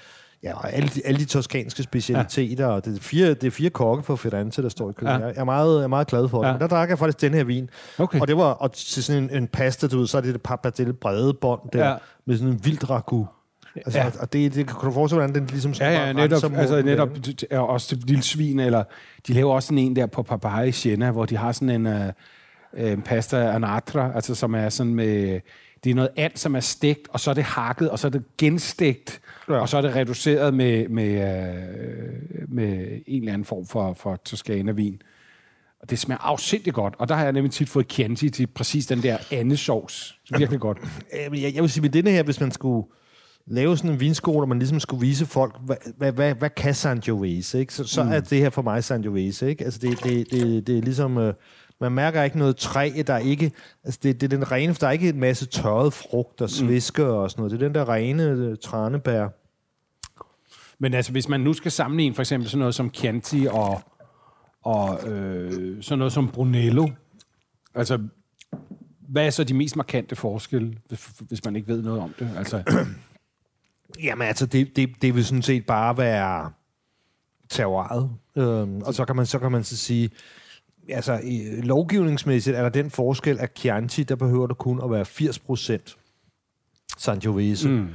ja, 0.42 0.54
og 0.56 0.72
alle, 0.72 0.88
de, 0.94 1.00
alle 1.04 1.20
de 1.20 1.24
toskanske 1.24 1.82
specialiteter, 1.82 2.64
ja. 2.66 2.70
og 2.70 2.84
det 2.84 2.96
er, 2.96 3.00
fire, 3.00 3.28
det 3.34 3.44
er 3.44 3.50
fire 3.50 3.70
kokke 3.70 4.02
fra 4.02 4.16
Firenze, 4.16 4.62
der 4.62 4.68
står 4.68 4.90
i 4.90 4.92
køkkenet. 4.92 5.20
Ja. 5.20 5.26
Jeg, 5.26 5.34
er 5.36 5.44
meget, 5.44 5.76
jeg 5.76 5.84
er 5.84 5.88
meget 5.88 6.06
glad 6.06 6.28
for 6.28 6.40
det. 6.42 6.46
Ja. 6.48 6.52
Men 6.52 6.60
der 6.60 6.66
drak 6.66 6.88
jeg 6.90 6.98
faktisk 6.98 7.20
den 7.20 7.34
her 7.34 7.44
vin. 7.44 7.70
Okay. 7.98 8.20
Og 8.20 8.28
det 8.28 8.36
var 8.36 8.44
og 8.52 8.72
til 8.72 9.04
sådan 9.04 9.22
en, 9.22 9.30
en 9.36 9.46
pasta, 9.48 9.86
du 9.86 9.98
ved, 9.98 10.06
så 10.06 10.16
er 10.16 10.20
det 10.20 10.34
det 10.34 10.42
pappardelle 10.42 10.92
brede 10.92 11.34
bånd 11.34 11.60
der, 11.72 11.88
ja. 11.88 11.94
med 12.26 12.36
sådan 12.36 12.52
en 12.52 12.60
vild 12.64 12.90
ragu. 12.90 13.26
Altså, 13.76 13.98
Ja. 13.98 14.11
Og 14.20 14.33
det, 14.33 14.54
det 14.54 14.66
kan 14.66 14.76
du 14.85 14.90
forestille, 14.90 15.20
hvordan 15.20 15.35
den 15.35 15.46
ligesom 15.46 15.72
Ja, 15.72 16.07
ja, 16.07 16.12
netop, 16.12 16.52
altså 16.57 16.83
netop 16.83 17.09
og 17.50 17.68
også 17.68 17.88
til 17.88 17.98
lille 18.07 18.22
svin, 18.22 18.59
eller 18.61 18.85
de 19.26 19.33
laver 19.33 19.54
også 19.54 19.74
en 19.74 19.96
der 19.96 20.07
på 20.07 20.22
Papaya 20.22 20.62
i 20.62 20.72
Siena, 20.72 21.11
hvor 21.11 21.26
de 21.26 21.37
har 21.37 21.52
sådan 21.52 21.87
en 21.87 21.87
uh, 21.87 22.92
uh, 22.92 23.02
pasta 23.02 23.37
anatra, 23.37 24.12
altså 24.14 24.35
som 24.35 24.54
er 24.54 24.68
sådan 24.68 24.94
med, 24.94 25.40
det 25.85 25.90
er 25.90 25.94
noget 25.94 26.11
and, 26.16 26.33
som 26.35 26.57
er 26.57 26.61
stegt, 26.61 27.09
og 27.11 27.20
så 27.20 27.31
er 27.31 27.35
det 27.35 27.44
hakket, 27.44 27.90
og 27.90 27.98
så 27.98 28.07
er 28.07 28.11
det 28.11 28.22
genstegt, 28.38 29.20
ja. 29.48 29.54
Og 29.54 29.68
så 29.68 29.76
er 29.76 29.81
det 29.81 29.96
reduceret 29.96 30.54
med, 30.54 30.88
med, 30.88 31.14
uh, 31.14 32.54
med 32.54 33.00
en 33.07 33.20
eller 33.22 33.33
anden 33.33 33.44
form 33.44 33.66
for, 33.66 33.92
for 33.94 34.16
Toscana-vin. 34.24 35.02
Og 35.83 35.90
det 35.90 35.98
smager 35.98 36.18
afsindigt 36.26 36.74
godt, 36.74 36.94
og 36.98 37.09
der 37.09 37.14
har 37.14 37.24
jeg 37.24 37.33
nemlig 37.33 37.52
tit 37.52 37.68
fået 37.68 37.87
Chianti 37.92 38.31
til 38.31 38.46
præcis 38.46 38.87
den 38.87 39.02
der 39.02 39.18
andesovs. 39.31 40.18
Virkelig 40.38 40.61
godt. 40.61 40.78
Øh, 41.33 41.42
Jeg, 41.42 41.54
jeg 41.54 41.62
vil 41.62 41.70
sige, 41.70 41.83
med 41.83 41.90
denne 41.90 42.11
her, 42.11 42.22
hvis 42.22 42.40
man 42.40 42.50
skulle... 42.52 42.87
lave 43.50 43.76
sådan 43.76 43.90
en 43.90 44.00
vinskole, 44.00 44.37
hvor 44.37 44.46
man 44.46 44.58
ligesom 44.58 44.80
skulle 44.80 45.00
vise 45.00 45.26
folk, 45.26 45.56
hvad, 45.64 45.76
hvad, 45.96 46.12
hvad, 46.12 46.34
hvad 46.34 46.50
kan 46.50 46.74
Sangiovese, 46.74 47.61
ikke? 47.61 47.74
Så, 47.74 47.84
så 47.84 48.04
mm. 48.04 48.12
er 48.12 48.20
det 48.20 48.38
her 48.38 48.50
for 48.50 48.62
mig 48.62 48.84
Sangiovese, 48.84 49.50
ikke? 49.50 49.64
Altså, 49.64 49.80
det, 49.82 50.04
det, 50.04 50.30
det, 50.30 50.66
det 50.66 50.78
er 50.78 50.82
ligesom... 50.82 51.18
Øh, 51.18 51.34
man 51.80 51.92
mærker 51.92 52.22
ikke 52.22 52.38
noget 52.38 52.56
træ, 52.56 53.02
der 53.06 53.14
er 53.14 53.18
ikke... 53.18 53.52
Altså, 53.84 54.00
det, 54.02 54.20
det 54.20 54.32
er 54.32 54.37
den 54.37 54.52
rene... 54.52 54.72
Der 54.72 54.87
er 54.87 54.90
ikke 54.90 55.08
en 55.08 55.20
masse 55.20 55.46
tørret 55.46 55.92
frugt 55.92 56.40
og 56.40 56.50
svisker 56.50 57.04
mm. 57.04 57.11
og 57.11 57.30
sådan 57.30 57.42
noget. 57.42 57.52
Det 57.52 57.62
er 57.62 57.68
den 57.68 57.74
der 57.74 57.88
rene 57.88 58.22
øh, 58.22 58.56
tranebær. 58.62 59.28
Men 60.78 60.94
altså, 60.94 61.12
hvis 61.12 61.28
man 61.28 61.40
nu 61.40 61.52
skal 61.52 61.72
sammenligne 61.72 62.14
for 62.14 62.22
eksempel 62.22 62.48
sådan 62.48 62.58
noget 62.58 62.74
som 62.74 62.90
Chianti 62.94 63.46
og, 63.50 63.80
og 64.62 65.08
øh, 65.08 65.82
sådan 65.82 65.98
noget 65.98 66.12
som 66.12 66.28
Brunello, 66.28 66.88
altså, 67.74 67.98
hvad 69.08 69.26
er 69.26 69.30
så 69.30 69.44
de 69.44 69.54
mest 69.54 69.76
markante 69.76 70.16
forskelle, 70.16 70.74
hvis, 70.88 71.11
hvis 71.28 71.44
man 71.44 71.56
ikke 71.56 71.68
ved 71.68 71.82
noget 71.82 72.00
om 72.00 72.14
det? 72.18 72.30
Altså, 72.37 72.62
Jamen 74.03 74.29
altså, 74.29 74.46
det, 74.46 74.77
det, 74.77 74.90
det 75.03 75.14
vil 75.14 75.24
sådan 75.24 75.42
set 75.42 75.66
bare 75.66 75.96
være 75.96 76.51
terroiret. 77.48 78.11
Øhm, 78.37 78.83
og 78.83 78.94
så 78.94 79.05
kan 79.05 79.16
man 79.16 79.27
så 79.27 79.38
kan 79.38 79.53
man 79.53 79.64
så 79.64 79.77
sige, 79.77 80.11
altså 80.88 81.20
i, 81.24 81.61
lovgivningsmæssigt 81.62 82.57
er 82.57 82.62
der 82.62 82.68
den 82.68 82.90
forskel, 82.90 83.40
at 83.40 83.53
Chianti, 83.57 84.03
der 84.03 84.16
behøver 84.16 84.46
det 84.46 84.59
kun 84.59 84.81
at 84.85 84.90
være 84.90 85.05
80 85.05 85.38
procent 85.38 85.96
Sangiovese, 86.98 87.68
mm. 87.68 87.88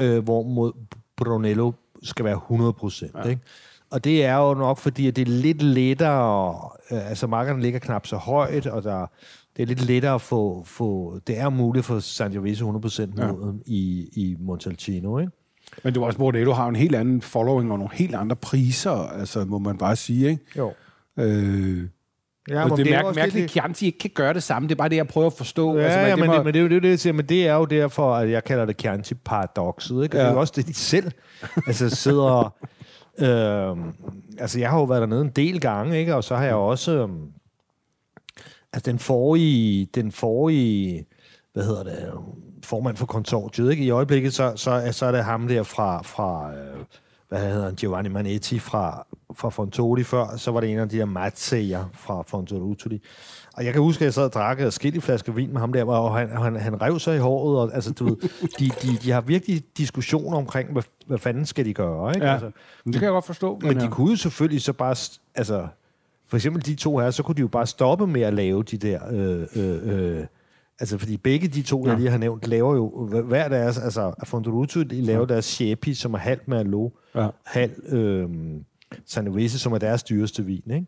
øh, 0.00 0.24
hvorimod 0.24 0.72
Brunello 1.16 1.72
skal 2.02 2.24
være 2.24 2.36
100 2.36 2.72
procent. 2.72 3.14
Ja. 3.14 3.28
Ikke? 3.28 3.42
Og 3.90 4.04
det 4.04 4.24
er 4.24 4.36
jo 4.36 4.54
nok, 4.54 4.78
fordi 4.78 5.08
at 5.08 5.16
det 5.16 5.28
er 5.28 5.32
lidt 5.32 5.62
lettere, 5.62 6.70
øh, 6.90 7.08
altså 7.08 7.26
markerne 7.26 7.62
ligger 7.62 7.78
knap 7.78 8.06
så 8.06 8.16
højt, 8.16 8.66
og 8.66 8.82
der, 8.82 9.06
det 9.56 9.62
er 9.62 9.66
lidt 9.66 9.86
lettere 9.86 10.14
at 10.14 10.20
få, 10.20 10.64
få 10.66 11.18
det 11.26 11.38
er 11.38 11.48
muligt 11.48 11.86
for 11.86 11.98
Sangiovese 11.98 12.64
100% 12.64 13.02
ja. 13.16 13.32
i, 13.66 14.08
i 14.12 14.36
Montalcino, 14.40 15.18
ikke? 15.18 15.32
Men 15.82 15.92
det 15.92 16.00
var 16.00 16.06
også, 16.06 16.18
du 16.44 16.50
har 16.50 16.68
en 16.68 16.76
helt 16.76 16.94
anden 16.94 17.22
following 17.22 17.72
og 17.72 17.78
nogle 17.78 17.94
helt 17.94 18.14
andre 18.14 18.36
priser, 18.36 18.90
altså 18.90 19.44
må 19.44 19.58
man 19.58 19.78
bare 19.78 19.96
sige, 19.96 20.30
ikke? 20.30 20.44
Jo. 20.56 20.72
Øh, 21.18 21.88
Ja, 22.48 22.70
og 22.70 22.78
det 22.78 22.86
er 22.86 23.02
mærk- 23.02 23.14
mærkeligt, 23.16 23.44
at 23.44 23.50
Chianti 23.50 23.86
ikke 23.86 23.98
kan 23.98 24.10
gøre 24.14 24.34
det 24.34 24.42
samme. 24.42 24.68
Det 24.68 24.74
er 24.74 24.76
bare 24.76 24.88
det, 24.88 24.96
jeg 24.96 25.08
prøver 25.08 25.26
at 25.26 25.32
forstå. 25.32 25.76
Ja, 25.76 25.82
altså, 25.82 25.98
ja 25.98 26.16
men, 26.16 26.28
var... 26.28 26.36
det, 26.36 26.44
men 26.44 26.54
det 26.54 26.60
er 26.60 26.62
jo 26.62 26.68
det, 26.68 26.82
det, 26.82 26.88
jeg 26.88 26.98
siger, 26.98 27.12
men 27.12 27.26
det 27.26 27.48
er 27.48 27.54
jo 27.54 27.64
derfor, 27.64 28.14
at 28.14 28.30
jeg 28.30 28.44
kalder 28.44 28.64
det 28.64 28.76
Chianti-paradokset. 28.82 30.02
Ikke? 30.02 30.16
Ja. 30.16 30.22
Det 30.22 30.28
er 30.28 30.32
jo 30.32 30.40
også 30.40 30.52
det, 30.56 30.66
de 30.66 30.74
selv 30.74 31.10
altså, 31.66 31.90
sidder... 31.90 32.54
øh, 33.24 33.76
altså, 34.38 34.60
jeg 34.60 34.70
har 34.70 34.78
jo 34.78 34.84
været 34.84 35.00
dernede 35.00 35.22
en 35.22 35.30
del 35.36 35.60
gange, 35.60 35.98
ikke? 35.98 36.14
og 36.14 36.24
så 36.24 36.36
har 36.36 36.44
jeg 36.44 36.54
også... 36.54 36.92
Øh, 36.92 37.08
altså, 38.74 38.90
den 38.90 38.98
forrige... 38.98 39.88
Den 39.94 40.12
forrige 40.12 41.06
hvad 41.54 41.64
hedder 41.64 41.82
det, 41.82 42.12
formand 42.64 42.96
for 42.96 43.06
konsortiet, 43.06 43.70
ikke? 43.70 43.84
I 43.84 43.90
øjeblikket, 43.90 44.34
så, 44.34 44.52
så, 44.56 44.88
så 44.92 45.06
er 45.06 45.12
det 45.12 45.24
ham 45.24 45.48
der 45.48 45.62
fra, 45.62 46.02
fra 46.02 46.52
øh, 46.52 46.84
hvad 47.28 47.40
hedder 47.40 47.64
han, 47.64 47.74
Giovanni 47.74 48.08
Manetti 48.08 48.58
fra, 48.58 49.06
fra 49.34 49.50
Fontoli 49.50 50.04
før, 50.04 50.36
så 50.36 50.50
var 50.50 50.60
det 50.60 50.72
en 50.72 50.78
af 50.78 50.88
de 50.88 50.98
der 50.98 51.04
matsejer 51.04 51.84
fra 51.92 52.22
Fontoli. 52.22 53.02
Og 53.54 53.64
jeg 53.64 53.72
kan 53.72 53.82
huske, 53.82 54.02
at 54.02 54.04
jeg 54.04 54.14
sad 54.14 54.24
og 54.24 54.32
drak 54.32 54.72
skille 54.72 55.00
flaske 55.00 55.34
vin 55.34 55.52
med 55.52 55.60
ham 55.60 55.72
der, 55.72 55.84
og 55.84 56.14
han, 56.14 56.28
han, 56.30 56.56
han 56.56 56.82
rev 56.82 56.98
sig 56.98 57.16
i 57.16 57.18
håret, 57.18 57.58
og 57.58 57.74
altså, 57.74 57.92
du 57.92 58.04
ved, 58.04 58.16
de, 58.58 58.70
de, 58.82 58.96
de 59.02 59.10
har 59.10 59.20
virkelig 59.20 59.62
diskussioner 59.78 60.36
omkring, 60.36 60.72
hvad, 60.72 60.82
hvad 61.06 61.18
fanden 61.18 61.46
skal 61.46 61.64
de 61.64 61.74
gøre, 61.74 62.14
ikke? 62.14 62.26
Ja, 62.26 62.32
altså, 62.32 62.50
det 62.84 62.92
kan 62.92 63.02
jeg 63.02 63.10
godt 63.10 63.26
forstå. 63.26 63.58
Men, 63.62 63.68
men 63.68 63.80
de 63.80 63.88
kunne 63.88 64.10
jo 64.10 64.16
selvfølgelig 64.16 64.62
så 64.62 64.72
bare, 64.72 64.96
altså, 65.34 65.66
for 66.34 66.36
eksempel 66.36 66.66
de 66.66 66.74
to 66.74 66.98
her, 66.98 67.10
så 67.10 67.22
kunne 67.22 67.34
de 67.34 67.40
jo 67.40 67.48
bare 67.48 67.66
stoppe 67.66 68.06
med 68.06 68.22
at 68.22 68.34
lave 68.34 68.62
de 68.62 68.76
der, 68.76 69.00
øh, 69.10 69.46
øh, 69.56 70.18
øh, 70.18 70.26
Altså, 70.80 70.98
fordi 70.98 71.16
begge 71.16 71.48
de 71.48 71.62
to, 71.62 71.84
ja. 71.84 71.90
jeg 71.90 71.98
lige 71.98 72.10
har 72.10 72.18
nævnt, 72.18 72.46
laver 72.46 72.74
jo 72.74 73.06
hver 73.06 73.48
deres, 73.48 73.78
altså 73.78 74.14
Fondoruto, 74.24 74.82
de 74.82 75.00
laver 75.00 75.20
ja. 75.20 75.34
deres 75.34 75.44
Shepi, 75.44 75.94
som 75.94 76.14
er 76.14 76.18
halvt 76.18 76.48
Merlot, 76.48 76.92
ja. 77.14 77.28
halv 77.44 77.72
øh, 77.92 78.28
Sangiovese, 79.06 79.58
som 79.58 79.72
er 79.72 79.78
deres 79.78 80.02
dyreste 80.02 80.44
vin, 80.44 80.70
ikke? 80.70 80.86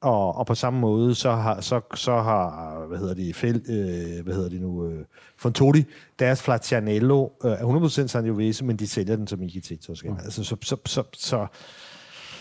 Og, 0.00 0.36
og 0.36 0.46
på 0.46 0.54
samme 0.54 0.80
måde, 0.80 1.14
så 1.14 1.30
har, 1.30 1.60
så, 1.60 1.80
så 1.94 2.12
har 2.12 2.86
hvad 2.88 2.98
hedder 2.98 3.14
de, 3.14 3.34
Fel, 3.34 3.62
øh, 3.68 4.24
hvad 4.24 4.34
hedder 4.34 4.48
de 4.48 4.58
nu, 4.58 4.86
øh, 4.86 5.04
Fontoli, 5.38 5.84
deres 6.18 6.42
Flatianello 6.42 7.28
øh, 7.44 7.50
er 7.50 8.04
100% 8.04 8.06
Sangiovese, 8.06 8.64
men 8.64 8.76
de 8.76 8.86
sælger 8.86 9.16
den 9.16 9.26
som. 9.26 9.94
Så, 9.94 10.02
ja. 10.04 10.14
altså, 10.24 10.44
så, 10.44 10.56
så, 10.62 10.76
så, 10.86 11.02
så, 11.12 11.46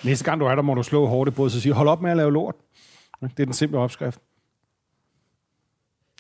Næste 0.04 0.26
gang 0.26 0.40
du 0.40 0.46
er 0.46 0.56
der, 0.56 0.62
må 0.62 0.74
du 0.74 0.84
slå 0.84 1.06
hårdt 1.06 1.28
i 1.28 1.32
både, 1.32 1.50
så 1.50 1.62
sige, 1.62 1.74
hold 1.74 1.88
op 1.88 2.02
med 2.02 2.12
at 2.12 2.18
lave 2.18 2.34
lort. 2.34 2.56
Det 3.22 3.40
er 3.40 3.46
den 3.46 3.54
simple 3.54 3.80
opskrift. 3.80 4.20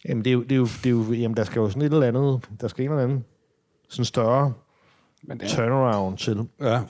Jamen, 0.05 0.25
det 0.25 0.29
er 0.29 0.33
jo, 0.33 0.43
det 0.43 0.51
er 0.51 0.55
jo, 0.55 0.65
det 0.65 0.85
er 0.85 0.89
jo, 0.89 1.13
jamen, 1.13 1.37
der 1.37 1.43
skal 1.43 1.59
jo 1.59 1.69
sådan 1.69 1.81
et 1.81 1.93
eller 1.93 2.07
andet, 2.07 2.49
der 2.61 2.67
skal 2.67 2.85
en 2.85 2.91
eller 2.91 3.03
anden 3.03 3.25
sådan 3.89 4.05
større 4.05 4.53
Men 5.23 5.39
det 5.39 5.51
er... 5.51 5.55
turnaround 5.55 6.17
til. 6.17 6.47
Ja. 6.61 6.81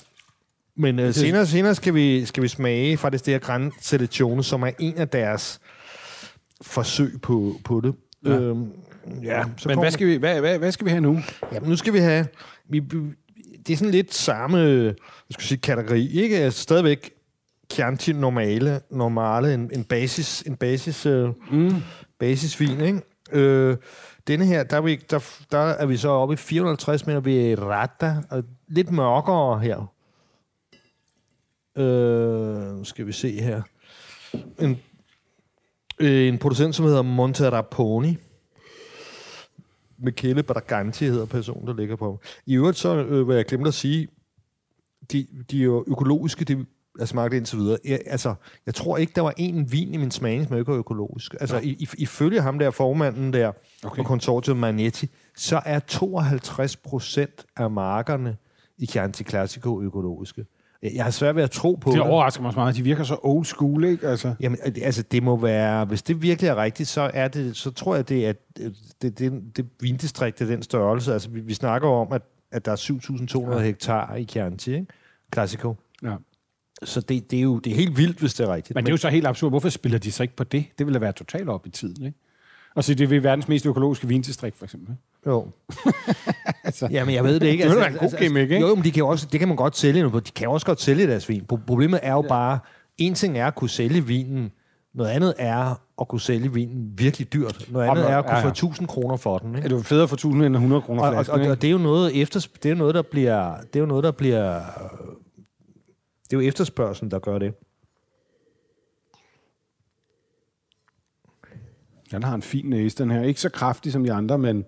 Men 0.75 0.99
uh, 0.99 1.13
senere, 1.13 1.45
senere 1.45 1.75
skal, 1.75 1.93
vi, 1.93 2.25
skal 2.25 2.43
vi 2.43 2.47
smage 2.47 2.97
fra 2.97 3.10
det 3.10 3.25
der 3.25 3.39
Gran 3.39 3.71
Selezione, 3.82 4.43
som 4.43 4.63
er 4.63 4.71
en 4.80 4.97
af 4.97 5.08
deres 5.10 5.60
forsøg 6.62 7.21
på, 7.21 7.56
på 7.63 7.82
det. 7.82 7.95
Ja. 8.25 8.39
Øhm, 8.39 8.71
ja, 9.23 9.43
så 9.58 9.69
Men 9.69 9.80
hvad 9.80 9.91
skal, 9.91 10.08
vi, 10.08 10.15
hvad, 10.15 10.39
hvad, 10.39 10.60
hvad 10.60 10.71
skal 10.71 10.86
vi 10.86 10.89
have 10.89 11.02
nu? 11.02 11.19
Jamen, 11.54 11.69
nu 11.69 11.75
skal 11.75 11.93
vi 11.93 11.99
have... 11.99 12.28
Vi, 12.69 12.84
det 13.67 13.74
er 13.74 13.78
sådan 13.78 13.91
lidt 13.91 14.13
samme 14.13 14.58
jeg 14.58 14.95
skal 15.30 15.45
sige, 15.45 15.58
kategori. 15.58 16.12
Ikke? 16.12 16.38
Altså, 16.38 16.62
stadigvæk 16.62 17.12
Chianti 17.74 18.13
normale, 18.13 18.82
normale 18.91 19.54
en, 19.54 19.72
en 19.74 19.84
basis, 19.84 20.41
en 20.41 20.56
basis 20.56 21.06
uh, 21.06 21.30
mm 21.52 21.82
basisvin, 22.19 22.82
ikke? 22.82 23.02
Øh, 23.32 23.78
denne 24.28 24.45
her, 24.45 24.63
der 24.63 24.78
er, 24.78 24.82
vi, 24.82 24.95
der, 24.95 25.19
der 25.52 25.58
er 25.58 25.86
vi 25.86 25.98
så 25.98 26.10
oppe 26.10 26.34
i 26.34 26.38
450 26.38 27.08
meter 27.08 27.19
ved 27.19 27.60
Rata, 27.60 28.15
og 28.30 28.43
lidt 28.67 28.91
mørkere 28.91 29.60
her. 29.60 29.93
Øh, 31.78 32.86
skal 32.86 33.08
vi 33.08 33.12
se 33.12 33.41
her. 33.41 33.62
En, 34.60 34.80
øh, 36.00 36.28
en 36.28 36.38
producent, 36.38 36.76
som 36.76 36.86
hedder 36.86 37.02
Monteraponi. 37.02 38.17
Michele 40.03 40.43
Braganti 40.43 41.05
hedder 41.05 41.25
personen, 41.25 41.67
der 41.67 41.73
ligger 41.73 41.95
på. 41.95 42.19
I 42.45 42.55
øvrigt 42.55 42.77
så 42.77 42.95
øh, 42.97 43.27
vil 43.27 43.35
jeg 43.35 43.45
glemme 43.45 43.67
at 43.67 43.73
sige, 43.73 44.07
de, 45.12 45.27
de 45.51 45.59
er 45.59 45.63
jo 45.63 45.83
økologiske, 45.88 46.45
det 46.45 46.65
jeg 46.99 47.07
smagte 47.07 47.38
indtil 47.38 47.57
videre. 47.57 47.77
Jeg, 47.85 47.99
altså, 48.05 48.35
jeg 48.65 48.75
tror 48.75 48.97
ikke, 48.97 49.13
der 49.15 49.21
var 49.21 49.33
en 49.38 49.71
vin 49.71 49.93
i 49.93 49.97
min 49.97 50.12
smagning, 50.12 50.47
som 50.47 50.57
ikke 50.57 50.71
var 50.71 50.77
økologisk. 50.77 51.35
Altså, 51.39 51.55
ja. 51.55 51.62
i, 51.62 51.88
ifølge 51.97 52.41
ham 52.41 52.59
der, 52.59 52.71
formanden 52.71 53.33
der, 53.33 53.51
okay. 53.83 53.95
på 53.95 54.03
konsortiet 54.03 54.57
Magnetti, 54.57 55.09
så 55.35 55.62
er 55.65 55.79
52 55.79 56.75
procent 56.75 57.45
af 57.57 57.71
markerne 57.71 58.38
i 58.77 58.85
Chianti 58.85 59.23
Classico 59.23 59.81
økologiske. 59.81 60.45
Jeg 60.84 61.04
har 61.04 61.12
svært 61.12 61.36
ved 61.36 61.44
at 61.44 61.52
tro 61.52 61.76
på 61.76 61.89
det. 61.89 61.98
Det 61.98 62.08
overrasker 62.08 62.42
mig 62.42 62.54
så 62.54 62.60
meget. 62.60 62.76
De 62.76 62.84
virker 62.84 63.04
så 63.04 63.18
old 63.24 63.46
school, 63.46 63.84
ikke? 63.84 64.08
Altså. 64.08 64.36
Jamen, 64.39 64.58
altså, 64.82 65.02
det 65.02 65.24
må 65.24 65.38
være... 65.38 65.86
Hvis 65.86 66.02
det 66.02 66.22
virkelig 66.22 66.50
er 66.50 66.56
rigtigt, 66.56 66.89
så, 66.89 67.12
er 67.13 67.28
det, 67.28 67.58
så 67.58 67.72
tror 67.72 67.96
jeg, 67.96 68.10
det 68.10 68.28
er 68.28 68.34
det, 68.58 68.76
det, 69.02 69.20
det, 69.20 69.58
det 69.58 69.65
vindistrikt 69.80 70.42
af 70.42 70.48
den 70.48 70.63
størrelse. 70.63 71.13
Altså, 71.13 71.30
vi, 71.30 71.39
vi 71.39 71.54
snakker 71.54 71.89
om, 71.89 72.12
at, 72.12 72.22
at 72.52 72.65
der 72.65 72.72
er 72.72 72.76
7.200 72.76 73.58
ja. 73.58 73.60
hektar 73.60 74.15
i 74.15 74.26
Chianti, 74.26 74.74
ikke? 74.74 74.88
Classico. 75.34 75.76
Ja. 76.04 76.15
Så 76.84 77.02
det, 77.02 77.32
det, 77.32 77.39
er 77.39 77.44
jo 77.44 77.60
det 77.60 77.72
er 77.72 77.76
helt 77.76 77.98
vildt, 77.98 78.20
hvis 78.20 78.34
det 78.34 78.48
er 78.48 78.54
rigtigt. 78.54 78.76
Men 78.76 78.86
det 78.86 78.89
er 78.89 78.94
jo 78.94 78.98
så 78.98 79.10
helt 79.10 79.28
absurd. 79.28 79.52
Hvorfor 79.52 79.70
spiller 79.70 79.98
de 79.98 80.12
så 80.12 80.24
ikke 80.24 80.36
på 80.36 80.44
det? 80.44 80.65
Det 80.78 80.86
ville 80.86 80.94
da 80.94 81.00
være 81.00 81.12
totalt 81.12 81.50
op 81.50 81.68
i 81.68 81.70
tiden, 81.70 82.06
ikke? 82.06 82.18
Og 82.76 82.84
så 82.84 82.94
det 82.94 83.13
er 83.13 83.20
verdens 83.20 83.48
mest 83.48 83.65
økologiske 83.65 84.08
vindistrikt, 84.08 84.58
for 84.58 84.65
eksempel. 84.65 84.96
Jo. 85.27 85.47
altså, 86.63 86.88
Jamen, 86.91 87.15
jeg 87.15 87.23
ved 87.23 87.39
det 87.39 87.47
ikke. 87.47 87.63
Det 87.63 87.69
altså, 87.69 87.79
være 87.79 87.91
en 87.91 87.93
god 87.93 88.01
altså, 88.01 88.17
gimmick, 88.17 88.51
ikke? 88.51 88.67
Jo, 88.67 88.75
men 88.75 88.84
de 88.84 88.91
kan 88.91 89.03
også, 89.03 89.27
det 89.32 89.39
kan 89.39 89.47
man 89.47 89.58
godt 89.58 89.77
sælge. 89.77 90.03
De 90.03 90.21
kan 90.21 90.49
også 90.49 90.65
godt 90.65 90.82
sælge 90.82 91.08
deres 91.08 91.29
vin. 91.29 91.45
Problemet 91.67 91.99
er 92.03 92.13
jo 92.13 92.21
bare, 92.21 92.60
en 92.97 93.13
ting 93.13 93.38
er 93.38 93.47
at 93.47 93.55
kunne 93.55 93.69
sælge 93.69 94.05
vinen, 94.05 94.51
noget 94.93 95.10
andet 95.10 95.34
er 95.38 95.82
at 96.01 96.08
kunne 96.08 96.21
sælge 96.21 96.53
vinen 96.53 96.93
virkelig 96.97 97.34
dyrt. 97.34 97.65
Noget 97.71 97.89
andet 97.89 98.10
er 98.10 98.17
at 98.17 98.25
kunne 98.25 98.38
ja, 98.38 98.39
ja. 98.39 98.45
få 98.45 98.49
1000 98.49 98.88
kroner 98.88 99.17
for 99.17 99.38
den. 99.38 99.55
Ikke? 99.55 99.65
Er 99.65 99.69
det 99.69 99.86
federe 99.86 100.08
for 100.08 100.15
1000 100.15 100.43
end 100.43 100.55
100 100.55 100.82
kroner 100.82 101.01
for 101.01 101.08
og, 101.08 101.15
og, 101.15 101.25
og, 101.41 101.49
og, 101.49 101.62
det 101.62 101.67
er 101.67 101.71
jo 101.71 101.77
noget 101.77 102.21
efter, 102.21 102.47
det 102.63 102.65
er 102.65 102.69
jo 102.69 102.75
noget 102.75 102.95
der 102.95 103.01
bliver 103.01 103.58
det 103.58 103.75
er 103.75 103.79
jo 103.79 103.86
noget 103.86 104.03
der 104.03 104.12
bliver 104.12 104.62
det 106.29 106.38
er 106.38 106.41
jo 106.41 106.47
efterspørgselen, 106.47 107.12
der 107.12 107.19
gør 107.19 107.39
det. 107.39 107.53
Den 112.12 112.23
har 112.23 112.36
en 112.36 112.41
fin 112.41 112.65
næse, 112.65 112.97
den 112.97 113.12
her. 113.12 113.21
Ikke 113.21 113.41
så 113.41 113.49
kraftig 113.49 113.91
som 113.91 114.03
de 114.03 114.13
andre, 114.13 114.38
men 114.38 114.65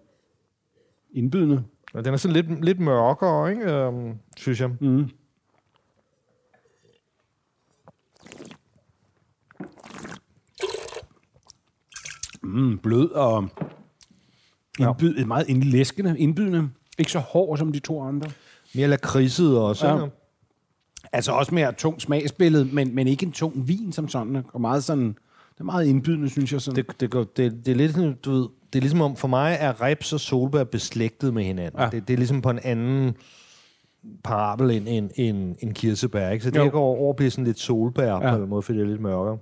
indbydende. 1.13 1.63
Ja, 1.93 2.01
den 2.01 2.13
er 2.13 2.17
sådan 2.17 2.35
lidt, 2.35 2.65
lidt 2.65 2.79
mørkere, 2.79 3.51
ikke? 3.51 3.71
Øhm, 3.71 4.13
synes 4.37 4.61
jeg. 4.61 4.69
Mm. 4.79 5.09
Mm, 12.43 12.77
blød 12.77 13.09
og 13.09 13.49
indbyd, 14.79 15.15
ja. 15.15 15.25
meget 15.25 15.49
indlæskende, 15.49 16.19
indbydende. 16.19 16.69
Ikke 16.97 17.11
så 17.11 17.19
hård 17.19 17.57
som 17.57 17.71
de 17.71 17.79
to 17.79 18.01
andre. 18.01 18.31
Mere 18.75 18.87
lakridset 18.87 19.57
også. 19.57 19.87
Ja. 19.87 20.07
Altså 21.11 21.31
også 21.31 21.55
mere 21.55 21.73
tung 21.73 22.01
smagsbillede, 22.01 22.65
men, 22.65 22.95
men 22.95 23.07
ikke 23.07 23.25
en 23.25 23.31
tung 23.31 23.67
vin 23.67 23.91
som 23.91 24.07
sådan. 24.07 24.43
Og 24.53 24.61
meget 24.61 24.83
sådan, 24.83 25.15
er 25.61 25.65
meget 25.65 25.85
indbydende, 25.85 26.29
synes 26.29 26.53
jeg. 26.53 26.61
Sådan. 26.61 26.75
Det, 26.75 26.99
det, 26.99 27.11
går, 27.11 27.23
det, 27.23 27.65
det 27.65 27.71
er 27.71 27.75
lidt 27.75 27.93
sådan, 27.93 28.17
du 28.25 28.31
ved, 28.31 28.47
det 28.73 28.79
er 28.79 28.81
ligesom 28.81 29.01
om, 29.01 29.15
for 29.15 29.27
mig 29.27 29.57
er 29.59 29.81
reps 29.81 30.13
og 30.13 30.19
solbær 30.19 30.63
beslægtet 30.63 31.33
med 31.33 31.43
hinanden. 31.43 31.81
Ja. 31.81 31.89
Det, 31.89 32.07
det 32.07 32.13
er 32.13 32.17
ligesom 32.17 32.41
på 32.41 32.49
en 32.49 32.59
anden 32.63 33.15
parabel 34.23 34.71
end, 34.71 34.87
end, 34.87 35.09
end, 35.15 35.55
end 35.59 35.73
kirsebær, 35.73 36.29
ikke? 36.29 36.43
Så 36.43 36.51
det 36.51 36.59
Jo. 36.59 36.69
går 36.71 36.79
over 36.81 37.07
og 37.09 37.15
bliver 37.15 37.31
sådan 37.31 37.45
lidt 37.45 37.59
solbær 37.59 38.05
Ja. 38.13 38.35
på 38.35 38.43
en 38.43 38.49
måde, 38.49 38.61
fordi 38.61 38.77
det 38.79 38.85
er 38.85 38.89
lidt 38.89 39.01
mørkere. 39.01 39.37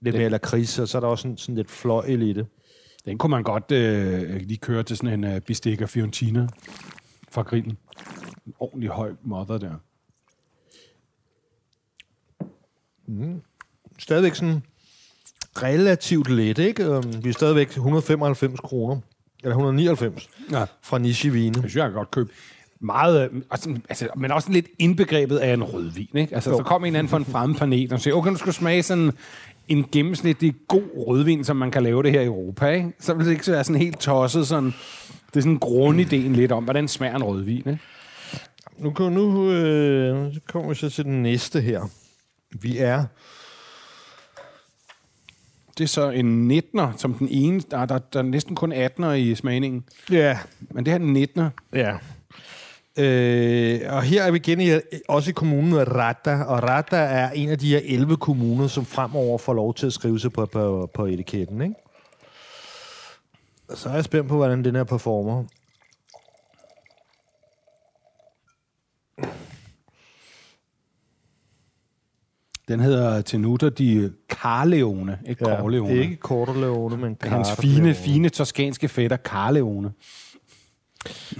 Lidt 0.00 0.12
Det- 0.12 0.20
mere 0.20 0.30
lakrids, 0.30 0.78
og 0.78 0.88
så 0.88 0.98
er 0.98 1.00
der 1.00 1.08
også 1.08 1.22
sådan, 1.22 1.36
sådan 1.36 1.54
lidt 1.54 1.70
fløjl 1.70 2.22
i 2.22 2.32
det. 2.32 2.46
Den 3.04 3.18
kunne 3.18 3.30
man 3.30 3.42
godt 3.42 3.72
øh, 3.72 4.36
lige 4.36 4.56
køre 4.58 4.82
til 4.82 4.96
sådan 4.96 5.24
en 5.24 5.32
øh, 5.34 5.40
bistec 5.40 5.90
Fiorentina 5.90 6.48
fra 7.30 7.42
grillen. 7.42 7.78
En 8.46 8.54
ordentlig 8.58 8.90
høj 8.90 9.12
mother 9.22 9.58
der. 9.58 9.74
Stadigvæk 13.98 14.34
sådan 14.34 14.62
relativt 15.56 16.30
let, 16.30 16.58
ikke? 16.58 16.84
Øhm, 16.84 17.24
Vi 17.24 17.28
er 17.28 17.32
stadigvæk 17.32 17.68
195 17.70 18.60
kroner. 18.60 18.96
Eller 19.42 19.54
199 19.54 20.28
Ja. 20.50 20.64
fra 20.82 20.98
Nishivine. 20.98 21.54
Det 21.54 21.56
synes 21.62 21.76
jeg, 21.76 21.82
jeg 21.82 21.90
kan 21.90 21.96
godt 21.98 22.10
købe. 22.10 22.30
Meget, 22.80 23.30
øh, 23.32 23.40
altså, 23.50 23.76
altså, 23.88 24.08
men 24.16 24.30
også 24.32 24.52
lidt 24.52 24.66
indbegrebet 24.78 25.38
af 25.38 25.54
en 25.54 25.62
rødvin. 25.64 26.08
Ikke? 26.14 26.34
Altså, 26.34 26.50
så 26.56 26.62
kom 26.62 26.84
en 26.84 26.96
anden 26.96 27.10
fra 27.10 27.16
en 27.16 27.24
fremmed 27.24 27.56
planet 27.56 27.92
og 27.92 28.00
siger, 28.00 28.14
okay, 28.14 28.30
du 28.30 28.36
skal 28.36 28.52
smage 28.52 28.82
sådan 28.82 29.12
en 29.68 29.84
gennemsnitlig 29.92 30.54
god 30.68 30.82
rødvin, 31.06 31.44
som 31.44 31.56
man 31.56 31.70
kan 31.70 31.82
lave 31.82 32.02
det 32.02 32.10
her 32.12 32.20
i 32.20 32.24
Europa. 32.24 32.68
Ikke? 32.68 32.92
Så 33.00 33.14
vil 33.14 33.26
det 33.26 33.32
ikke 33.32 33.50
være 33.52 33.64
sådan 33.64 33.80
helt 33.80 34.00
tosset. 34.00 34.46
Sådan, 34.46 34.74
det 35.26 35.36
er 35.36 35.40
sådan 35.40 35.58
grundideen 35.58 36.32
lidt 36.32 36.52
om, 36.52 36.64
hvordan 36.64 36.88
smager 36.88 37.16
en 37.16 37.24
rødvin. 37.24 37.56
Ikke? 37.58 37.78
Nu, 38.78 39.08
nu 39.10 39.50
øh, 39.50 40.34
kommer 40.48 40.68
vi 40.68 40.74
så 40.74 40.90
til 40.90 41.04
den 41.04 41.22
næste 41.22 41.60
her. 41.60 41.80
Vi 42.60 42.78
er... 42.78 43.04
Det 45.78 45.84
er 45.84 45.88
så 45.88 46.10
en 46.10 46.50
19'er, 46.50 46.86
som 46.96 47.14
den 47.14 47.28
ene. 47.30 47.60
Der, 47.70 47.86
der, 47.86 47.98
der 47.98 48.18
er 48.18 48.22
næsten 48.22 48.54
kun 48.54 48.72
18'er 48.72 49.10
i 49.10 49.34
smagningen. 49.34 49.84
Ja, 50.10 50.38
Men 50.70 50.86
det 50.86 50.92
her 50.92 51.00
er 51.00 51.04
en 51.04 51.16
19'er. 51.16 51.78
Ja. 51.78 51.96
Øh, 52.98 53.80
og 53.94 54.02
her 54.02 54.22
er 54.22 54.30
vi 54.30 54.36
igen 54.36 54.60
i, 54.60 54.70
også 55.08 55.30
i 55.30 55.32
kommunen 55.32 55.94
Rata, 55.94 56.42
og 56.42 56.62
Rata 56.62 56.96
er 56.96 57.30
en 57.30 57.48
af 57.48 57.58
de 57.58 57.68
her 57.68 57.80
11 57.84 58.16
kommuner, 58.16 58.66
som 58.66 58.84
fremover 58.84 59.38
får 59.38 59.54
lov 59.54 59.74
til 59.74 59.86
at 59.86 59.92
skrive 59.92 60.20
sig 60.20 60.32
på, 60.32 60.46
på, 60.46 60.90
på 60.94 61.06
etiketten. 61.06 61.62
Ikke? 61.62 61.74
Så 63.74 63.88
er 63.88 63.94
jeg 63.94 64.04
spændt 64.04 64.28
på, 64.28 64.36
hvordan 64.36 64.64
den 64.64 64.74
her 64.74 64.84
performer. 64.84 65.44
Den 72.68 72.80
hedder 72.80 73.20
Tenuta 73.20 73.68
di 73.68 74.08
Carleone, 74.28 75.18
ikke 75.26 75.48
ja, 75.48 75.60
Corleone. 75.60 75.94
ikke 75.94 76.16
Corleone, 76.16 76.96
men 76.96 77.16
Hans 77.22 77.48
Carleone. 77.48 77.76
fine, 77.76 77.94
fine 77.94 78.28
toskanske 78.28 78.88
fætter 78.88 79.16
Carleone. 79.16 79.92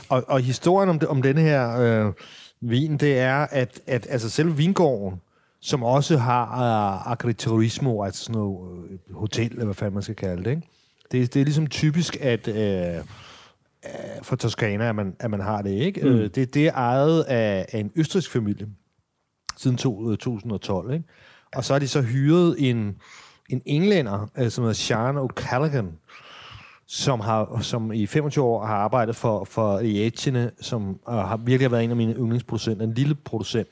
Og, 0.08 0.24
og 0.28 0.40
historien 0.40 0.88
om, 0.88 0.98
det, 0.98 1.08
om 1.08 1.22
denne 1.22 1.40
her 1.40 1.78
øh, 1.78 2.12
vin, 2.60 2.96
det 2.96 3.18
er, 3.18 3.36
at, 3.36 3.80
at 3.86 4.06
altså 4.10 4.30
selve 4.30 4.56
vingården, 4.56 5.20
som 5.60 5.82
også 5.82 6.16
har 6.16 6.44
uh, 6.44 7.10
agriturismo, 7.12 8.04
altså 8.04 8.24
sådan 8.24 8.40
noget 8.40 8.90
øh, 8.90 9.14
hotel, 9.14 9.52
eller 9.52 9.64
hvad 9.64 9.74
fanden 9.74 9.94
man 9.94 10.02
skal 10.02 10.16
kalde 10.16 10.44
det, 10.44 10.50
ikke? 10.50 10.62
Det, 11.12 11.34
det 11.34 11.40
er 11.40 11.44
ligesom 11.44 11.66
typisk, 11.66 12.16
at 12.20 12.48
øh, 12.48 13.04
for 14.22 14.36
Toskana, 14.36 14.88
at 14.88 14.94
man, 14.94 15.16
at 15.20 15.30
man 15.30 15.40
har 15.40 15.62
det, 15.62 15.70
ikke? 15.70 16.00
Mm. 16.00 16.08
Øh, 16.08 16.30
det, 16.34 16.54
det 16.54 16.66
er 16.66 16.72
ejet 16.72 17.22
af, 17.22 17.66
af 17.72 17.78
en 17.80 17.90
østrisk 17.96 18.30
familie 18.30 18.68
siden 19.62 19.76
to, 19.76 20.10
øh, 20.10 20.18
2012, 20.18 20.92
ikke? 20.92 21.04
Og 21.56 21.64
så 21.64 21.74
har 21.74 21.78
de 21.78 21.88
så 21.88 22.02
hyret 22.02 22.56
en, 22.58 22.96
en 23.48 23.62
englænder, 23.66 24.30
øh, 24.38 24.50
som 24.50 24.62
hedder 24.64 24.74
Sean 24.74 25.16
O'Callaghan, 25.16 25.86
som, 26.86 27.20
har, 27.20 27.58
som 27.60 27.92
i 27.92 28.06
25 28.06 28.44
år 28.44 28.66
har 28.66 28.74
arbejdet 28.74 29.16
for, 29.16 29.44
for 29.44 29.80
Lietine, 29.80 30.50
som 30.60 30.98
uh, 31.08 31.14
har 31.14 31.36
virkelig 31.36 31.70
været 31.70 31.84
en 31.84 31.90
af 31.90 31.96
mine 31.96 32.14
yndlingsproducenter, 32.14 32.86
en 32.86 32.94
lille 32.94 33.14
producent, 33.14 33.68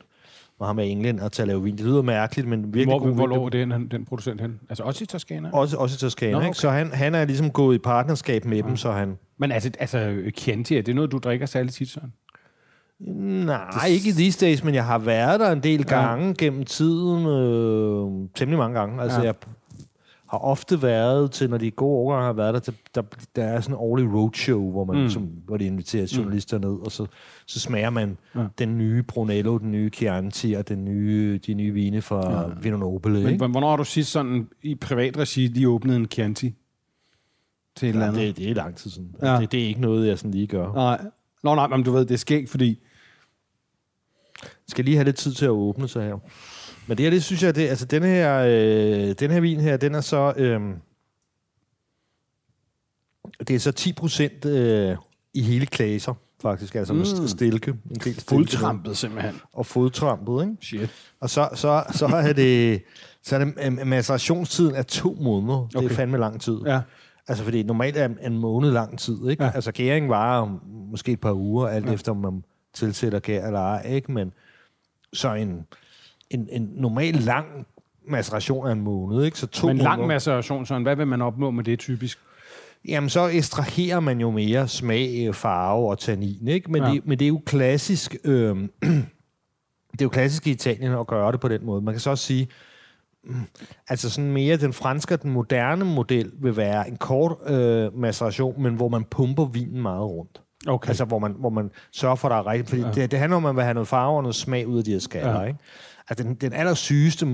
hvor 0.57 0.66
han 0.66 0.79
er 0.79 1.24
og 1.24 1.33
til 1.33 1.42
at 1.42 1.48
lave 1.48 1.62
vin. 1.62 1.76
Det 1.76 1.87
lyder 1.87 2.03
mærkeligt, 2.03 2.48
men 2.48 2.64
virkelig 2.64 2.87
Hvor, 2.87 2.98
god 2.98 3.14
hvor 3.14 3.26
lå 3.26 3.48
den, 3.48 3.90
den 3.90 4.05
producent 4.05 4.40
hen? 4.40 4.61
Altså 4.68 4.85
også 4.85 5.05
i 5.05 5.07
Toskana? 5.07 5.50
Også, 5.53 5.76
også 5.76 5.94
i 5.94 5.98
Toskana, 5.98 6.33
Nå, 6.33 6.38
okay. 6.38 6.48
okay. 6.48 6.55
Så 6.55 6.70
han, 6.70 6.92
han 6.92 7.14
er 7.14 7.24
ligesom 7.24 7.50
gået 7.50 7.74
i 7.74 7.79
partnerskab 7.79 8.44
med 8.44 8.62
dem, 8.62 8.76
så 8.76 8.92
han... 8.92 9.18
Men 9.38 9.53
altså, 9.53 9.70
altså 9.79 10.22
Chianti, 10.37 10.76
er 10.76 10.83
det 10.83 10.94
noget, 10.94 11.12
du 11.12 11.18
drikker 11.18 11.46
særligt 11.46 11.74
tit, 11.74 11.88
Søren? 11.88 12.12
Nej, 13.01 13.87
ikke 13.89 14.09
i 14.09 14.13
these 14.13 14.47
days, 14.47 14.65
men 14.65 14.75
jeg 14.75 14.85
har 14.85 14.99
været 14.99 15.41
der 15.41 15.53
en 15.53 15.63
del 15.63 15.85
gange 15.85 16.27
ja. 16.27 16.33
gennem 16.39 16.65
tiden. 16.65 17.27
Øh, 17.27 18.29
temmelig 18.35 18.59
mange 18.59 18.79
gange. 18.79 19.03
Altså, 19.03 19.19
Ja. 19.19 19.25
jeg 19.25 19.35
har 20.31 20.39
ofte 20.39 20.83
været 20.83 21.31
til, 21.31 21.51
når 21.51 21.59
de 21.59 21.71
gode 21.71 21.93
årgange 21.97 22.25
har 22.27 22.33
været 22.33 22.55
der, 22.55 22.61
til, 22.61 22.75
der, 22.95 23.03
der 23.37 23.45
er 23.45 23.61
sådan 23.61 23.75
en 23.75 23.79
årlig 23.81 24.13
roadshow, 24.15 24.71
hvor, 24.71 24.85
man, 24.85 24.97
Mm. 24.97 25.03
mm. 25.03 25.09
som, 25.11 25.23
hvor 25.47 25.57
de 25.57 25.65
inviterer 25.67 26.15
journalister 26.17 26.59
ned, 26.59 26.85
og 26.85 26.93
så, 26.93 27.07
så 27.47 27.61
smager 27.61 27.91
man 27.91 28.19
Ja. 28.37 28.45
den 28.59 28.79
nye 28.79 29.03
Brunello, 29.03 29.59
den 29.59 29.71
nye 29.73 29.91
Chianti 29.91 30.53
og 30.53 30.69
den 30.69 30.85
nye, 30.85 31.41
de 31.47 31.55
nye 31.55 31.73
vine 31.73 32.03
fra 32.03 32.41
ja. 32.43 32.47
Vino 32.63 32.77
Nobile. 32.77 33.15
Men 33.23 33.33
Ikke? 33.33 33.47
hvornår 33.47 33.71
har 33.71 33.77
du 33.77 33.85
sidst 33.85 34.11
sådan 34.11 34.49
i 34.63 34.75
privat 34.75 35.19
regi 35.19 35.47
lige 35.47 35.69
åbnet 35.69 35.97
en 35.97 36.07
Chianti? 36.07 36.55
Til 37.77 37.89
et 37.89 37.93
eller 37.93 38.07
andet? 38.07 38.21
det, 38.21 38.37
det 38.37 38.51
er 38.51 38.55
lang 38.55 38.77
tid 38.77 38.91
siden. 38.91 39.17
Ja. 39.23 39.33
Ja. 39.35 39.41
Det, 39.41 39.53
det 39.53 39.63
er 39.63 39.67
ikke 39.69 39.81
noget, 39.81 40.09
jeg 40.09 40.19
sådan 40.19 40.31
lige 40.31 40.47
gør. 40.47 40.73
Nej. 40.75 41.01
Nå, 41.43 41.55
nej, 41.55 41.67
men 41.67 41.83
du 41.83 41.93
ved, 41.93 42.01
det 42.05 42.15
er 42.15 42.19
skægt, 42.19 42.51
fordi... 42.51 42.79
skal 44.71 44.85
lige 44.85 44.97
have 44.97 45.05
lidt 45.05 45.17
tid 45.17 45.35
til 45.35 45.45
at 45.45 45.51
åbne 45.51 45.89
sig 45.89 46.03
her. 46.05 46.17
Men 46.87 46.97
det 46.99 47.05
her, 47.05 47.11
det 47.11 47.25
synes 47.25 47.43
jeg, 47.43 47.55
det, 47.55 47.69
altså 47.69 47.87
den 47.87 48.03
her, 48.03 48.39
øh, 48.39 49.15
den 49.19 49.31
her 49.31 49.41
vin 49.41 49.61
her, 49.61 49.77
den 49.77 49.95
er 49.95 50.01
så, 50.01 50.33
øh, 50.37 50.61
det 53.49 53.57
er 53.57 53.59
så 53.59 53.73
10 53.73 53.93
procent 53.93 54.45
øh, 54.45 54.97
i 55.35 55.43
hele 55.43 55.67
klaser, 55.67 56.15
faktisk, 56.43 56.75
altså 56.75 56.93
med 56.93 57.07
Mm. 57.17 57.21
mm. 57.21 57.29
stilke. 57.29 57.71
En 57.71 57.79
del 57.91 58.01
stilke 58.01 58.23
Fuldtrampet 58.29 58.97
simpelthen. 58.97 59.41
Og 59.53 59.67
fodtrampet, 59.67 60.43
ikke? 60.43 60.57
Shit. 60.61 60.91
Og 61.21 61.31
så, 61.31 61.49
så, 61.55 61.85
så 61.95 62.07
er 62.07 62.33
det, 62.33 62.83
så 63.23 63.37
er 63.37 63.45
det 63.45 63.55
øh, 63.81 63.87
macerationstiden 63.87 64.75
er 64.75 64.83
to 64.83 65.17
måneder. 65.21 65.59
Okay. 65.59 65.85
Det 65.85 65.91
er 65.91 65.97
fandme 65.97 66.19
lang 66.19 66.41
tid. 66.41 66.59
Ja. 66.67 66.81
Altså, 67.29 67.45
fordi 67.45 67.63
normalt 67.63 67.97
er 67.97 68.09
en 68.23 68.39
måned 68.39 68.71
lang 68.71 68.99
tid, 68.99 69.29
ikke? 69.31 69.45
Ja. 69.45 69.51
Altså, 69.55 69.73
gæring 69.73 70.09
varer 70.09 70.61
måske 70.91 71.13
et 71.13 71.21
par 71.21 71.33
uger, 71.33 71.69
alt 71.69 71.87
ja. 71.87 71.93
efter 71.93 72.11
om 72.13 72.17
man 72.17 72.45
tilsætter 72.75 73.19
gær 73.19 73.47
eller 73.47 73.61
ej, 73.61 73.87
ikke? 73.89 74.13
Men 74.13 74.33
så 75.12 75.35
en, 75.35 75.66
en, 76.31 76.49
en 76.53 76.70
normal 76.75 77.14
lang 77.14 77.46
maceration 78.09 78.66
er 78.66 78.73
en 78.73 78.81
måned, 78.81 79.25
ikke? 79.25 79.38
Så 79.38 79.46
to 79.46 79.66
Men 79.66 79.77
lang 79.79 79.99
måneder- 80.01 80.14
maceration, 80.14 80.66
Søren, 80.66 80.83
hvad 80.83 80.96
vil 80.96 81.07
man 81.07 81.23
opnå 81.23 81.51
med 81.51 81.64
det 81.64 81.79
typisk? 81.79 82.18
Jamen, 82.88 83.11
så 83.11 83.27
ekstraherer 83.29 84.01
man 84.01 84.20
jo 84.20 84.31
mere 84.31 84.68
smag, 84.68 85.35
farve 85.35 85.90
og 85.90 85.99
tannin, 85.99 86.49
ikke? 86.49 86.70
Men, 86.73 86.83
Ja. 86.83 86.90
det, 86.90 87.07
men 87.07 87.18
det 87.18 87.25
er 87.25 87.29
jo 87.29 87.40
klassisk... 87.46 88.16
Øh, 88.25 88.57
det 89.92 90.01
er 90.01 90.05
jo 90.05 90.09
klassisk 90.09 90.46
i 90.46 90.51
Italien 90.51 90.92
at 90.92 91.07
gøre 91.07 91.33
det 91.33 91.40
på 91.40 91.49
den 91.49 91.66
måde. 91.66 91.83
Man 91.83 91.94
kan 91.94 92.01
så 92.01 92.11
også 92.11 92.25
sige, 92.25 92.49
mm, 93.25 93.35
altså 93.88 94.11
sådan 94.11 94.31
mere 94.33 94.57
den 94.57 94.73
franske 94.73 95.16
den 95.16 95.31
moderne 95.31 95.85
model 95.85 96.33
vil 96.42 96.57
være 96.57 96.88
en 96.88 96.96
kort 96.96 97.37
øh, 97.46 97.99
maceration, 97.99 98.62
men 98.62 98.75
hvor 98.75 98.88
man 98.88 99.05
pumper 99.05 99.44
vinen 99.44 99.83
meget 99.83 100.05
rundt. 100.05 100.40
Okay. 100.68 100.88
Altså, 100.88 101.05
hvor 101.05 101.18
man, 101.18 101.33
hvor 101.38 101.51
man 101.51 101.70
sørger 101.92 102.14
for, 102.14 102.29
at 102.29 102.33
der 102.33 102.37
er 102.38 102.46
rigtigt. 102.53 102.68
Fordi 102.70 102.83
Ja. 102.83 102.90
det, 103.03 103.11
det 103.11 103.18
handler 103.18 103.37
om, 103.37 103.44
at 103.44 103.49
man 103.49 103.57
vil 103.57 103.64
have 103.64 103.75
noget 103.75 103.88
farve 103.88 104.16
og 104.16 104.23
noget 104.23 104.35
smag 104.35 104.66
ud 104.68 104.79
af 104.79 104.85
de 104.85 104.92
her 104.92 104.99
skaller, 104.99 105.40
Ja. 105.40 105.46
ikke? 105.46 105.59
Altså, 106.09 106.25
den, 106.25 106.35
den 106.35 106.53
allersygeste, 106.53 107.27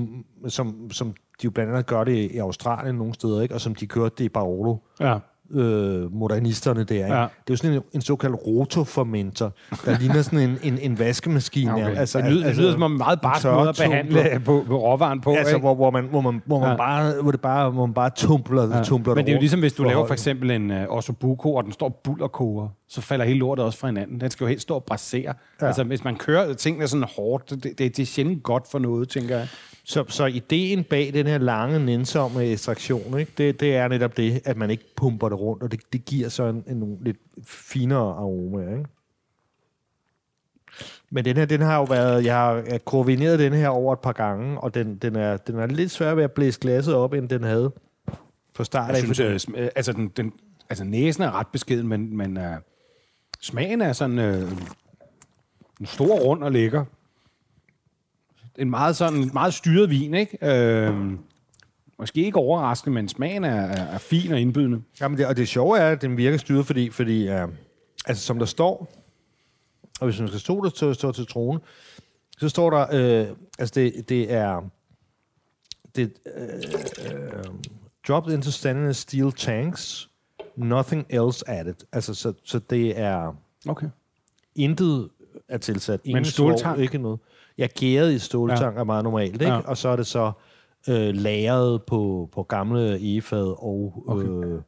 som, 0.49 0.91
som 0.91 1.09
de 1.09 1.15
jo 1.45 1.51
blandt 1.51 1.73
andet 1.73 1.87
gør 1.87 2.05
det 2.05 2.31
i 2.31 2.39
Australien 2.39 2.95
nogle 2.95 3.15
steder, 3.15 3.43
ikke? 3.43 3.55
og 3.55 3.61
som 3.61 3.75
de 3.75 3.87
kørte 3.87 4.15
det 4.19 4.25
i 4.25 4.29
Barolo, 4.29 4.77
Ja. 5.01 5.19
Øh, 5.51 6.15
modernisterne 6.15 6.85
der. 6.85 6.95
Ikke? 6.95 7.07
Ja. 7.15 7.21
Det 7.21 7.27
er 7.27 7.29
jo 7.51 7.57
sådan 7.57 7.73
en, 7.77 7.83
en 7.93 8.01
såkaldt 8.01 8.37
rotofermenter, 8.47 9.51
der 9.85 9.99
ligner 10.01 10.23
sådan 10.23 10.39
en, 10.39 10.59
en, 10.63 10.79
en 10.79 10.99
vaskemaskine. 10.99 11.73
Okay. 11.75 11.97
Altså, 11.97 12.19
det, 12.21 12.33
lyder, 12.33 12.47
det 12.47 12.57
lyder 12.57 12.73
som 12.73 12.83
om 12.83 12.93
en 12.93 12.99
meget 12.99 13.21
barsk 13.21 13.45
måde 13.47 13.69
at 13.69 13.77
behandle 13.77 14.41
på, 14.45 14.65
på 14.67 14.79
råvaren 14.79 15.21
på. 15.21 15.31
Altså, 15.35 15.55
ikke? 15.55 15.61
hvor, 15.65 15.75
hvor, 15.75 15.91
man, 15.91 16.05
hvor, 16.05 16.21
man, 16.21 16.43
hvor, 16.47 16.61
man 16.61 16.69
Ja. 16.71 16.77
bare, 16.77 17.23
hvor, 17.23 17.31
det 17.31 17.41
bare, 17.41 17.71
hvor 17.71 17.87
man 17.87 17.95
bare 17.95 18.11
tumbler, 18.17 18.77
Ja. 18.77 18.83
tumbler 18.83 19.15
Men 19.15 19.25
det 19.27 19.33
er 19.33 19.37
jo 19.37 19.41
ligesom, 19.41 19.61
hvis 19.61 19.73
du 19.73 19.83
laver 19.85 20.07
for 20.07 20.13
eksempel 20.15 20.51
en 20.51 20.71
uh, 20.71 20.77
ossobuco, 20.89 21.55
og 21.55 21.65
den 21.65 21.73
står 21.73 22.01
bullerkoger, 22.05 22.69
så 22.89 23.01
falder 23.01 23.25
hele 23.25 23.39
lortet 23.39 23.65
også 23.65 23.79
fra 23.79 23.89
hinanden. 23.89 24.21
Den 24.21 24.31
skal 24.31 24.45
jo 24.45 24.49
helt 24.49 24.63
stå 24.63 24.75
og 24.75 24.85
brasere. 24.85 25.35
Ja. 25.61 25.67
Altså, 25.67 25.85
hvis 25.85 26.05
man 26.05 26.17
kører 26.17 26.55
tingene 26.55 26.89
sådan 26.89 27.07
hårdt, 27.17 27.51
det, 27.51 27.63
det, 27.65 27.79
det 27.79 27.99
er 27.99 28.07
sjældent 28.07 28.43
godt 28.43 28.65
for 28.71 28.79
noget, 28.79 29.09
tænker 29.09 29.37
jeg. 29.39 29.49
Så, 29.89 30.05
så 30.09 30.27
ideen 30.27 30.85
bag 30.85 31.11
den 31.15 31.27
her 31.27 31.39
lange, 31.39 31.79
nænsomme 31.85 32.45
ekstraktion, 32.45 33.19
ikke, 33.19 33.33
det, 33.39 33.61
det 33.61 33.77
er 33.77 33.89
netop 33.89 34.17
det, 34.17 34.43
at 34.45 34.57
man 34.57 34.71
ikke 34.71 34.85
pumper 34.97 35.29
det 35.29 35.41
rundt, 35.41 35.63
og 35.63 35.71
det, 35.73 35.81
det 35.93 36.05
giver 36.05 36.29
så 36.29 36.45
en, 36.45 36.65
en, 36.69 36.77
nogle 36.77 36.97
lidt 37.01 37.17
finere 37.45 38.15
aroma. 38.17 38.63
Ikke? 38.71 38.85
Men 41.11 41.25
den 41.25 41.37
her, 41.37 41.45
den 41.45 41.61
har 41.61 41.77
jo 41.77 41.85
været, 41.85 42.25
jeg 42.25 42.35
har 42.37 42.79
koordineret 42.85 43.39
den 43.39 43.53
her 43.53 43.69
over 43.69 43.93
et 43.93 43.99
par 43.99 44.13
gange, 44.13 44.61
og 44.61 44.75
den, 44.75 44.97
den, 44.97 45.17
er, 45.17 45.37
den 45.37 45.59
er 45.59 45.67
lidt 45.67 45.91
svær 45.91 46.15
ved 46.15 46.25
at 46.25 46.33
blæse 46.33 46.61
glasset 46.61 46.95
op, 46.95 47.13
end 47.13 47.29
den 47.29 47.45
havde 47.45 47.73
på 48.55 48.65
start 48.65 48.89
Jeg 48.89 48.97
synes, 48.97 49.47
fordi- 49.47 49.59
øh, 49.61 49.65
øh, 49.65 49.71
altså, 49.77 49.93
den, 49.93 50.09
den, 50.09 50.33
altså, 50.71 50.85
næsen 50.85 51.23
er 51.23 51.39
ret 51.39 51.47
beskeden, 51.53 51.89
men, 51.89 52.17
men 52.17 52.37
uh, 52.37 52.43
smagen 53.41 53.81
er 53.81 53.93
sådan 53.93 54.19
uh, 54.19 54.51
en 55.81 55.87
stor, 55.87 56.19
rund 56.19 56.45
og 56.45 56.53
lækker. 56.53 56.85
En 58.59 58.71
meget, 58.71 58.97
sådan, 58.97 59.31
meget 59.33 59.55
styret 59.55 59.91
vin, 59.91 60.15
ikke? 60.15 60.89
Uh, 60.91 61.13
måske 61.99 62.25
ikke 62.25 62.39
overraskende, 62.39 62.95
men 62.95 63.09
smagen 63.09 63.45
er, 63.45 63.61
er, 63.61 63.85
er 63.85 63.99
fin 63.99 64.33
og 64.33 64.41
indbydende. 64.41 64.83
Jamen 65.01 65.19
det, 65.19 65.27
og 65.27 65.37
det 65.37 65.49
sjove 65.49 65.79
er, 65.79 65.91
at 65.91 66.03
den 66.03 66.17
virker 66.17 66.39
styret, 66.39 66.67
fordi, 66.67 66.91
fordi 66.91 67.29
uh, 67.29 67.49
altså, 68.07 68.25
som 68.25 68.39
der 68.39 68.47
står, 68.47 68.93
og 70.01 70.05
hvis 70.07 70.21
man 70.21 70.29
skal 70.29 70.41
stå 70.41 70.65
der 70.65 70.71
til, 70.71 70.95
stå 70.95 71.13
til 71.13 71.27
trone, 71.27 71.61
så 72.39 72.49
står 72.49 72.71
der, 72.71 72.87
øh, 72.93 73.37
altså 73.59 73.73
det, 73.75 74.09
det 74.09 74.33
er, 74.33 74.71
det, 75.97 76.13
øh, 76.37 76.45
øh, 77.07 77.45
dropped 78.09 78.35
into 78.35 78.51
stainless 78.51 79.01
steel 79.01 79.33
tanks, 79.33 80.11
nothing 80.57 81.07
else 81.09 81.51
added. 81.51 81.75
Altså, 81.93 82.15
så, 82.15 82.33
så 82.45 82.59
det 82.59 82.99
er 82.99 83.37
Okay. 83.69 83.87
intet 84.55 85.09
er 85.49 85.59
tilsat. 85.59 86.01
Ingen 86.05 86.25
ståltank? 86.25 86.61
svovl, 86.61 86.81
ikke 86.81 86.99
noget. 86.99 87.19
Ja, 87.59 87.67
gæret 87.79 88.13
i 88.13 88.19
ståltank 88.19 88.75
ja. 88.75 88.81
er 88.81 88.85
meget 88.85 89.05
normalt, 89.05 89.33
ikke? 89.33 89.45
Ja. 89.47 89.55
Ja. 89.55 89.61
Og 89.61 89.77
så 89.77 89.89
er 89.89 89.97
det 89.97 90.07
så 90.07 90.33
øh, 90.89 91.15
lagret 91.15 91.83
på, 91.83 92.29
på 92.33 92.43
gamle 92.43 92.97
egefad 92.97 93.55
og, 93.59 94.05
okay. 94.07 94.27
øh, 94.29 94.61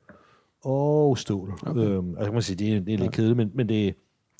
og 0.64 1.18
stål. 1.18 1.52
Okay. 1.66 1.80
Øhm, 1.80 2.10
altså 2.10 2.24
kan 2.24 2.32
man 2.32 2.42
sige, 2.42 2.56
det 2.56 2.76
er, 2.76 2.80
det 2.80 2.94
er 2.94 2.98
lidt 2.98 3.12
kedeligt, 3.12 3.36
men, 3.36 3.50
men 3.54 3.68
det, 3.68 3.94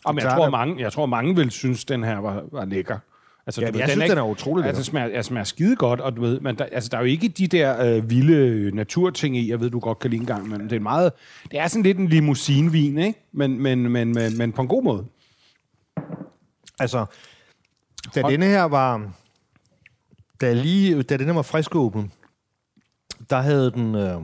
Og 0.05 0.15
men 0.15 0.25
jeg, 0.25 0.33
tror, 0.33 0.45
at- 0.47 0.51
mange, 0.51 0.83
jeg 0.83 0.93
tror, 0.93 1.07
mange 1.07 1.37
vil 1.37 1.51
synes, 1.51 1.85
den 1.85 2.05
her 2.05 2.19
var, 2.19 2.45
var 2.53 2.65
lækker. 2.65 2.99
Altså, 3.47 3.61
Ja, 3.61 3.67
du 3.67 3.73
men 3.73 3.81
jeg 3.81 3.89
synes, 3.89 4.09
den 4.11 4.19
er 4.19 4.23
utrolig 4.31 4.63
lækker. 4.63 4.69
Altså, 4.69 4.85
smager, 4.91 5.07
altså, 5.07 5.29
smager 5.29 5.45
skide 5.45 5.77
godt, 5.77 6.01
og 6.01 6.17
du 6.17 6.21
ved, 6.21 6.41
men 6.41 6.59
der, 6.59 6.65
altså, 6.65 6.89
der 6.93 6.97
er 6.97 7.01
jo 7.03 7.07
ikke 7.07 7.29
de 7.29 7.47
der 7.47 7.97
øh, 7.97 8.11
vilde 8.11 8.71
naturting 8.77 9.37
i, 9.37 9.51
jeg 9.51 9.61
ved, 9.61 9.71
du 9.71 9.79
godt 9.79 9.99
kan 9.99 10.11
lide 10.11 10.21
en 10.21 10.27
gang, 10.27 10.49
men 10.49 10.61
det 10.61 10.73
er 10.73 10.81
meget, 10.81 11.13
det 11.51 11.59
er 11.59 11.67
sådan 11.67 11.83
lidt 11.83 11.99
en 11.99 12.09
limousinvin, 12.09 12.99
ikke? 12.99 13.19
Men, 13.33 13.63
men, 13.63 13.89
men, 13.89 14.13
men, 14.13 14.39
men 14.39 14.53
på 14.53 14.63
en 14.63 14.69
god 14.69 14.83
måde. 14.83 15.05
Altså, 16.81 17.07
da 18.15 18.23
denne 18.23 18.47
her 18.47 18.63
var... 18.63 19.11
Da, 20.41 20.53
lige, 20.53 21.03
da 21.03 21.17
denne 21.17 21.35
var 21.35 21.43
frisk 21.43 21.75
åben, 21.75 22.13
der 23.31 23.41
havde 23.41 23.71
den... 23.71 23.95
Øh, 23.95 24.21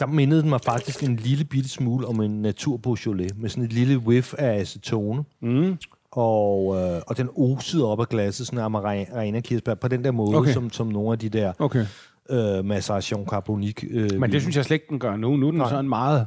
der 0.00 0.06
mindede 0.06 0.42
den 0.42 0.48
mig 0.48 0.60
faktisk 0.64 1.02
en 1.02 1.16
lille 1.16 1.44
bitte 1.44 1.68
smule 1.68 2.06
om 2.06 2.20
en 2.20 2.42
natur 2.42 2.76
Beaujolais, 2.76 3.32
med 3.36 3.48
sådan 3.50 3.64
et 3.64 3.72
lille 3.72 3.98
whiff 3.98 4.34
af 4.38 4.60
acetone. 4.60 5.24
Mm. 5.40 5.78
Og, 6.12 6.76
øh, 6.76 7.02
og 7.06 7.16
den 7.16 7.28
osede 7.36 7.86
op 7.86 8.00
af 8.00 8.08
glasset, 8.08 8.46
sådan 8.46 8.58
en 8.58 8.74
arena 8.74 9.40
kirsebær, 9.40 9.74
på 9.74 9.88
den 9.88 10.04
der 10.04 10.10
måde, 10.10 10.36
Okay. 10.36 10.52
som, 10.52 10.70
som 10.70 10.86
nogle 10.86 11.12
af 11.12 11.18
de 11.18 11.28
der 11.28 11.52
Okay. 11.58 11.86
øh, 12.30 12.64
maceration 12.64 13.26
carbonique. 13.26 13.88
Øh, 13.88 14.20
Men 14.20 14.32
det 14.32 14.42
synes 14.42 14.56
jeg 14.56 14.64
slet 14.64 14.74
ikke, 14.74 14.86
den 14.90 14.98
gør 14.98 15.16
nu. 15.16 15.36
Nu 15.36 15.46
er 15.46 15.50
den 15.50 15.58
Nej. 15.58 15.68
sådan 15.68 15.88
meget... 15.88 16.26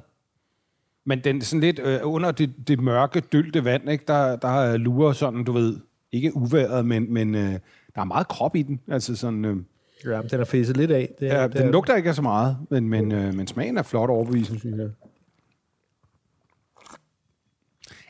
Men 1.05 1.19
den 1.23 1.37
er 1.37 1.43
sådan 1.43 1.61
lidt 1.61 1.79
øh, 1.79 1.99
under 2.03 2.31
det, 2.31 2.67
det 2.67 2.79
mørke, 2.79 3.19
dølte 3.19 3.65
vand, 3.65 3.89
ikke? 3.89 4.03
Der, 4.07 4.35
der 4.35 4.77
lurer 4.77 5.11
sådan, 5.13 5.43
du 5.43 5.51
ved, 5.51 5.79
ikke 6.13 6.35
uværet, 6.37 6.85
men, 6.85 7.13
men 7.13 7.35
øh, 7.35 7.51
der 7.95 8.01
er 8.01 8.05
meget 8.05 8.27
krop 8.27 8.55
i 8.55 8.61
den. 8.61 8.79
Altså 8.87 9.15
sådan, 9.15 9.45
øh, 9.45 9.57
Ja, 10.05 10.21
den 10.21 10.39
er 10.39 10.45
fæset 10.45 10.77
lidt 10.77 10.91
af. 10.91 11.09
Det, 11.19 11.25
ja, 11.25 11.47
det 11.47 11.53
den 11.57 11.71
lugter 11.71 11.95
ikke 11.95 12.09
af 12.09 12.15
så 12.15 12.21
meget, 12.21 12.57
men, 12.69 12.89
men, 12.89 13.11
øh, 13.11 13.33
men 13.33 13.47
smagen 13.47 13.77
er 13.77 13.83
flot 13.83 14.09
overbevisende, 14.09 14.59
synes 14.59 14.77
jeg. 14.77 14.89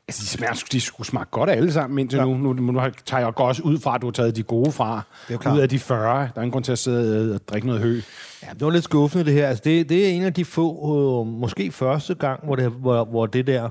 Altså, 0.07 0.21
de 0.21 0.27
smager, 0.27 0.63
de 0.71 0.81
skulle 0.81 1.07
smage 1.07 1.25
godt 1.31 1.49
alle 1.49 1.71
sammen 1.71 1.99
indtil 1.99 2.17
ja. 2.17 2.25
Nu. 2.25 2.37
Nu, 2.37 2.53
nu 2.53 2.79
tager 3.05 3.21
jeg 3.21 3.39
også 3.39 3.63
ud 3.63 3.79
fra, 3.79 3.95
at 3.95 4.01
du 4.01 4.07
har 4.07 4.11
taget 4.11 4.35
de 4.35 4.43
gode 4.43 4.71
fra. 4.71 5.01
Det 5.27 5.33
er 5.33 5.37
klart. 5.37 5.55
ud 5.55 5.61
af 5.61 5.69
de 5.69 5.79
40. 5.79 6.19
Der 6.19 6.31
er 6.35 6.41
ingen 6.41 6.51
grund 6.51 6.63
til 6.63 6.71
at 6.71 6.79
sidde 6.79 7.35
og 7.35 7.47
drikke 7.47 7.67
noget 7.67 7.81
hø. 7.81 8.01
Ja, 8.43 8.47
det 8.53 8.65
var 8.65 8.69
lidt 8.69 8.83
skuffende, 8.83 9.25
det 9.25 9.33
her. 9.33 9.47
Altså, 9.47 9.61
det, 9.65 9.89
det 9.89 10.07
er 10.07 10.09
en 10.09 10.23
af 10.23 10.33
de 10.33 10.45
få, 10.45 11.21
øh, 11.21 11.27
måske 11.27 11.71
første 11.71 12.15
gang, 12.15 12.45
hvor 12.45 12.55
det, 12.55 12.71
hvor, 12.71 13.05
hvor 13.05 13.25
det 13.25 13.47
der 13.47 13.69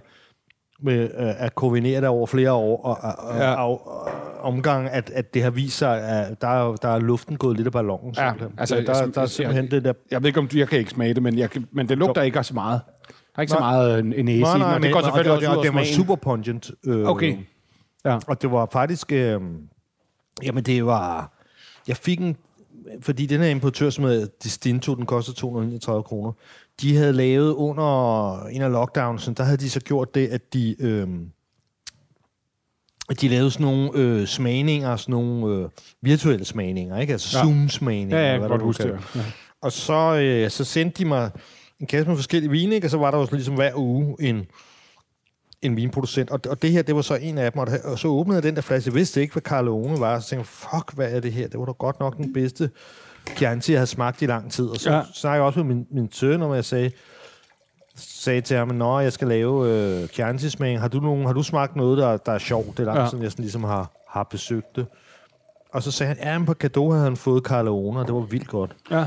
med 0.82 1.02
øh, 1.02 1.44
at 1.44 1.54
koordinere 1.54 2.00
det 2.00 2.08
over 2.08 2.26
flere 2.26 2.52
år 2.52 2.84
og, 2.84 2.98
og, 3.02 3.14
og, 3.28 3.36
Ja. 3.38 3.54
og, 3.64 3.86
og 3.88 4.08
omgang, 4.42 4.88
at, 4.90 5.10
at 5.14 5.34
det 5.34 5.42
har 5.42 5.50
vist 5.50 5.78
sig, 5.78 6.02
at 6.02 6.40
der, 6.40 6.48
er- 6.48 6.76
der 6.76 6.88
er 6.88 6.98
luften 6.98 7.36
gået 7.36 7.56
lidt 7.56 7.66
af 7.66 7.72
ballonen. 7.72 8.14
Ja, 8.16 8.28
simpelthen. 8.30 8.58
altså, 8.58 8.76
der, 8.76 8.82
der, 8.82 8.96
jeg- 9.04 9.14
der 9.14 9.20
er 9.22 9.26
simpelthen 9.26 9.70
det 9.70 9.84
der... 9.84 9.92
Jeg 10.10 10.22
ved 10.22 10.26
ikke, 10.28 10.40
om 10.40 10.48
du, 10.48 10.58
jeg 10.58 10.68
kan 10.68 10.78
ikke 10.78 10.90
smage 10.90 11.14
det, 11.14 11.22
men, 11.22 11.38
jeg, 11.38 11.48
men 11.72 11.88
det 11.88 11.98
lugter 11.98 12.22
ikke 12.22 12.38
af 12.38 12.44
så 12.44 12.54
meget. 12.54 12.80
Der 13.08 13.12
er 13.36 13.40
ikke 13.40 13.50
så 13.52 13.58
Nej. 13.58 13.70
meget 13.72 13.98
en 13.98 14.12
en 14.12 14.24
næse 14.24 14.40
i 14.40 14.60
den, 14.74 14.82
det 14.82 14.92
går 14.92 15.00
selvfølgelig 15.02 15.30
og, 15.30 15.36
også 15.36 15.46
og, 15.48 15.52
ud 15.52 15.58
og 15.58 15.64
det 15.64 15.74
var 15.74 15.84
super 15.84 16.14
pungent. 16.16 16.70
Øh, 16.86 17.04
Okay. 17.08 17.36
Ja. 18.04 18.18
Og 18.26 18.42
det 18.42 18.50
var 18.52 18.68
faktisk... 18.72 19.12
Øh, 19.12 19.40
jamen, 20.42 20.64
det 20.64 20.86
var... 20.86 21.32
Jeg 21.88 21.96
fik 21.96 22.20
en... 22.20 22.36
Fordi 23.00 23.26
den 23.26 23.40
her 23.40 23.48
importør, 23.48 23.90
som 23.90 24.04
hedder 24.04 24.26
Distinto, 24.42 24.94
den 24.94 25.06
koster 25.06 25.32
239 25.32 26.02
kroner, 26.02 26.32
de 26.80 26.96
havde 26.96 27.12
lavet 27.12 27.52
under 27.52 28.42
en 28.46 28.62
af 28.62 28.70
lockdownsen, 28.72 29.34
der 29.34 29.44
havde 29.44 29.56
de 29.56 29.70
så 29.70 29.80
gjort 29.80 30.14
det, 30.14 30.26
at 30.28 30.52
de... 30.54 30.76
Øh, 30.80 31.08
at 33.10 33.20
de 33.20 33.28
lavede 33.28 33.50
sådan 33.50 33.64
nogle 33.66 33.90
øh, 33.94 34.26
smagninger, 34.26 34.96
sådan 34.96 35.12
nogle 35.12 35.56
øh, 35.56 35.68
virtuelle 36.02 36.44
smagninger, 36.44 36.98
ikke? 36.98 37.12
Altså 37.12 37.38
Ja. 37.38 37.44
Zoom-smagninger. 37.44 38.18
Ja, 38.18 38.26
jeg 38.30 38.38
hvad 38.38 38.48
der 38.48 38.54
godt 38.54 38.62
huske 38.62 38.82
det. 38.82 38.98
Ja. 39.16 39.20
Og 39.60 39.72
så, 39.72 40.16
øh, 40.16 40.50
så 40.50 40.64
sendte 40.64 40.98
de 40.98 41.08
mig 41.08 41.30
en 41.80 41.86
kasse 41.86 42.08
med 42.08 42.16
forskellige 42.16 42.50
vine, 42.50 42.74
ikke? 42.74 42.86
og 42.86 42.90
så 42.90 42.96
var 42.98 43.10
der 43.10 43.18
jo 43.18 43.26
ligesom 43.32 43.54
hver 43.54 43.72
uge 43.76 44.16
en, 44.20 44.46
en 45.62 45.76
vinproducent. 45.76 46.30
Og, 46.30 46.40
og 46.48 46.62
det 46.62 46.70
her, 46.72 46.82
det 46.82 46.94
var 46.96 47.02
så 47.02 47.14
en 47.14 47.38
af 47.38 47.52
dem, 47.52 47.58
og, 47.58 47.66
det- 47.66 47.82
og 47.82 47.98
så 47.98 48.08
åbnede 48.08 48.36
jeg 48.36 48.42
den 48.42 48.54
der 48.56 48.60
flaske. 48.62 48.88
Jeg 48.88 48.94
vidste 48.94 49.20
ikke, 49.20 49.32
hvad 49.32 49.42
Carleone 49.42 50.00
var, 50.00 50.14
og 50.16 50.22
så 50.22 50.28
tænkte 50.28 50.40
jeg, 50.40 50.46
fuck, 50.46 50.94
hvad 50.94 51.12
er 51.12 51.20
det 51.20 51.32
her? 51.32 51.48
Det 51.48 51.60
var 51.60 51.66
da 51.66 51.72
godt 51.72 52.00
nok 52.00 52.16
den 52.16 52.32
bedste 52.32 52.70
Chianti, 53.36 53.72
jeg 53.72 53.78
havde 53.78 53.86
smagt 53.86 54.22
i 54.22 54.26
lang 54.26 54.52
tid. 54.52 54.66
Og 54.66 54.76
så 54.76 54.92
Ja. 54.92 55.02
snakkede 55.14 55.36
jeg 55.42 55.46
også 55.46 55.62
med 55.62 55.74
min, 55.74 55.86
min 55.90 56.12
søn, 56.12 56.42
om 56.42 56.54
jeg 56.54 56.64
sagde, 56.64 56.90
sagde 57.96 58.40
til 58.40 58.56
ham, 58.56 58.68
når 58.68 59.00
jeg 59.00 59.12
skal 59.12 59.28
lave 59.28 59.68
øh, 59.68 60.08
Chianti-smag, 60.08 60.80
har 60.80 60.88
du, 60.88 61.00
nogen, 61.00 61.26
har 61.26 61.32
du 61.32 61.42
smagt 61.42 61.76
noget, 61.76 61.98
der, 61.98 62.16
der 62.16 62.32
er 62.32 62.38
sjovt? 62.38 62.66
Det 62.66 62.80
er 62.80 62.84
lang 62.84 62.98
Ja. 62.98 63.08
siden, 63.08 63.22
jeg 63.24 63.30
sådan 63.32 63.42
ligesom 63.42 63.64
har, 63.64 63.90
har 64.08 64.22
besøgt 64.30 64.76
det. 64.76 64.86
Og 65.72 65.82
så 65.82 65.90
sagde 65.90 66.14
han, 66.14 66.40
ja, 66.40 66.44
på 66.46 66.54
gave 66.54 66.92
havde 66.92 67.04
han 67.04 67.16
fået 67.16 67.44
Carleone, 67.44 68.00
og 68.00 68.06
det 68.06 68.14
var 68.14 68.20
vildt 68.20 68.48
godt. 68.48 68.76
Ja. 68.90 69.06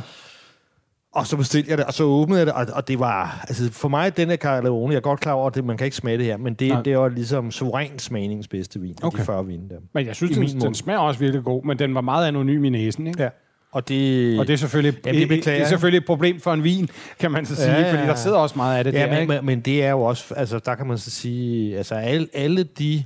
Og 1.14 1.28
så 1.28 1.38
bestilte 1.38 1.70
jeg 1.70 1.78
det, 1.78 1.86
og 1.86 1.94
så 1.94 2.04
åbnede 2.04 2.40
jeg 2.40 2.46
det, 2.48 2.54
og, 2.56 2.66
og 2.74 2.88
det 2.88 3.00
var... 3.00 3.46
Altså, 3.48 3.72
for 3.72 3.88
mig, 3.90 4.18
den 4.18 4.30
her 4.30 4.38
Carleone, 4.38 4.92
jeg 4.94 4.98
er 4.98 5.02
godt 5.02 5.20
klar 5.20 5.34
over, 5.34 5.48
at 5.48 5.56
det, 5.56 5.66
man 5.66 5.78
kan 5.78 5.86
ikke 5.86 5.98
smage 5.98 6.18
det 6.18 6.26
her, 6.26 6.38
men 6.38 6.54
det, 6.54 6.68
Nej. 6.70 6.82
det 6.82 6.98
var 6.98 7.10
ligesom 7.10 7.52
suveræn 7.52 8.00
smagningens 8.00 8.48
bedste 8.48 8.80
vin, 8.80 8.96
okay. 9.04 9.20
De 9.20 9.24
40 9.26 9.46
vine 9.46 9.70
der. 9.70 9.76
Men 9.94 10.06
jeg 10.06 10.16
synes, 10.16 10.52
den, 10.52 10.62
den 10.62 10.76
smager 10.76 11.00
også 11.00 11.20
virkelig 11.20 11.44
god, 11.44 11.64
men 11.64 11.80
den 11.80 11.96
var 11.96 12.02
meget 12.02 12.28
anonym 12.28 12.64
i 12.64 12.70
næsen, 12.70 13.08
ikke? 13.08 13.24
Ja. 13.24 13.30
Og 13.76 13.88
det... 13.88 14.40
Og 14.40 14.48
det 14.48 14.54
er 14.54 14.58
selvfølgelig, 14.58 15.00
Jamen, 15.06 15.22
det 15.22 15.30
det, 15.30 15.38
beklager 15.38 15.58
det 15.60 15.66
er 15.66 15.70
selvfølgelig 15.70 15.98
et 15.98 16.06
problem 16.06 16.40
for 16.40 16.54
en 16.54 16.64
vin, 16.64 16.90
kan 17.20 17.32
man 17.32 17.46
så 17.46 17.56
sige, 17.56 17.72
Ja, 17.72 17.82
ja, 17.82 17.94
fordi 17.94 18.08
der 18.08 18.16
sidder 18.16 18.38
også 18.38 18.56
meget 18.56 18.78
af 18.78 18.84
det 18.84 18.94
Ja, 18.94 19.00
der, 19.00 19.12
men, 19.12 19.22
ikke? 19.22 19.46
men, 19.46 19.60
det 19.60 19.84
er 19.84 19.90
jo 19.90 20.02
også, 20.02 20.34
altså 20.36 20.60
der 20.60 20.76
kan 20.76 20.88
man 20.88 20.98
så 20.98 21.12
sige, 21.12 21.78
altså 21.78 21.96
alle, 21.96 22.28
alle 22.34 22.64
de 22.64 23.04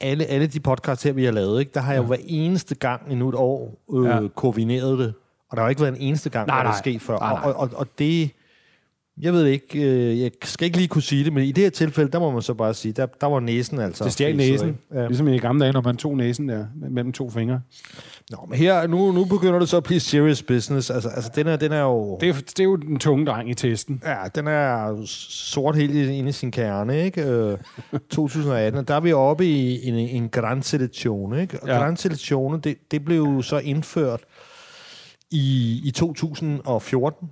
alle, 0.00 0.24
alle 0.24 0.46
de 0.46 0.60
podcasts 0.60 1.04
her, 1.04 1.12
vi 1.12 1.24
har 1.24 1.32
lavet, 1.32 1.60
ikke, 1.60 1.72
der 1.74 1.80
har 1.80 1.92
jeg 1.92 1.98
jo 2.02 2.06
hver 2.06 2.16
eneste 2.26 2.74
gang 2.74 3.12
i 3.12 3.14
nu 3.14 3.28
et 3.28 3.34
år 3.34 3.78
øh, 3.96 4.04
Ja. 4.04 4.28
koordineret 4.34 4.98
det. 4.98 5.14
Og 5.50 5.56
der 5.56 5.62
har 5.62 5.68
jo 5.68 5.70
ikke 5.70 5.82
været 5.82 5.94
en 5.96 6.00
eneste 6.00 6.30
gang, 6.30 6.46
Nej, 6.46 6.56
hvor 6.56 6.62
det 6.62 6.68
er 6.68 6.72
nej. 6.72 6.78
sket 6.78 7.02
før. 7.02 7.18
Nej, 7.18 7.32
nej. 7.32 7.42
Og, 7.44 7.56
og, 7.56 7.70
og 7.74 7.86
det, 7.98 8.30
jeg 9.20 9.32
ved 9.32 9.46
ikke, 9.46 9.82
øh, 9.82 10.20
jeg 10.20 10.30
skal 10.44 10.64
ikke 10.64 10.76
lige 10.76 10.88
kunne 10.88 11.02
sige 11.02 11.24
det, 11.24 11.32
men 11.32 11.44
i 11.44 11.52
det 11.52 11.64
her 11.64 11.70
tilfælde, 11.70 12.12
der 12.12 12.18
må 12.18 12.30
man 12.30 12.42
så 12.42 12.54
bare 12.54 12.74
sige, 12.74 12.92
der, 12.92 13.06
der 13.06 13.26
var 13.26 13.40
næsen 13.40 13.80
altså... 13.80 14.04
Det 14.04 14.12
stjal 14.12 14.36
næsen, 14.36 14.78
ja. 14.94 15.06
ligesom 15.06 15.28
i 15.28 15.38
gamle 15.38 15.60
dage, 15.62 15.72
når 15.72 15.80
man 15.80 15.96
tog 15.96 16.16
næsen 16.16 16.48
der 16.48 16.66
mellem 16.90 17.12
to 17.12 17.30
fingre. 17.30 17.60
Nå, 18.30 18.46
men 18.48 18.58
her, 18.58 18.86
nu, 18.86 19.12
nu 19.12 19.24
begynder 19.24 19.58
det 19.58 19.68
så 19.68 19.76
at 19.76 19.82
blive 19.84 20.00
serious 20.00 20.42
business. 20.42 20.90
Altså, 20.90 21.08
altså 21.08 21.30
den, 21.34 21.46
er, 21.46 21.56
den 21.56 21.72
er 21.72 21.80
jo... 21.82 22.18
Det 22.20 22.28
er, 22.28 22.32
det 22.32 22.60
er 22.60 22.64
jo 22.64 22.76
den 22.76 22.98
tunge 22.98 23.26
dreng 23.26 23.50
i 23.50 23.54
testen. 23.54 24.02
Ja, 24.04 24.16
den 24.34 24.46
er 24.48 25.02
sort 25.06 25.76
helt 25.76 25.94
inde 25.94 26.28
i 26.28 26.32
sin 26.32 26.50
kerne, 26.50 27.04
ikke? 27.04 27.22
Øh, 27.22 27.58
2018, 28.10 28.78
og 28.80 28.88
der 28.88 28.94
er 28.94 29.00
vi 29.00 29.12
oppe 29.12 29.46
i 29.46 29.88
en, 29.88 29.94
en 29.94 30.28
Gran 30.28 30.62
Selezione, 30.62 31.40
ikke? 31.42 31.58
Og 31.62 31.68
Ja. 31.68 31.74
ja. 31.74 31.80
Gran 31.80 31.96
Selezione, 31.96 32.60
det, 32.60 32.76
det 32.90 33.04
blev 33.04 33.16
jo 33.16 33.42
så 33.42 33.58
indført 33.58 34.20
i, 35.30 35.80
i 35.84 35.90
2014. 35.90 37.28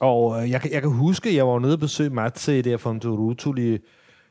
Og 0.00 0.42
øh, 0.42 0.50
jeg, 0.50 0.60
kan- 0.60 0.72
jeg 0.72 0.82
kan 0.82 0.90
huske, 0.90 1.36
jeg 1.36 1.46
var 1.46 1.58
nede 1.58 1.72
og 1.72 1.80
besøge 1.80 2.10
Matze 2.10 2.62
der 2.62 2.76
fra 2.76 2.90
Rutuli, 3.04 3.78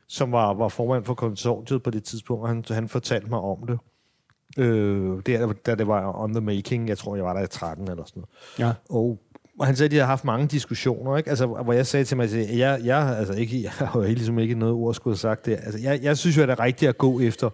som 0.08 0.32
var, 0.32 0.54
var 0.54 0.68
formand 0.68 1.04
for 1.04 1.14
konsortiet 1.14 1.82
på 1.82 1.90
det 1.90 2.04
tidspunkt, 2.04 2.42
og 2.42 2.48
han, 2.48 2.64
han 2.70 2.88
fortalte 2.88 3.28
mig 3.28 3.38
om 3.40 3.58
det. 3.68 3.78
Øh, 4.58 5.22
der, 5.26 5.52
da 5.66 5.74
det 5.74 5.86
var 5.86 6.20
on 6.22 6.32
the 6.34 6.40
making, 6.40 6.88
jeg 6.88 6.98
tror, 6.98 7.16
jeg 7.16 7.24
var 7.24 7.32
der 7.32 7.42
i 7.42 7.46
13 7.46 7.90
eller 7.90 8.04
sådan 8.04 8.22
noget. 8.58 8.68
Ja. 8.68 8.94
Og 8.94 9.18
og 9.60 9.66
han 9.66 9.76
sagde, 9.76 9.86
at 9.86 9.90
de 9.90 9.96
har 9.96 10.06
haft 10.06 10.24
mange 10.24 10.46
diskussioner, 10.46 11.16
ikke? 11.16 11.30
Altså, 11.30 11.46
hvor 11.46 11.72
jeg 11.72 11.86
sagde 11.86 12.04
til 12.04 12.16
mig, 12.16 12.24
at 12.24 12.58
jeg, 12.58 12.80
jeg, 12.84 13.16
altså 13.18 13.34
ikke, 13.34 13.62
jeg 13.62 13.70
har 13.78 14.00
jo 14.00 14.04
ligesom 14.06 14.38
ikke 14.38 14.54
noget 14.54 14.74
ord 14.74 14.94
skulle 14.94 15.12
have 15.12 15.18
sagt 15.18 15.46
det. 15.46 15.52
Altså, 15.52 15.80
jeg, 15.82 16.02
jeg 16.02 16.18
synes 16.18 16.36
jo, 16.36 16.42
at 16.42 16.48
det 16.48 16.52
er 16.58 16.60
rigtigt 16.64 16.88
at 16.88 16.98
gå 16.98 17.20
efter 17.20 17.50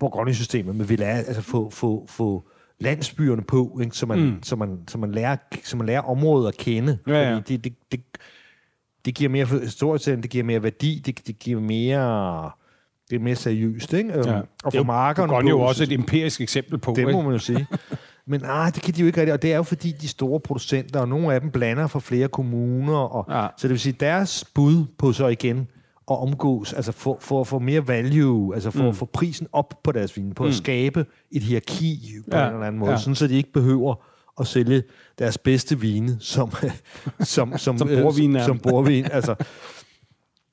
Bourgogne-systemet, 0.00 0.76
men 0.76 0.88
vi 0.88 0.96
lærer, 0.96 1.16
altså 1.18 1.42
få, 1.42 1.70
få, 1.70 2.06
få 2.08 2.48
landsbyerne 2.78 3.42
på, 3.42 3.78
ikke? 3.82 3.96
Så, 3.96 4.06
man, 4.06 4.18
Mm. 4.20 4.42
så, 4.42 4.56
man, 4.56 4.78
så, 4.88 4.98
man 4.98 5.12
lærer, 5.12 5.36
så 5.64 5.76
man 5.76 5.86
lærer 5.86 6.00
området 6.00 6.48
at 6.48 6.56
kende. 6.56 6.98
Ja, 7.06 7.12
ja. 7.30 7.36
Fordi 7.36 7.56
det, 7.56 7.64
det, 7.64 7.74
det, 7.92 8.00
det 9.04 9.14
giver 9.14 9.30
mere 9.30 9.46
historisk, 9.46 10.06
det 10.06 10.30
giver 10.30 10.44
mere 10.44 10.62
værdi, 10.62 11.02
det, 11.06 11.26
det 11.26 11.38
giver 11.38 11.60
mere... 11.60 12.50
Det 13.10 13.16
er 13.16 13.20
mere 13.20 13.36
seriøst, 13.36 13.92
ikke? 13.92 14.12
Øhm, 14.12 14.22
Ja. 14.28 14.32
Og 14.34 14.38
Det 14.38 14.64
er 14.66 14.70
for 14.70 14.76
jo- 14.76 14.82
markerne 14.82 15.28
Godt 15.32 15.48
jo 15.48 15.56
på, 15.56 15.62
også 15.62 15.78
så- 15.78 15.84
et 15.84 15.92
empirisk 15.92 16.40
eksempel 16.40 16.78
på. 16.78 16.92
det 16.96 17.02
må 17.04 17.08
ikke? 17.08 17.22
man 17.22 17.32
jo 17.32 17.38
sige. 17.38 17.66
Men 18.30 18.40
nej, 18.40 18.70
det 18.74 18.82
kan 18.82 18.94
de 18.94 19.00
jo 19.00 19.06
ikke 19.06 19.20
rigtig. 19.20 19.32
Og 19.32 19.42
det 19.42 19.52
er 19.52 19.56
jo 19.56 19.62
fordi, 19.62 19.90
de 20.00 20.08
store 20.08 20.40
producenter, 20.40 21.00
og 21.00 21.08
nogle 21.08 21.34
af 21.34 21.40
dem 21.40 21.50
blander 21.50 21.86
fra 21.86 22.00
flere 22.00 22.28
kommuner. 22.28 22.96
Og, 22.98 23.26
Ja. 23.42 23.46
Så 23.56 23.68
det 23.68 23.70
vil 23.70 23.80
sige, 23.80 23.92
deres 24.00 24.44
bud 24.54 24.84
på 24.98 25.12
så 25.12 25.26
igen 25.26 25.58
at 26.10 26.18
omgås, 26.22 26.72
altså 26.72 26.92
for, 26.92 27.18
for 27.20 27.40
at 27.40 27.46
få 27.46 27.58
mere 27.58 27.88
value, 27.88 28.54
altså 28.54 28.70
for 28.70 28.82
Mm. 28.82 28.88
at 28.88 28.96
få 28.96 29.04
prisen 29.04 29.46
op 29.52 29.74
på 29.84 29.92
deres 29.92 30.16
vin, 30.16 30.32
på 30.34 30.42
Mm. 30.42 30.48
at 30.48 30.54
skabe 30.54 31.06
et 31.32 31.42
hierarki 31.42 32.00
på 32.30 32.36
Ja, 32.38 32.46
en 32.48 32.52
eller 32.54 32.66
anden 32.66 32.78
måde, 32.78 32.90
ja. 32.90 32.96
sådan 32.98 33.14
så 33.14 33.26
de 33.26 33.34
ikke 33.36 33.52
behøver 33.52 33.94
at 34.40 34.46
sælge 34.46 34.82
deres 35.18 35.38
bedste 35.38 35.80
vine 35.80 36.16
som, 36.20 36.50
som, 37.20 37.58
som, 37.58 37.78
Som 37.78 37.88
øh, 37.88 38.34
ja. 38.34 38.44
som 38.44 38.58
bordvin. 38.58 39.04
altså, 39.12 39.34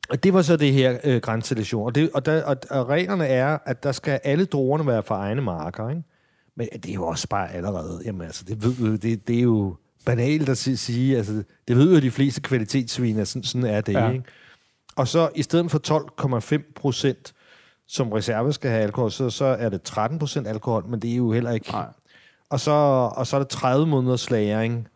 og 0.10 0.24
det 0.24 0.34
var 0.34 0.42
så 0.42 0.58
det 0.58 0.74
her 0.74 0.98
øh, 1.04 1.22
grænselation. 1.22 1.86
Og, 1.86 1.96
det, 1.96 2.10
og, 2.14 2.26
der, 2.26 2.44
og, 2.44 2.58
og 2.70 2.90
reglerne 2.90 3.28
er, 3.28 3.58
at 3.66 3.84
der 3.84 3.92
skal 3.92 4.20
alle 4.24 4.46
druerne 4.46 4.88
være 4.88 5.04
fra 5.04 5.16
egne 5.16 5.42
marker. 5.42 5.90
Ikke? 5.90 6.04
Men 6.56 6.68
det 6.74 6.90
er 6.90 6.94
jo 6.94 7.08
også 7.08 7.28
bare 7.28 7.54
allerede, 7.54 8.02
jamen 8.06 8.22
altså, 8.22 8.44
det, 8.48 8.64
ved, 8.80 8.98
det, 8.98 9.28
det 9.28 9.38
er 9.38 9.42
jo 9.44 9.76
banalt 10.06 10.50
at 10.50 10.58
si- 10.58 10.76
sige, 10.76 11.18
altså, 11.18 11.44
det 11.68 11.78
ved 11.78 11.94
jo 11.94 12.02
de 12.02 12.12
fleste 12.12 12.42
kvalitetsvin, 12.42 13.20
at 13.20 13.28
sådan, 13.28 13.44
sådan 13.44 13.70
er 13.70 13.82
det. 13.82 13.94
Ja. 13.94 14.10
Ikke? 14.10 14.26
Og 14.96 15.08
så 15.08 15.30
i 15.36 15.44
stedet 15.44 15.72
for 15.72 16.56
12,5 16.58 16.74
procent, 16.76 17.34
som 17.88 18.12
reserve 18.12 18.54
skal 18.54 18.72
have 18.72 18.84
alkohol, 18.84 19.12
så, 19.12 19.30
så 19.30 19.46
er 19.46 19.70
det 19.70 19.82
13 19.82 20.20
procent 20.20 20.48
alkohol, 20.48 20.86
men 20.88 21.00
det 21.00 21.12
er 21.12 21.16
jo 21.16 21.32
heller 21.32 21.52
ikke... 21.52 21.72
Nej. 21.72 21.86
Og 22.50 22.60
så, 22.60 22.72
og 23.16 23.28
så 23.28 23.36
er 23.36 23.40
det 23.40 23.50
30 23.50 23.88
måneders 23.88 24.30
lagring, 24.30 24.88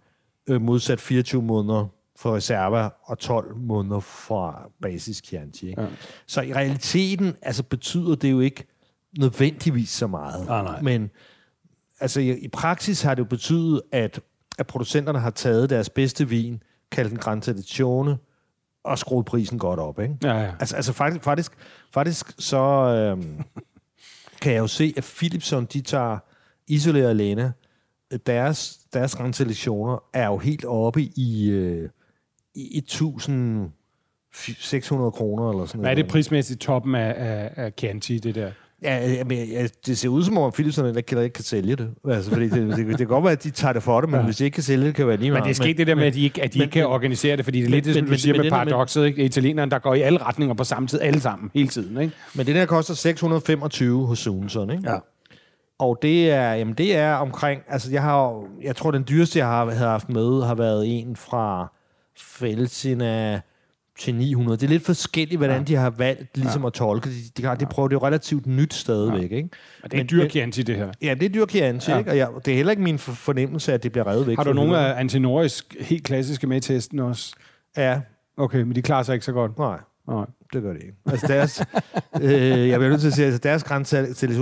øh, 0.49 0.61
modsat 0.61 0.99
24 1.01 1.41
måneder 1.41 1.87
for 2.19 2.35
reserver 2.35 2.89
og 3.03 3.19
12 3.19 3.55
måneder 3.55 3.99
fra 3.99 4.69
basis 4.81 5.21
Chianti. 5.25 5.69
Ikke? 5.69 5.81
Ja. 5.81 5.87
Så 6.27 6.41
i 6.41 6.53
realiteten 6.53 7.35
altså, 7.41 7.63
betyder 7.63 8.15
det 8.15 8.31
jo 8.31 8.39
ikke 8.39 8.67
nødvendigvis 9.19 9.89
så 9.89 10.07
meget. 10.07 10.45
Nej, 10.45 10.63
nej. 10.63 10.81
Men 10.81 11.11
altså, 11.99 12.19
i, 12.19 12.37
i 12.37 12.47
praksis 12.47 13.01
har 13.01 13.15
det 13.15 13.19
jo 13.19 13.25
betydet, 13.25 13.81
at, 13.91 14.19
at 14.57 14.67
producenterne 14.67 15.19
har 15.19 15.29
taget 15.29 15.69
deres 15.69 15.89
bedste 15.89 16.29
vin, 16.29 16.63
kaldt 16.91 17.11
den 17.11 17.19
Gran 17.19 17.41
Tradizione, 17.41 18.17
og 18.83 18.99
skruet 18.99 19.25
prisen 19.25 19.59
godt 19.59 19.79
op. 19.79 19.99
Ikke? 19.99 20.17
Ja, 20.23 20.33
ja. 20.33 20.51
Altså, 20.59 20.75
altså 20.75 20.93
faktisk, 20.93 21.23
faktisk, 21.23 21.51
faktisk 21.93 22.33
så 22.39 22.57
øhm, 22.57 23.43
kan 24.41 24.53
jeg 24.53 24.59
jo 24.59 24.67
se, 24.67 24.93
at 24.97 25.13
Philipson, 25.17 25.65
de 25.65 25.81
tager 25.81 26.17
Isolé 26.71 27.05
og 27.05 27.15
Lena, 27.15 27.51
deres, 28.25 28.79
deres 28.93 29.19
renselektioner 29.19 30.03
er 30.13 30.25
jo 30.25 30.37
helt 30.37 30.65
oppe 30.65 31.01
i, 31.01 31.49
øh, 31.49 31.89
i 32.71 32.77
1600 32.77 35.11
kroner 35.11 35.49
eller 35.51 35.65
sådan 35.65 35.81
Hvad 35.81 35.91
er 35.91 35.95
noget. 35.95 36.05
det 36.05 36.11
prismæssigt 36.11 36.59
toppen 36.61 36.95
af, 36.95 37.13
af, 37.17 37.51
af 37.65 37.71
Chianti, 37.77 38.17
det 38.19 38.35
der? 38.35 38.51
Ja, 38.83 39.23
men, 39.23 39.47
ja, 39.47 39.67
det 39.85 39.97
ser 39.97 40.09
ud 40.09 40.23
som 40.23 40.37
om, 40.37 40.47
at 40.47 40.53
Philipson 40.53 40.87
ikke 40.87 41.01
kan, 41.01 41.23
ikke 41.23 41.33
kan 41.33 41.43
sælge 41.43 41.75
det. 41.75 41.89
Altså, 42.09 42.31
fordi 42.31 42.49
det, 42.49 42.77
det, 42.77 42.87
det, 42.87 42.97
kan 42.97 43.07
godt 43.07 43.23
være, 43.23 43.33
at 43.33 43.43
de 43.43 43.49
tager 43.49 43.73
det 43.73 43.83
for 43.83 44.01
det, 44.01 44.09
men 44.09 44.19
Ja. 44.19 44.25
hvis 44.25 44.37
de 44.37 44.43
ikke 44.43 44.55
kan 44.55 44.63
sælge 44.63 44.85
det, 44.87 44.95
kan 44.95 45.01
det 45.03 45.07
være 45.07 45.17
lige 45.17 45.29
Men 45.31 45.33
meget. 45.33 45.43
det 45.43 45.49
er 45.59 45.63
sket 45.63 45.77
det 45.77 45.87
der 45.87 45.95
med, 45.95 46.03
at 46.07 46.13
de 46.13 46.21
ikke, 46.21 46.43
at 46.43 46.53
de 46.53 46.59
men- 46.59 46.63
ikke 46.63 46.73
kan 46.73 46.83
men- 46.83 46.91
organisere 46.93 47.37
det, 47.37 47.45
fordi 47.45 47.57
det 47.57 47.65
er 47.65 47.69
men- 47.69 47.75
lidt 47.75 47.85
det, 47.85 47.93
som 47.93 47.99
men- 48.03 48.07
du 48.07 48.11
men- 48.11 48.19
siger 48.19 48.33
men 48.33 48.39
med 48.39 48.45
der 48.45 48.51
paradokset, 48.57 49.05
ikke? 49.05 49.23
Italienerne, 49.23 49.71
der 49.71 49.79
går 49.79 49.93
i 49.93 50.01
alle 50.01 50.23
retninger 50.23 50.55
på 50.55 50.63
samme 50.63 50.87
tid, 50.87 51.01
alle 51.01 51.19
sammen, 51.19 51.51
hele 51.53 51.67
tiden, 51.67 52.01
ikke? 52.01 52.13
Men 52.35 52.45
det 52.45 52.55
der 52.55 52.65
koster 52.65 52.93
625 52.93 54.07
hos 54.07 54.19
Sunson, 54.19 54.69
ikke? 54.71 54.91
Ja. 54.91 54.97
Og 55.79 55.99
det 56.01 56.31
er, 56.31 56.53
jamen 56.53 56.73
det 56.73 56.95
er 56.95 57.13
omkring, 57.13 57.61
altså 57.67 57.91
jeg 57.91 58.01
har, 58.01 58.43
jeg 58.63 58.75
tror 58.75 58.91
den 58.91 59.05
dyreste, 59.09 59.39
jeg 59.39 59.47
har, 59.47 59.71
har 59.71 59.89
haft 59.89 60.09
med, 60.09 60.43
har 60.43 60.55
været 60.55 60.99
en 60.99 61.15
fra 61.15 61.73
Felsina 62.21 63.41
til 63.99 64.15
900. 64.15 64.57
Det 64.57 64.63
er 64.65 64.69
lidt 64.69 64.85
forskelligt, 64.85 65.39
hvordan 65.39 65.57
Ja. 65.57 65.63
de 65.63 65.75
har 65.75 65.89
valgt 65.89 66.37
ligesom 66.37 66.61
ja. 66.61 66.67
at 66.67 66.73
tolke. 66.73 67.09
De, 67.09 67.15
de, 67.37 67.45
har, 67.45 67.55
de 67.55 67.65
prøver 67.65 67.87
det 67.89 67.93
jo 67.95 68.05
relativt 68.05 68.45
nyt 68.47 68.73
stadigvæk, 68.73 69.31
ja. 69.31 69.35
ikke? 69.37 69.49
Og 69.83 69.91
det 69.91 69.97
er 69.97 70.03
Men- 70.03 70.09
dyr 70.09 70.29
Chianti, 70.29 70.63
det 70.63 70.75
her. 70.75 70.91
Ja, 71.01 71.13
det 71.13 71.23
er 71.25 71.29
dyr 71.29 71.45
Chianti, 71.45 71.89
Ja. 71.91 71.95
ja. 71.95 71.99
ikke? 71.99 72.11
Og 72.11 72.17
jeg, 72.17 72.29
det 72.45 72.51
er 72.51 72.55
heller 72.55 72.71
ikke 72.71 72.83
min 72.83 72.99
for- 72.99 73.11
fornemmelse, 73.11 73.73
at 73.73 73.83
det 73.83 73.91
bliver 73.91 74.07
revet 74.07 74.27
væk. 74.27 74.37
Har 74.37 74.43
du 74.43 74.53
nogle 74.53 74.77
af 74.79 74.99
Antinoris 74.99 75.63
helt 75.79 76.03
klassiske 76.03 76.47
med 76.47 76.57
i 76.57 76.59
testen 76.59 76.99
også? 76.99 77.33
Ja, 77.77 77.99
Okay, 78.37 78.61
men 78.61 78.75
de 78.75 78.81
klarer 78.81 79.03
sig 79.03 79.13
ikke 79.13 79.25
så 79.25 79.31
godt. 79.31 79.57
nej. 79.57 79.77
Nej. 80.07 80.25
Det 80.53 80.61
gør 80.61 80.73
det 80.73 80.81
ikke. 80.81 80.95
Altså 81.05 81.27
deres, 81.27 81.61
øh, 82.21 82.69
jeg 82.69 82.79
bliver 82.79 82.89
nødt 82.89 83.01
til 83.01 83.07
at 83.07 83.13
sige, 83.13 83.25
altså 83.25 83.39
deres 83.43 83.63
grænse, 83.63 83.97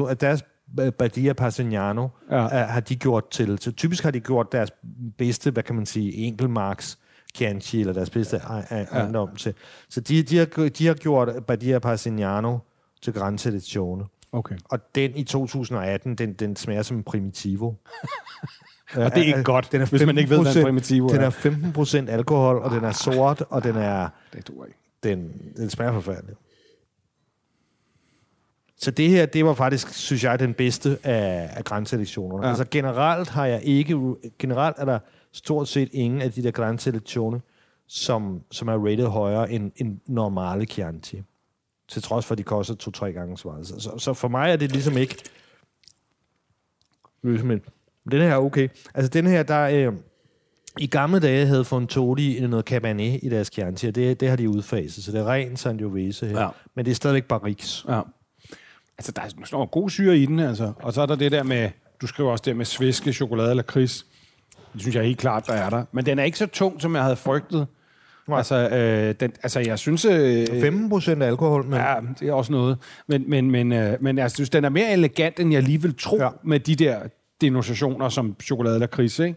at 0.10 0.22
deres 0.22 0.44
øh, 0.82 0.92
Badia 0.92 1.34
Passignano 1.34 2.08
Ja. 2.32 2.48
har 2.48 2.80
de 2.80 2.96
gjort 2.96 3.30
til, 3.32 3.58
så 3.62 3.72
typisk 3.72 4.04
har 4.04 4.12
de 4.12 4.20
gjort 4.20 4.52
deres 4.52 4.72
bedste, 5.18 5.52
hvad 5.52 5.64
kan 5.64 5.76
man 5.76 5.86
sige, 5.86 6.14
enkeltmarks 6.14 6.98
Chianti, 7.38 7.80
eller 7.80 7.94
deres 7.94 8.10
bedste 8.10 8.38
ej- 8.38 8.66
ej- 8.70 8.88
ejendom 8.92 9.36
til. 9.36 9.54
Så 9.90 10.02
de, 10.02 10.24
de, 10.24 10.38
har, 10.38 10.70
de 10.70 10.88
har 10.88 10.94
gjort 10.94 11.30
Badia 11.48 11.80
Passignano 11.80 12.58
til 13.02 13.14
Gran 13.14 13.38
Selezione. 13.38 14.06
Okay. 14.32 14.56
Og 14.66 14.80
den 14.96 15.16
i 15.16 15.24
2018, 15.24 16.16
den, 16.16 16.34
den 16.34 16.56
smager 16.56 16.82
som 16.82 16.98
en 16.98 17.04
primitivo. 17.04 17.74
Og 18.96 19.16
det 19.16 19.18
er 19.24 19.26
ikke 19.26 19.44
godt, 19.44 19.72
den 19.72 19.82
er 19.82 19.86
hvis 19.86 20.06
man 20.06 20.18
ikke 20.18 20.30
ved, 20.30 20.42
hvad 20.42 20.56
en 20.56 20.62
15%, 20.62 20.64
primitivo 20.66 21.08
Den 21.08 21.22
er. 21.22 21.26
er 21.26 21.30
15 21.30 21.74
procent 21.74 22.10
alkohol, 22.10 22.58
og 22.58 22.72
den 22.72 22.84
er 22.84 22.92
sort, 22.92 23.42
og 23.50 23.64
den 23.64 23.76
er 23.76 24.10
Det 24.34 24.48
duer 24.48 24.66
ikke. 24.66 24.78
den, 25.04 25.32
den 25.58 25.70
smager 25.70 25.94
forfærdeligt. 25.94 26.38
Så 28.80 28.92
det 28.92 29.10
her, 29.10 29.26
det 29.26 29.46
var 29.46 29.54
faktisk, 29.54 29.94
synes 29.94 30.24
jeg, 30.24 30.40
den 30.40 30.54
bedste 30.54 30.98
af, 31.04 31.50
af 31.58 31.64
grænselektionerne. 31.64 32.38
Ja. 32.42 32.46
Ja. 32.46 32.50
Altså 32.50 32.66
generelt 32.72 33.30
har 33.30 33.46
jeg 33.46 33.62
ikke, 33.64 33.98
generelt 34.40 34.76
er 34.80 34.86
der 34.86 35.00
stort 35.38 35.68
set 35.68 35.90
ingen 35.92 36.22
af 36.22 36.32
de 36.32 36.44
der 36.44 36.52
grænselektioner, 36.52 37.40
som, 37.88 38.42
som 38.52 38.68
er 38.68 38.86
rated 38.86 39.06
højere 39.06 39.52
end, 39.52 39.72
end 39.76 40.00
normale 40.08 40.66
Chianti. 40.66 41.22
Til 41.88 42.02
trods 42.02 42.26
for, 42.26 42.34
at 42.34 42.38
de 42.38 42.44
koster 42.44 42.76
to-tre 42.76 43.12
gange 43.12 43.38
meget. 43.46 43.68
Så, 43.68 43.80
så, 43.80 43.98
så 43.98 44.14
for 44.14 44.28
mig 44.28 44.52
er 44.52 44.56
det 44.56 44.72
ligesom 44.72 44.98
ikke... 44.98 45.16
Men 47.22 47.62
den 48.12 48.22
her 48.22 48.30
er 48.30 48.38
okay. 48.38 48.70
Altså 48.94 49.10
den 49.10 49.28
her, 49.28 49.44
der... 49.44 49.62
Øh, 49.62 49.94
i 50.80 50.88
gamle 50.88 51.20
dage 51.20 51.46
havde 51.46 51.66
Fontoli 51.66 52.48
noget 52.48 52.66
Cabernet 52.66 53.20
i 53.24 53.30
deres 53.30 53.48
Chianti, 53.48 53.88
og 53.88 53.96
det, 53.96 54.20
det 54.20 54.30
har 54.30 54.36
de 54.36 54.50
udfaset, 54.50 55.04
så 55.04 55.12
det 55.12 55.20
er 55.20 55.26
ren 55.26 55.58
Sangiovese 55.58 56.28
her. 56.28 56.42
Ja. 56.42 56.50
Men 56.76 56.86
det 56.86 56.92
er 56.92 56.96
stadigvæk 56.96 57.24
Barriques. 57.26 57.86
Ja. 57.90 58.02
Altså, 58.98 59.12
der 59.12 59.22
er 59.22 59.30
sådan 59.46 59.68
god 59.68 59.90
syre 59.90 60.18
i 60.18 60.26
den, 60.26 60.40
altså. 60.40 60.74
Og 60.80 60.94
så 60.94 61.02
er 61.02 61.06
der 61.06 61.16
det 61.16 61.32
der 61.32 61.44
med, 61.44 61.70
du 62.02 62.08
skriver 62.08 62.32
også 62.32 62.44
det 62.46 62.58
med 62.58 62.66
sviske, 62.66 63.14
chokolade 63.14 63.50
eller 63.50 63.64
kris. 63.64 64.06
Det 64.78 64.84
synes 64.84 64.96
jeg 64.96 65.04
helt 65.04 65.18
klart, 65.20 65.48
der 65.48 65.54
er 65.54 65.70
der. 65.70 65.84
Men 65.92 66.06
den 66.06 66.20
er 66.20 66.24
ikke 66.24 66.38
så 66.38 66.48
tung, 66.48 66.82
som 66.82 66.96
jeg 66.96 67.04
havde 67.04 67.16
frygtet. 67.16 67.68
Nej. 68.28 68.38
Altså, 68.38 68.70
øh, 68.70 69.16
den, 69.20 69.32
altså, 69.44 69.60
jeg 69.60 69.80
synes... 69.80 70.06
Øh, 70.06 70.48
15 70.62 70.90
procent 70.90 71.24
alkohol, 71.24 71.66
men 71.66 71.80
ja. 71.80 71.96
Det 72.20 72.30
er 72.30 72.34
også 72.34 72.52
noget. 72.52 72.78
Men, 73.08 73.30
men, 73.30 73.52
men, 73.52 73.72
øh, 73.72 73.98
men 74.02 74.18
jeg 74.18 74.32
synes, 74.32 74.50
den 74.50 74.66
er 74.66 74.70
mere 74.70 74.94
elegant, 74.94 75.40
end 75.40 75.54
jeg 75.54 75.64
lige 75.64 75.82
vil 75.82 75.96
tro 75.98 76.18
ja. 76.18 76.30
Med 76.44 76.60
de 76.60 76.76
der 76.76 77.00
denotationer 77.42 78.10
som 78.10 78.36
chokolade 78.44 78.76
eller 78.76 78.88
kris, 78.88 79.20
ikke? 79.20 79.36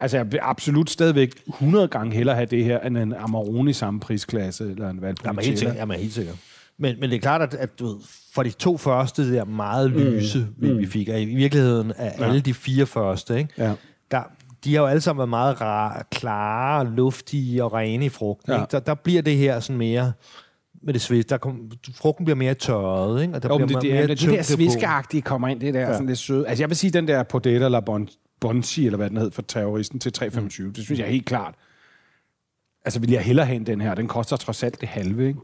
Altså, 0.00 0.16
jeg 0.16 0.32
vil 0.32 0.40
absolut 0.42 0.90
stadigvæk 0.90 1.30
100 1.48 1.88
gange 1.88 2.16
hellere 2.16 2.34
have 2.34 2.46
det 2.46 2.64
her, 2.64 2.80
end 2.80 2.98
en 2.98 3.12
Amarone 3.12 3.70
i 3.70 3.72
samme 3.72 4.00
prisklasse, 4.00 4.70
eller 4.70 4.90
en 4.90 5.02
Valpolicella. 5.02 5.28
Jamen, 5.30 5.44
helt 5.44 5.58
sikkert. 5.58 5.76
Jamen, 5.76 5.98
helt 5.98 6.12
sikkert. 6.14 6.36
Men, 6.78 7.00
men 7.00 7.10
det 7.10 7.16
er 7.16 7.20
klart, 7.20 7.40
at, 7.40 7.54
at 7.54 7.78
du 7.78 7.86
ved, 7.86 7.96
for 8.34 8.42
de 8.42 8.50
to 8.50 8.76
første 8.76 9.32
der 9.32 9.44
meget 9.44 9.90
lyse, 9.90 10.38
mm. 10.38 10.68
vi, 10.68 10.72
vi 10.72 10.86
fik, 10.86 11.08
og 11.08 11.20
i 11.20 11.24
virkeligheden 11.24 11.92
af 11.96 12.14
ja. 12.18 12.24
alle 12.24 12.40
de 12.40 12.54
fire 12.54 12.86
første, 12.86 13.38
ikke? 13.38 13.50
Ja. 13.58 13.72
Der, 14.10 14.22
de 14.64 14.74
har 14.74 14.80
jo 14.82 14.86
alle 14.86 15.00
sammen 15.00 15.18
været 15.18 15.28
meget 15.28 15.60
rare, 15.60 16.02
klare, 16.10 16.90
luftige 16.90 17.64
og 17.64 17.72
rene 17.72 18.04
i 18.04 18.08
frugten. 18.08 18.52
Ja. 18.52 18.60
Ikke? 18.60 18.70
Der, 18.72 18.80
der 18.80 18.94
bliver 18.94 19.22
det 19.22 19.36
her 19.36 19.60
sådan 19.60 19.78
mere 19.78 20.12
med 20.82 20.94
det 20.94 21.02
svisk. 21.02 21.28
Der 21.30 21.38
kom, 21.38 21.70
frugten 21.94 22.24
bliver 22.24 22.36
mere 22.36 22.54
tørret, 22.54 23.22
ikke? 23.22 23.34
og 23.34 23.42
der 23.42 23.48
Jo, 23.48 23.56
bliver 23.56 23.80
det, 23.80 23.82
det, 23.82 23.92
mere 23.92 24.02
er, 24.02 24.06
det, 24.06 24.20
det 24.20 24.28
der 24.28 24.42
sviskeagtige 24.42 25.22
kommer 25.22 25.48
ind, 25.48 25.60
det 25.60 25.74
der 25.74 25.80
ja. 25.80 25.92
sådan 25.92 26.06
lidt 26.06 26.18
søde. 26.18 26.48
Altså, 26.48 26.62
jeg 26.62 26.68
vil 26.68 26.76
sige, 26.76 26.90
den 26.90 27.08
der 27.08 27.22
Podetta 27.22 27.64
eller 27.64 27.80
bon, 27.80 28.08
Bonsi, 28.40 28.86
eller 28.86 28.96
hvad 28.96 29.10
den 29.10 29.16
hed, 29.16 29.30
for 29.30 29.42
terroristen 29.42 30.00
til 30.00 30.12
325, 30.12 30.66
mm. 30.66 30.74
det 30.74 30.84
synes 30.84 31.00
jeg 31.00 31.08
helt 31.08 31.26
klart. 31.26 31.54
Altså, 32.84 33.00
vil 33.00 33.10
jeg 33.10 33.22
hellere 33.22 33.46
have 33.46 33.64
den 33.64 33.80
her. 33.80 33.94
Den 33.94 34.08
koster 34.08 34.36
trods 34.36 34.62
alt 34.62 34.80
det 34.80 34.88
halve, 34.88 35.28
ikke? 35.28 35.40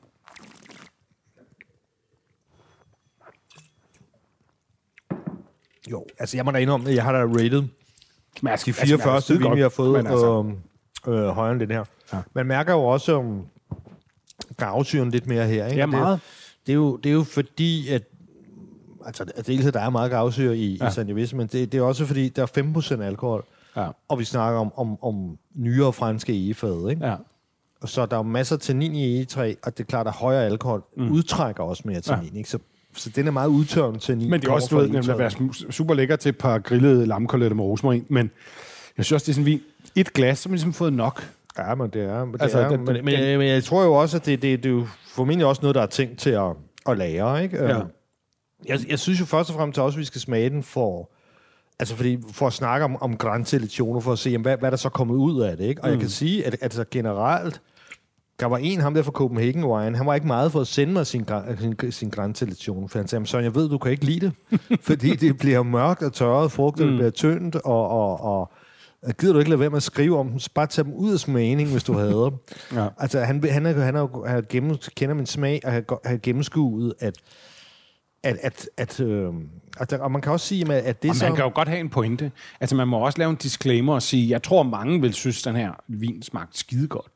Jo, 5.90 6.06
altså 6.18 6.36
jeg 6.36 6.44
må 6.44 6.50
da 6.50 6.58
indrømme, 6.58 6.88
at 6.88 6.94
jeg 6.94 7.04
har 7.04 7.12
da 7.12 7.18
rated 7.18 7.62
Smager, 8.39 8.57
de 8.66 8.72
fire 8.72 8.99
første 8.99 9.39
vin, 9.39 9.55
vi 9.57 9.61
har 9.61 9.68
fået, 9.68 9.93
men 9.93 10.07
altså, 10.07 10.53
øh, 11.09 11.14
øh, 11.14 11.28
højere 11.28 11.53
end 11.53 11.61
den 11.61 11.70
her. 11.70 11.84
Ja. 12.12 12.18
Man 12.34 12.47
mærker 12.47 12.72
jo 12.72 12.84
også 12.84 13.18
um, 13.18 13.43
gavsyren 14.57 15.11
lidt 15.11 15.26
mere 15.26 15.47
her. 15.47 15.66
Ikke? 15.66 15.76
Ja, 15.78 15.87
Og 15.87 15.93
det, 15.93 15.99
meget. 15.99 16.20
Det 16.66 16.72
er, 16.72 16.76
jo, 16.76 16.97
det 16.97 17.09
er 17.11 17.14
jo 17.14 17.22
fordi, 17.24 17.89
at 17.89 18.03
altså, 19.07 19.24
dels 19.47 19.66
at 19.66 19.74
der 19.74 19.80
er 19.80 19.91
meget 19.91 20.11
gavsyre 20.11 20.57
i, 20.57 20.76
Ja. 20.80 20.89
i 20.89 20.93
Sangiovese, 20.93 21.37
men 21.37 21.47
det, 21.47 21.72
det 21.72 21.78
er 21.78 21.82
også 21.82 22.07
fordi, 22.07 22.28
der 22.28 22.43
er 22.43 22.97
5% 22.99 23.03
alkohol, 23.03 23.45
Ja, 23.76 23.89
og 24.09 24.18
vi 24.18 24.24
snakker 24.24 24.61
om, 24.61 24.72
om, 24.76 25.03
om 25.05 25.39
nyere 25.55 25.93
franske 25.93 26.32
egefad. 26.32 26.89
Ikke? 26.91 27.07
Ja. 27.07 27.14
Og 27.80 27.89
så 27.89 28.03
er 28.03 28.07
der 28.07 28.16
jo 28.16 28.22
masser 28.22 28.57
til 28.57 28.76
9 28.76 28.87
i 28.87 29.16
egetræ, 29.16 29.55
og 29.62 29.78
det 29.78 29.84
er 29.84 29.89
klart, 29.89 30.07
at 30.07 30.12
højere 30.12 30.45
alkohol 30.47 30.82
mm. 30.97 31.11
udtrækker 31.12 31.62
også 31.62 31.82
mere 31.87 32.01
til 32.01 32.12
Ja. 32.12 32.30
9. 32.32 32.39
Ikke? 32.39 32.51
Så, 32.51 32.59
så 32.97 33.11
den 33.11 33.26
er 33.26 33.30
meget 33.30 33.49
udtørrende 33.49 33.99
til 34.01 34.18
9. 34.18 34.28
Men 34.28 34.40
det 34.40 34.49
er 34.49 34.53
også, 34.53 34.68
du 34.70 34.76
ved, 34.76 34.88
den 34.88 35.07
vil 35.07 35.18
være 35.18 35.30
super 35.70 35.94
lækker 35.94 36.16
til 36.16 36.28
et 36.28 36.38
par 36.38 36.59
grillede 36.59 37.07
lammekoletter 37.07 37.55
med 37.57 37.64
rosmarin, 37.64 38.05
men 38.09 38.30
jeg 38.97 39.05
synes 39.05 39.12
også, 39.12 39.24
det 39.24 39.30
er 39.30 39.34
sådan, 39.34 39.47
vi 39.47 39.62
et 39.97 40.12
glas, 40.12 40.38
så 40.38 40.49
har 40.49 40.51
man 40.51 40.55
ligesom 40.55 40.72
fået 40.72 40.92
nok. 40.92 41.28
Ja, 41.59 41.74
men 41.74 41.90
det 41.90 42.03
er. 42.03 42.24
Det 42.24 42.42
Altså, 42.42 42.59
er 42.59 42.68
den- 42.68 42.84
men, 42.84 42.94
den- 42.94 43.05
men, 43.05 43.20
men, 43.20 43.38
men 43.38 43.49
jeg 43.49 43.64
tror 43.64 43.84
jo 43.84 43.94
også, 43.94 44.16
at 44.16 44.26
det, 44.26 44.42
det, 44.42 44.62
det 44.62 44.68
er 44.68 44.72
jo 44.74 44.86
formentlig 45.09 45.47
også 45.47 45.62
noget, 45.62 45.74
der 45.74 45.82
er 45.82 45.86
tænkt 45.86 46.18
til 46.18 46.30
at, 46.30 46.51
at 46.88 46.99
lære. 46.99 47.42
Ikke? 47.42 47.57
Ja. 47.57 47.78
Øh, 47.78 47.84
Jeg, 48.68 48.78
jeg 48.88 48.99
synes 48.99 49.20
jo 49.20 49.24
først 49.24 49.51
og 49.51 49.57
fremmest 49.57 49.78
også, 49.78 49.97
at 49.97 50.01
vi 50.01 50.05
skal 50.05 50.20
smage 50.20 50.51
den 50.51 50.62
for, 50.62 51.11
altså 51.78 51.97
fordi, 51.97 52.18
for 52.32 52.47
at 52.47 52.53
snakke 52.53 52.84
om, 52.84 52.97
om 53.03 53.16
grænselektioner, 53.16 54.01
for 54.01 54.12
at 54.12 54.18
se, 54.18 54.30
jamen, 54.30 54.42
hvad, 54.42 54.57
hvad 54.57 54.66
er 54.68 54.70
der 54.70 54.76
så 54.76 54.88
kommet 54.88 55.14
ud 55.14 55.42
af 55.42 55.57
det. 55.57 55.64
Ikke? 55.64 55.82
Og 55.82 55.88
mm. 55.88 55.92
jeg 55.92 56.01
kan 56.01 56.09
sige, 56.09 56.47
at 56.47 56.57
altså, 56.61 56.84
generelt, 56.90 57.61
der 58.41 58.47
var 58.47 58.59
en 58.59 58.80
ham 58.80 58.95
der 58.95 59.03
fra 59.03 59.11
Copenhagen 59.11 59.64
Wine, 59.64 59.97
han 59.97 60.07
var 60.07 60.14
ikke 60.14 60.26
meget 60.26 60.53
for 60.53 60.61
at 60.61 60.66
sende 60.66 60.93
mig 60.93 61.07
sin, 61.07 61.26
sin, 61.61 61.93
sin 61.93 62.11
grænselektion, 62.11 62.89
for 62.89 62.99
han 62.99 63.09
sagde, 63.09 63.26
så 63.26 63.39
jeg 63.39 63.55
ved, 63.55 63.68
du 63.68 63.78
kan 63.78 63.91
ikke 63.91 64.05
lide 64.05 64.20
det, 64.20 64.61
fordi 64.89 65.16
det 65.16 65.39
bliver 65.39 65.62
mørkt 65.62 66.03
og 66.03 66.12
tørret, 66.12 66.53
frugterne 66.53 66.91
mm. 66.91 66.97
bliver 66.97 67.11
tyndt, 67.11 67.57
og, 67.57 67.89
og, 67.89 68.20
og, 68.20 68.51
gider 69.18 69.32
du 69.32 69.39
ikke 69.39 69.51
lade 69.51 69.61
være 69.61 69.70
med 69.70 69.76
at 69.76 69.82
skrive 69.82 70.18
om 70.18 70.28
dem? 70.28 70.39
Så 70.39 70.51
bare 70.55 70.66
tage 70.66 70.84
dem 70.84 70.93
ud 70.93 71.12
af 71.12 71.18
smagning, 71.18 71.70
hvis 71.70 71.84
du 71.84 71.93
havde 71.93 72.12
dem. 72.12 72.32
Ja. 72.80 72.89
Altså, 72.99 73.20
han, 73.20 73.45
han, 73.51 73.66
er, 73.66 73.72
han, 73.72 73.97
er, 73.97 74.28
han 74.28 74.45
gennem, 74.49 74.76
kender 74.97 75.14
min 75.14 75.26
smag, 75.26 75.61
og 75.64 75.72
har, 75.72 76.01
har 76.05 76.16
gennemskuet, 76.16 76.95
at 77.01 77.14
at, 78.22 78.37
at, 78.43 78.68
at, 78.76 79.01
øh, 79.01 79.32
at 79.80 79.91
der, 79.91 79.99
og 79.99 80.12
man 80.12 80.22
kan 80.22 80.32
også 80.32 80.47
sige, 80.47 80.74
at, 80.74 80.84
at 80.84 81.03
det 81.03 81.11
Og 81.11 81.16
så... 81.16 81.24
man 81.24 81.34
kan 81.34 81.45
jo 81.45 81.51
godt 81.55 81.68
have 81.68 81.80
en 81.80 81.89
pointe. 81.89 82.32
Altså, 82.61 82.76
man 82.76 82.89
må 82.89 82.99
også 82.99 83.18
lave 83.18 83.30
en 83.30 83.37
disclaimer 83.37 83.95
og 83.95 84.03
sige, 84.03 84.30
jeg 84.30 84.43
tror, 84.43 84.62
mange 84.62 85.01
vil 85.01 85.14
synes, 85.14 85.43
den 85.43 85.57
her 85.57 85.72
vin 85.89 86.22
smagte 86.22 86.59
skide 86.59 86.89
godt. 86.89 87.07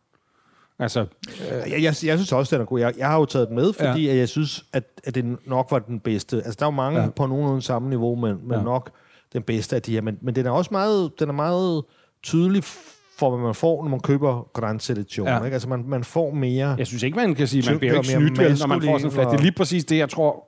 Altså, 0.81 1.07
Jeg, 1.51 1.71
jeg, 1.71 1.83
jeg 1.83 1.95
synes 1.95 2.33
også, 2.33 2.57
den 2.57 2.63
er 2.63 2.67
god. 2.67 2.79
Jeg, 2.81 2.95
jeg 2.99 3.07
har 3.09 3.19
jo 3.19 3.25
taget 3.25 3.49
den 3.49 3.57
med, 3.57 3.73
fordi 3.73 4.07
ja. 4.07 4.17
jeg 4.17 4.29
synes, 4.29 4.65
at, 4.73 4.85
at 5.05 5.15
det 5.15 5.37
nok 5.47 5.67
var 5.71 5.79
den 5.79 6.01
bedste. 6.01 6.37
Altså, 6.37 6.57
der 6.59 6.65
er 6.65 6.67
jo 6.67 6.77
mange 6.77 7.01
Ja. 7.01 7.09
på 7.17 7.27
nogenlunde 7.27 7.63
samme 7.63 7.89
niveau, 7.89 8.15
men, 8.15 8.37
men 8.49 8.59
Ja. 8.59 8.63
nok 8.65 8.91
den 9.33 9.43
bedste 9.43 9.77
af 9.77 9.83
de 9.83 9.93
her. 9.93 10.01
Men, 10.01 10.19
men 10.23 10.35
den 10.35 10.47
er 10.47 10.51
også 10.51 10.69
meget, 10.73 11.11
den 11.21 11.29
er 11.29 11.33
meget 11.33 11.83
tydelig 12.23 12.65
for, 13.19 13.31
hvad 13.31 13.45
man 13.47 13.55
får, 13.55 13.83
når 13.83 13.91
man 13.91 14.01
køber 14.01 14.51
Grand 14.53 14.81
Selection. 14.81 15.27
Ja. 15.27 15.45
Ikke? 15.45 15.55
Altså, 15.55 15.69
man, 15.69 15.85
man 15.89 16.05
får 16.05 16.31
mere... 16.31 16.75
jeg 16.79 16.87
synes 16.87 17.03
ikke, 17.03 17.17
man 17.17 17.35
kan 17.35 17.47
sige, 17.47 17.59
man 17.61 17.65
Tyngde 17.65 17.79
bliver 17.79 17.95
ikke 17.95 18.09
snydt, 18.09 18.61
når 18.61 18.67
man 18.67 18.83
får 18.83 18.99
sådan 18.99 19.07
en 19.07 19.13
flaske. 19.13 19.31
Det 19.31 19.37
er 19.39 19.43
lige 19.43 19.53
præcis 19.53 19.85
det, 19.85 19.99
jeg 19.99 20.09
tror. 20.09 20.45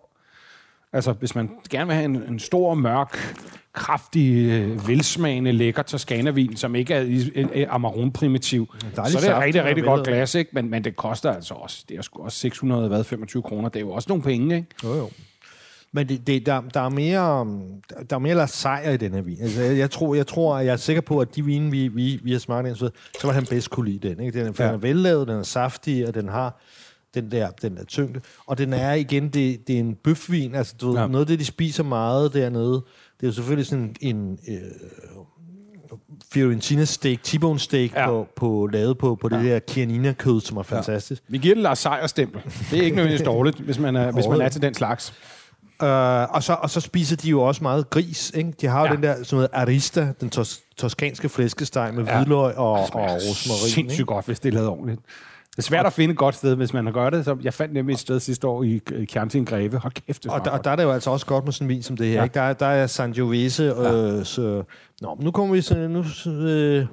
Altså, 0.92 1.12
hvis 1.12 1.34
man 1.34 1.50
gerne 1.70 1.86
vil 1.86 1.94
have 1.94 2.04
en, 2.04 2.16
en 2.28 2.38
stor, 2.38 2.74
mørk, 2.74 3.36
kraftig, 3.72 4.50
øh, 4.50 4.88
velsmagende, 4.88 5.52
lækker 5.52 5.82
Toscana-vin, 5.82 6.56
som 6.56 6.74
ikke 6.74 6.94
er 6.94 7.66
Amarone-primitiv, 7.70 8.74
så 8.94 9.00
er 9.00 9.04
det 9.04 9.12
saft, 9.20 9.42
rigtig, 9.42 9.64
rigtig 9.64 9.84
godt 9.84 10.06
glas, 10.06 10.34
ikke? 10.34 10.50
Men, 10.54 10.70
men 10.70 10.84
det 10.84 10.96
koster 10.96 11.32
altså 11.32 11.54
også, 11.54 11.84
det 11.88 11.98
er 11.98 12.02
sgu 12.02 12.22
også 12.22 12.38
600, 12.38 12.88
hvad, 12.88 13.04
25 13.04 13.42
kroner. 13.42 13.68
Det 13.68 13.76
er 13.76 13.80
jo 13.84 13.90
også 13.90 14.06
nogle 14.08 14.22
penge, 14.22 14.56
ikke? 14.56 14.68
Jo, 14.84 14.94
jo. 14.94 15.10
Men 15.94 16.08
det, 16.08 16.26
det, 16.26 16.46
der, 16.46 16.62
der, 16.74 16.80
er 16.80 16.88
mere, 16.88 17.40
um, 17.40 17.62
der 18.10 18.16
er 18.16 18.20
mere 18.20 18.34
lagt 18.34 18.50
sejr 18.50 18.90
i 18.90 18.96
den 18.96 19.14
her 19.14 19.22
vin. 19.22 19.38
Altså, 19.40 19.62
jeg, 19.62 19.78
jeg, 19.78 19.90
tror, 19.90 20.14
jeg 20.14 20.26
tror, 20.26 20.58
jeg 20.58 20.72
er 20.72 20.76
sikker 20.76 21.02
på, 21.02 21.18
at 21.18 21.36
de 21.36 21.44
vine, 21.44 21.70
vi, 21.70 21.88
vi, 21.88 22.20
vi 22.22 22.32
har 22.32 22.38
smagt 22.38 22.66
indtil 22.66 22.80
videre, 22.82 22.94
så 23.20 23.26
var 23.26 23.34
han 23.34 23.46
bedst 23.46 23.70
kunne 23.70 23.90
lide 23.90 24.08
den. 24.08 24.20
Ikke? 24.20 24.44
Den, 24.44 24.54
for 24.54 24.62
Ja. 24.62 24.68
den 24.68 24.74
er 24.74 24.80
vellavet, 24.80 25.28
den 25.28 25.36
er 25.38 25.42
saftig, 25.42 26.08
og 26.08 26.14
den 26.14 26.28
har 26.28 26.60
den 27.14 27.30
der, 27.30 27.50
den 27.50 27.76
der 27.76 27.84
tyngde. 27.84 28.20
Og 28.46 28.58
den 28.58 28.72
er 28.72 28.92
igen, 28.92 29.28
det, 29.28 29.68
det 29.68 29.74
er 29.76 29.80
en 29.80 29.94
bøfvin. 29.94 30.54
Altså, 30.54 30.74
du, 30.80 30.94
Ja. 30.94 31.00
ja. 31.00 31.06
noget 31.06 31.20
af 31.20 31.26
det, 31.26 31.38
de 31.38 31.44
spiser 31.44 31.82
meget 31.82 32.34
dernede, 32.34 32.72
det 33.20 33.22
er 33.22 33.26
jo 33.26 33.32
selvfølgelig 33.32 33.66
sådan 33.66 33.96
en... 34.00 34.38
Øh, 34.48 34.56
Fiorentina 36.32 36.84
steak, 36.84 37.18
T-bone 37.28 37.58
steak 37.58 37.92
Ja. 37.94 38.00
ja. 38.00 38.06
på, 38.08 38.26
på, 38.36 38.68
lavet 38.72 38.98
på, 38.98 39.18
på 39.20 39.28
det 39.28 39.44
der 39.44 39.60
Chianina 39.70 40.12
kød, 40.12 40.40
som 40.40 40.56
er 40.56 40.62
fantastisk. 40.62 41.22
Vi 41.28 41.38
giver 41.38 41.54
den 41.54 41.62
Lars 41.62 41.78
Seier 41.78 42.06
stempel. 42.06 42.42
Det 42.70 42.78
er 42.78 42.82
ikke 42.82 42.96
nødvendigvis 42.96 43.24
dårligt, 43.24 43.58
hvis 43.60 43.78
man 43.78 43.96
er, 43.96 44.12
hvis 44.12 44.26
man 44.28 44.40
er 44.40 44.48
til 44.48 44.62
den 44.62 44.74
slags. 44.74 45.12
Uh, 45.82 45.88
og, 45.88 46.42
så, 46.42 46.56
og 46.60 46.70
så 46.70 46.80
spiser 46.80 47.16
de 47.16 47.28
jo 47.28 47.42
også 47.42 47.62
meget 47.64 47.90
gris. 47.90 48.32
Ikke? 48.34 48.52
De 48.60 48.66
har 48.66 48.78
jo 48.80 48.84
Ja. 48.84 48.90
ja. 48.90 48.96
den 48.96 49.02
der 49.02 49.14
sådan 49.14 49.36
noget 49.36 49.48
arista, 49.52 50.12
den 50.20 50.30
tos, 50.30 50.60
toskanske 50.76 51.28
flæskesteg 51.28 51.94
med 51.94 52.04
Ja. 52.04 52.10
ja. 52.12 52.18
hvidløg 52.18 52.56
og, 52.56 52.72
og 52.72 52.88
rosmarin. 52.94 53.70
Sindssygt 53.70 54.00
ikke? 54.00 54.04
godt, 54.04 54.26
hvis 54.26 54.40
det 54.40 54.48
er 54.48 54.52
lavet 54.52 54.68
ordentligt. 54.68 55.00
Det 55.56 55.58
er 55.58 55.62
svært 55.62 55.86
at 55.86 55.92
finde 55.92 56.12
et 56.12 56.18
godt 56.18 56.34
sted, 56.34 56.54
hvis 56.56 56.72
man 56.72 56.84
har 56.86 56.92
gjort 56.92 57.12
det. 57.12 57.24
Så 57.24 57.36
jeg 57.42 57.54
fandt 57.54 57.74
nemlig 57.74 57.94
et 57.94 58.00
sted 58.00 58.20
sidste 58.20 58.46
år 58.46 58.62
i 58.62 58.80
Chianti 59.08 59.44
Greve. 59.44 59.78
Hold 59.78 59.92
kæft, 60.06 60.22
det 60.24 60.30
Og 60.32 60.44
der, 60.44 60.50
og 60.50 60.64
der 60.64 60.70
er 60.70 60.76
det 60.76 60.82
jo 60.82 60.90
altså 60.90 61.10
også 61.10 61.26
godt 61.26 61.44
med 61.44 61.52
sådan 61.52 61.64
en 61.64 61.68
vin 61.68 61.82
som 61.82 61.96
det 61.96 62.06
her. 62.06 62.12
Ja. 62.14 62.18
Ja. 62.18 62.24
Ikke? 62.24 62.34
Der, 62.34 62.40
er- 62.40 62.52
der 62.52 62.66
er 62.66 62.86
Sangiovese, 62.86 63.62
øh, 63.62 64.24
så... 64.24 64.62
Nå, 65.00 65.18
nu 65.20 65.30
kommer 65.30 65.54
vi 65.54 65.60
så... 65.60 65.74
Nu 65.74 66.04
øh, 66.32 66.86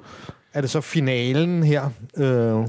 er 0.54 0.60
det 0.60 0.70
så 0.70 0.80
finalen 0.80 1.62
her. 1.62 1.90
Øh, 2.16 2.66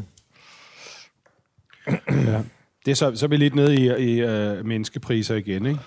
Det 2.86 2.92
er 2.92 2.96
så, 2.96 3.16
så 3.16 3.26
er 3.26 3.28
vi 3.28 3.38
lidt 3.38 3.56
nede 3.56 3.76
i, 3.76 4.14
i 4.14 4.24
uh, 4.24 4.66
menneskepriser 4.66 5.36
igen, 5.36 5.66
ikke? 5.66 5.80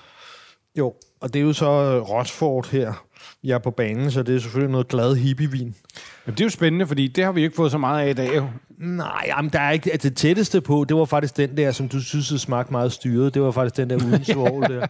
jo, 0.78 0.94
og 1.20 1.34
det 1.34 1.40
er 1.40 1.44
jo 1.44 1.52
så 1.52 1.66
øh, 1.70 2.02
Rochford 2.10 2.68
her. 2.70 3.04
Jeg 3.44 3.54
er 3.54 3.58
på 3.58 3.70
banen, 3.70 4.10
så 4.10 4.22
det 4.22 4.34
er 4.34 4.38
selvfølgelig 4.38 4.72
noget 4.72 4.88
glad 4.88 5.16
hippievin. 5.16 5.74
Men 6.26 6.34
det 6.34 6.40
er 6.40 6.44
jo 6.44 6.50
spændende, 6.50 6.86
fordi 6.86 7.08
det 7.08 7.24
har 7.24 7.32
vi 7.32 7.42
ikke 7.42 7.56
fået 7.56 7.70
så 7.70 7.78
meget 7.78 8.06
af 8.06 8.10
i 8.10 8.12
dag. 8.12 8.36
jo. 8.36 8.46
Nej, 8.78 9.24
jamen, 9.26 9.50
der 9.50 9.60
er 9.60 9.70
ikke 9.70 9.92
altså, 9.92 10.08
det 10.08 10.16
tætteste 10.16 10.60
på. 10.60 10.84
Det 10.88 10.96
var 10.96 11.04
faktisk 11.04 11.36
den 11.36 11.56
der, 11.56 11.72
som 11.72 11.88
du 11.88 12.00
synes 12.00 12.40
smagte 12.40 12.72
meget 12.72 12.92
styret. 12.92 13.34
Det 13.34 13.42
var 13.42 13.50
faktisk 13.50 13.76
den 13.76 13.90
der 13.90 13.96
uden 13.96 14.24
svovl 14.34 14.62
der. 14.62 14.86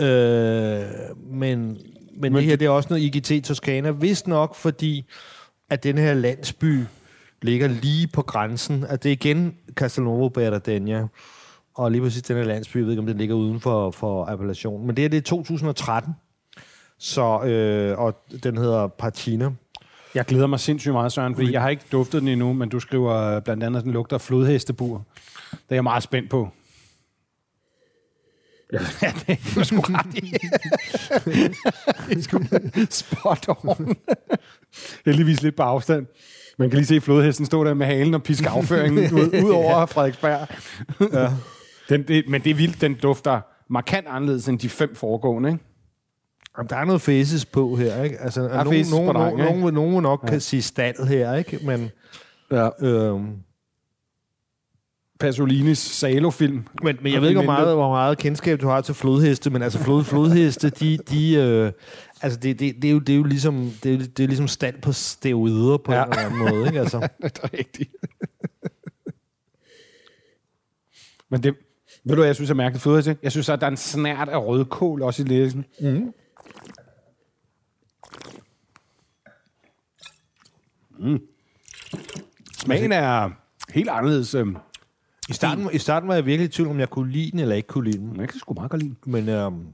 Øh, 0.00 0.84
men, 1.30 1.58
men, 1.58 1.78
men 2.20 2.34
det 2.34 2.44
her, 2.44 2.56
det 2.56 2.66
er 2.66 2.70
også 2.70 2.88
noget 2.90 3.02
IGT 3.02 3.44
Toscana. 3.44 3.90
Vist 3.90 4.26
nok, 4.26 4.54
fordi 4.54 5.04
at 5.70 5.82
den 5.82 5.98
her 5.98 6.14
landsby 6.14 6.84
ligger 7.42 7.68
lige 7.68 8.06
på 8.06 8.22
grænsen. 8.22 8.84
At 8.88 9.02
det 9.02 9.08
er 9.08 9.12
igen 9.12 9.54
Castelnuovo 9.74 10.28
Berdagna. 10.28 11.06
Og 11.74 11.90
lige 11.90 12.02
præcis 12.02 12.22
den 12.22 12.36
her 12.36 12.44
landsby, 12.44 12.76
jeg 12.76 12.84
ved 12.84 12.92
ikke, 12.92 13.00
om 13.00 13.06
den 13.06 13.18
ligger 13.18 13.34
uden 13.34 13.60
for, 13.60 13.90
for 13.90 14.24
appellationen. 14.24 14.86
Men 14.86 14.96
det 14.96 15.02
her, 15.02 15.08
det 15.08 15.16
er 15.16 15.22
2013. 15.22 16.14
Så, 17.04 17.42
øh, 17.42 17.98
og 17.98 18.24
den 18.42 18.56
hedder 18.56 18.86
Partina. 18.86 19.50
Jeg 20.14 20.24
glæder 20.24 20.46
mig 20.46 20.60
sindssygt 20.60 20.92
meget, 20.92 21.12
Søren, 21.12 21.34
fordi 21.34 21.52
jeg 21.52 21.62
har 21.62 21.68
ikke 21.68 21.84
duftet 21.92 22.20
den 22.20 22.28
endnu, 22.28 22.52
men 22.52 22.68
du 22.68 22.80
skriver 22.80 23.14
øh, 23.14 23.42
blandt 23.42 23.64
andet, 23.64 23.78
at 23.78 23.84
den 23.84 23.92
lugter 23.92 24.18
flodhestebur. 24.18 25.04
Det 25.50 25.58
er 25.68 25.74
jeg 25.74 25.82
meget 25.82 26.02
spændt 26.02 26.30
på. 26.30 26.48
Ja, 28.72 28.78
det 29.26 29.38
er 29.56 29.62
sgu 29.62 29.80
ret 29.80 30.14
i. 30.14 30.20
det 32.08 32.18
er 32.18 32.22
sgu 32.22 32.40
spot 32.90 33.48
on. 33.48 33.96
Heldigvis 35.04 35.42
lidt 35.42 35.56
på 35.56 35.62
afstand. 35.62 36.06
Man 36.58 36.70
kan 36.70 36.76
lige 36.76 36.86
se 36.86 37.00
flodhesten 37.00 37.46
stå 37.46 37.64
der 37.64 37.74
med 37.74 37.86
halen 37.86 38.14
og 38.14 38.22
piske 38.22 38.48
afføringen 38.48 38.98
ud, 39.14 39.44
ud 39.44 39.50
over 39.50 39.86
Frederiksberg. 39.86 40.48
ja. 41.12 41.30
den, 41.88 42.08
det, 42.08 42.24
men 42.28 42.44
det 42.44 42.50
er 42.50 42.54
vildt, 42.54 42.80
den 42.80 42.94
dufter 42.94 43.40
markant 43.70 44.06
anderledes 44.06 44.48
end 44.48 44.58
de 44.58 44.68
fem 44.68 44.94
foregående, 44.94 45.48
ikke? 45.48 45.64
Jamen, 46.58 46.68
der 46.70 46.76
er 46.76 46.84
noget 46.84 47.00
faces 47.02 47.44
på 47.46 47.76
her, 47.76 48.02
ikke? 48.02 48.20
Altså, 48.20 48.42
der 48.42 48.48
er 48.48 48.64
nogen, 48.64 48.86
nogen, 48.90 49.14
nogen, 49.14 49.38
nogen, 49.38 49.74
nogen 49.74 49.94
vil 49.94 50.02
nok 50.02 50.20
ja. 50.22 50.28
kan 50.28 50.40
sige 50.40 50.62
stald 50.62 51.06
her, 51.06 51.34
ikke? 51.34 51.58
Men, 51.66 51.90
Ja. 52.50 52.68
øhm, 52.80 53.32
Pasolinis 55.20 55.78
Salo-film. 55.78 56.64
men, 56.82 56.96
men 57.02 57.12
jeg 57.12 57.20
ved 57.22 57.28
ikke, 57.28 57.40
hvor 57.40 57.52
meget, 57.52 57.74
hvor 57.74 57.88
meget 57.88 58.18
kendskab 58.18 58.60
du 58.60 58.68
har 58.68 58.80
til 58.80 58.94
flodheste, 58.94 59.50
men 59.50 59.62
altså 59.62 59.78
flod, 59.78 60.04
flodheste, 60.04 60.70
de, 60.70 60.98
de 61.10 61.34
øh, 61.34 61.72
altså 62.22 62.38
det, 62.38 62.58
det, 62.60 62.74
det, 62.82 62.88
er 62.88 62.92
jo, 62.92 62.98
det 62.98 63.12
er 63.12 63.16
jo 63.16 63.22
ligesom, 63.22 63.70
det 63.82 63.94
er, 63.94 63.98
det 63.98 64.20
er 64.20 64.26
ligesom 64.26 64.48
stand 64.48 64.80
på 64.82 64.92
steroider 64.92 65.76
på 65.76 65.92
Ja. 65.92 66.04
en 66.04 66.12
eller 66.12 66.24
anden 66.24 66.38
måde, 66.38 66.66
ikke? 66.66 66.80
Altså, 66.80 66.98
det 67.22 67.40
er 67.42 67.58
rigtigt. 67.58 67.90
Men 71.30 71.42
det, 71.42 71.54
ved 72.04 72.16
du 72.16 72.22
jeg 72.22 72.34
synes 72.34 72.50
er 72.50 72.54
mærkeligt 72.54 73.04
til? 73.04 73.16
Jeg 73.22 73.32
synes, 73.32 73.48
at 73.48 73.60
der 73.60 73.66
er 73.66 73.70
en 73.70 73.76
snært 73.76 74.28
af 74.28 74.38
rødkål 74.46 75.02
også 75.02 75.22
i 75.22 75.26
læsen. 75.26 75.64
Mm. 75.80 76.12
Smagen 82.58 82.92
er 82.92 83.30
helt 83.74 83.88
anderledes. 83.88 84.34
øhm, 84.34 84.56
i, 85.28 85.32
starten, 85.32 85.68
I 85.72 85.78
starten 85.78 86.08
var 86.08 86.14
jeg 86.14 86.26
virkelig 86.26 86.48
i 86.48 86.52
tvivl, 86.52 86.68
om 86.70 86.80
jeg 86.80 86.90
kunne 86.90 87.10
lide 87.12 87.30
den, 87.30 87.38
eller 87.38 87.54
ikke 87.56 87.68
kunne 87.68 87.84
lide 87.84 87.98
den. 87.98 88.06
Men 88.10 88.20
jeg 88.20 88.28
kan 88.28 88.38
sgu 88.38 88.54
meget 88.54 88.70
godt 88.70 88.82
lide 88.82 88.94
den. 89.04 89.12
Men, 89.12 89.28
øhm, 89.28 89.66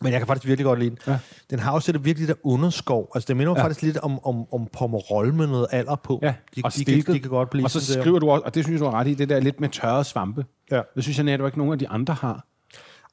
men 0.00 0.12
jeg 0.12 0.20
kan 0.20 0.26
faktisk 0.26 0.46
virkelig 0.46 0.64
godt 0.64 0.78
lide 0.78 0.90
den. 0.90 0.98
Ja. 1.06 1.18
Den 1.50 1.58
har 1.58 1.72
også 1.72 1.92
det 1.92 2.04
virkelig 2.04 2.28
der 2.28 2.34
underskov. 2.42 3.10
Altså, 3.14 3.26
det 3.28 3.36
minder 3.36 3.52
Ja. 3.56 3.62
faktisk 3.64 3.82
lidt 3.82 3.96
om, 3.98 4.24
om, 4.24 4.52
om 4.52 4.68
Pomerol 4.72 5.34
med 5.34 5.46
noget 5.46 5.66
alder 5.70 5.94
på. 5.96 6.18
Ja, 6.22 6.26
de, 6.28 6.32
og 6.34 6.36
de, 6.54 6.62
kan, 6.62 6.70
stilket. 6.70 7.14
de 7.14 7.20
kan 7.20 7.30
godt 7.30 7.50
blive 7.50 7.64
Og 7.64 7.70
så 7.70 7.80
sådan 7.80 7.96
der. 7.96 8.02
skriver 8.02 8.18
du 8.18 8.30
også, 8.30 8.42
og 8.44 8.54
det 8.54 8.64
synes 8.64 8.80
du 8.80 8.84
har 8.84 8.92
ret 9.00 9.08
i, 9.08 9.14
det 9.14 9.28
der 9.28 9.40
lidt 9.40 9.60
med 9.60 9.68
tørrede 9.68 10.04
svampe. 10.04 10.44
Ja. 10.70 10.80
Det 10.94 11.02
synes 11.02 11.16
jeg 11.18 11.24
netop 11.24 11.46
ikke, 11.46 11.58
nogen 11.58 11.72
af 11.72 11.78
de 11.78 11.88
andre 11.88 12.14
har. 12.14 12.44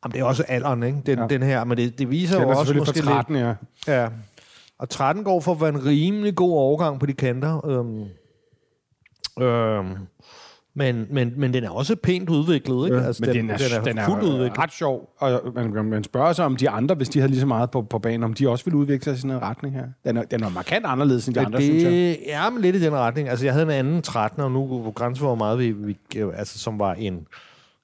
Jamen, 0.03 0.13
det 0.13 0.19
er 0.19 0.23
også 0.23 0.43
alderen, 0.47 0.83
ikke? 0.83 1.01
Den, 1.05 1.19
Ja. 1.19 1.27
den 1.27 1.43
her, 1.43 1.63
men 1.63 1.77
det, 1.77 1.99
det 1.99 2.09
viser 2.09 2.35
Den 2.35 2.43
jo 2.43 2.49
er 2.51 2.55
også 2.55 2.73
måske 2.73 2.99
13, 3.01 3.35
ja. 3.35 3.47
lidt... 3.47 3.57
Ja. 3.87 4.07
Og 4.79 4.89
13 4.89 5.23
går 5.23 5.39
for 5.39 5.51
at 5.51 5.61
være 5.61 5.69
en 5.69 5.85
rimelig 5.85 6.35
god 6.35 6.51
overgang 6.51 6.99
på 6.99 7.05
de 7.05 7.13
kanter. 7.13 7.65
Øhm, 7.65 8.03
øhm, 9.45 9.95
men, 10.77 11.07
men, 11.09 11.33
men 11.37 11.53
den 11.53 11.63
er 11.63 11.69
også 11.69 11.95
pænt 11.95 12.29
udviklet, 12.29 12.85
ikke? 12.85 13.01
Altså, 13.01 13.23
Men 13.25 13.35
den, 13.35 13.49
er, 13.49 13.57
den 13.57 13.67
er, 13.77 13.83
den 13.83 13.97
er 13.97 14.05
fuldt 14.05 14.23
udviklet. 14.23 14.59
ret 14.59 14.73
sjov, 14.73 15.09
og 15.17 15.41
man, 15.55 15.85
man, 15.85 16.03
spørger 16.03 16.33
sig 16.33 16.45
om 16.45 16.55
de 16.55 16.69
andre, 16.69 16.95
hvis 16.95 17.09
de 17.09 17.19
havde 17.19 17.31
lige 17.31 17.39
så 17.39 17.47
meget 17.47 17.71
på, 17.71 17.81
på 17.81 17.99
banen, 17.99 18.23
om 18.23 18.33
de 18.33 18.49
også 18.49 18.65
ville 18.65 18.77
udvikle 18.77 19.03
sig 19.03 19.13
i 19.13 19.17
sådan 19.17 19.31
en 19.31 19.41
retning 19.41 19.75
her. 19.75 19.85
Den 20.05 20.17
er, 20.17 20.23
den 20.23 20.43
er 20.43 20.49
markant 20.49 20.85
anderledes 20.85 21.27
end 21.27 21.35
de 21.35 21.39
Men 21.39 21.45
andre, 21.45 21.61
synes 21.61 21.83
jeg. 21.83 21.91
det 21.91 22.33
er 22.33 22.49
men 22.49 22.61
lidt 22.61 22.75
i 22.75 22.81
den 22.81 22.93
retning. 22.93 23.29
Altså, 23.29 23.45
jeg 23.45 23.53
havde 23.53 23.65
en 23.65 23.71
anden 23.71 24.01
13, 24.01 24.41
og 24.41 24.51
nu 24.51 24.67
på 24.67 24.91
grænsen 24.95 25.25
hvor 25.25 25.35
meget 25.35 25.59
vi, 25.59 25.71
vi 25.71 25.97
altså, 26.33 26.59
som 26.59 26.79
var 26.79 26.93
en 26.93 27.27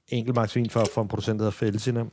enkeltmarksvin 0.07 0.69
for, 0.69 0.83
for 0.93 1.01
en 1.01 1.07
producent, 1.07 1.39
der 1.39 1.43
hedder 1.43 1.57
Felsina. 1.57 2.03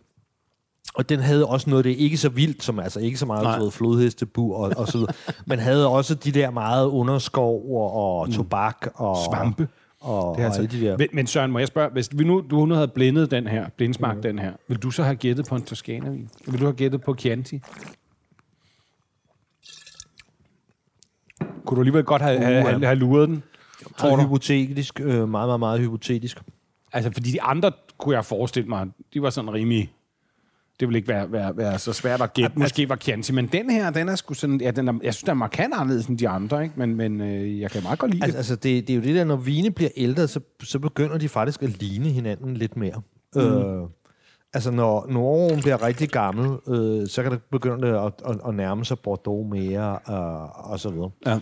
Og 0.95 1.09
den 1.09 1.21
havde 1.21 1.47
også 1.47 1.71
noget, 1.71 1.85
det 1.85 1.93
er 1.93 1.97
ikke 1.97 2.17
så 2.17 2.29
vildt, 2.29 2.63
som 2.63 2.79
altså 2.79 3.01
ikke 3.01 3.17
så 3.19 3.27
meget 3.27 3.43
Nej. 3.43 3.59
ved, 3.59 3.71
flodhestebur 3.71 4.57
og, 4.57 4.73
og 4.77 4.89
så 4.89 4.99
videre, 4.99 5.13
men 5.47 5.59
havde 5.59 5.89
også 5.89 6.15
de 6.15 6.33
der 6.33 6.51
meget 6.51 6.87
underskov 6.87 7.77
og, 7.77 7.93
og 8.21 8.33
tobak 8.33 8.87
og 8.95 9.17
Svampe. 9.31 9.69
og, 10.01 10.37
Det 10.37 10.43
er 10.43 10.47
og 10.49 10.57
altså, 10.57 10.61
alle 10.63 10.81
de 10.81 10.87
der. 10.87 10.97
men, 10.99 11.09
men 11.13 11.27
Søren, 11.27 11.51
må 11.51 11.59
jeg 11.59 11.69
spørge, 11.69 11.91
hvis 11.93 12.09
vi 12.15 12.25
nu, 12.25 12.45
du 12.51 12.67
nu 12.67 12.75
havde 12.75 12.89
blindet 12.89 13.31
den 13.31 13.47
her, 13.47 13.69
blindsmagt 13.77 14.17
Mm. 14.17 14.23
den 14.23 14.39
her, 14.39 14.53
vil 14.69 14.79
du 14.79 14.91
så 14.91 15.03
have 15.03 15.17
gættet 15.17 15.47
på 15.47 15.55
en 15.57 15.63
Toscana-vin? 15.63 16.29
Vil 16.47 16.61
du 16.61 16.65
have 16.65 16.77
gættet 16.77 17.01
på 17.03 17.15
Chianti? 17.15 17.61
Kunne 21.67 21.77
du 21.77 21.81
alligevel 21.81 22.05
godt 22.05 22.23
have, 22.23 22.41
have, 22.41 22.63
have, 22.63 22.85
have 22.85 22.95
luret 22.97 23.29
den? 23.29 23.43
Tror 23.97 24.09
Meget 24.09 24.19
du? 24.23 24.27
hypotetisk, 24.29 25.01
øh, 25.01 25.29
meget, 25.29 25.29
meget, 25.31 25.61
meget 25.61 25.81
hypotetisk. 25.81 26.43
Altså, 26.93 27.11
fordi 27.11 27.31
de 27.31 27.43
andre 27.43 27.73
kunne 27.99 28.15
jeg 28.17 28.25
forestille 28.25 28.69
mig, 28.69 28.87
de 29.15 29.23
var 29.23 29.31
sådan 29.31 29.53
rimelig 29.53 29.93
Det 30.81 30.89
vil 30.89 30.97
ikke 30.97 31.09
være, 31.09 31.33
være, 31.33 31.57
være 31.57 31.79
så 31.79 31.93
svært 31.93 32.21
at 32.23 32.33
gætte. 32.35 32.59
Måske 32.59 32.89
var 32.89 32.97
Chianti, 32.97 33.33
men 33.33 33.47
den 33.47 33.71
her, 33.71 33.91
den 33.91 34.09
er 34.09 34.15
sgu 34.15 34.35
sådan... 34.35 34.61
Ja, 34.61 34.71
den 34.71 34.89
er, 34.89 34.93
jeg 35.03 35.15
synes, 35.15 35.23
den 35.23 35.31
er 35.31 35.35
markant 35.35 35.75
anderledes 35.75 36.07
end 36.07 36.19
de 36.19 36.29
andre, 36.29 36.63
ikke? 36.63 36.75
Men, 36.79 36.95
men 36.97 37.21
øh, 37.21 37.61
jeg 37.61 37.71
kan 37.71 37.83
meget 37.83 37.99
godt 37.99 38.11
lide 38.11 38.25
Altså, 38.25 38.33
det. 38.33 38.39
altså 38.39 38.55
det, 38.57 38.87
det 38.89 38.91
er 38.91 38.97
jo 38.97 39.03
det 39.03 39.15
der, 39.15 39.25
når 39.25 39.37
vine 39.37 39.71
bliver 39.71 39.91
ældre, 39.97 40.29
så, 40.29 40.41
så 40.63 40.79
begynder 40.79 41.19
de 41.19 41.29
faktisk 41.29 41.63
at 41.63 41.83
ligne 41.83 42.09
hinanden 42.09 42.55
lidt 42.57 42.77
mere. 42.77 43.03
Mm. 43.35 43.41
Øh, 43.41 43.89
altså, 44.55 44.71
når, 44.71 45.07
åren 45.17 45.61
bliver 45.61 45.83
rigtig 45.87 46.09
gammel, 46.09 46.59
øh, 46.69 47.07
så 47.09 47.23
kan 47.23 47.33
det 47.33 47.41
begynde 47.51 48.01
at, 48.01 48.13
at, 48.27 48.37
at 48.49 48.55
nærme 48.55 48.85
sig 48.85 48.99
Bordeaux 48.99 49.51
mere, 49.51 49.99
øh, 50.09 50.71
og 50.71 50.81
så 50.81 50.91
videre. 50.91 51.11
Ja. 51.27 51.39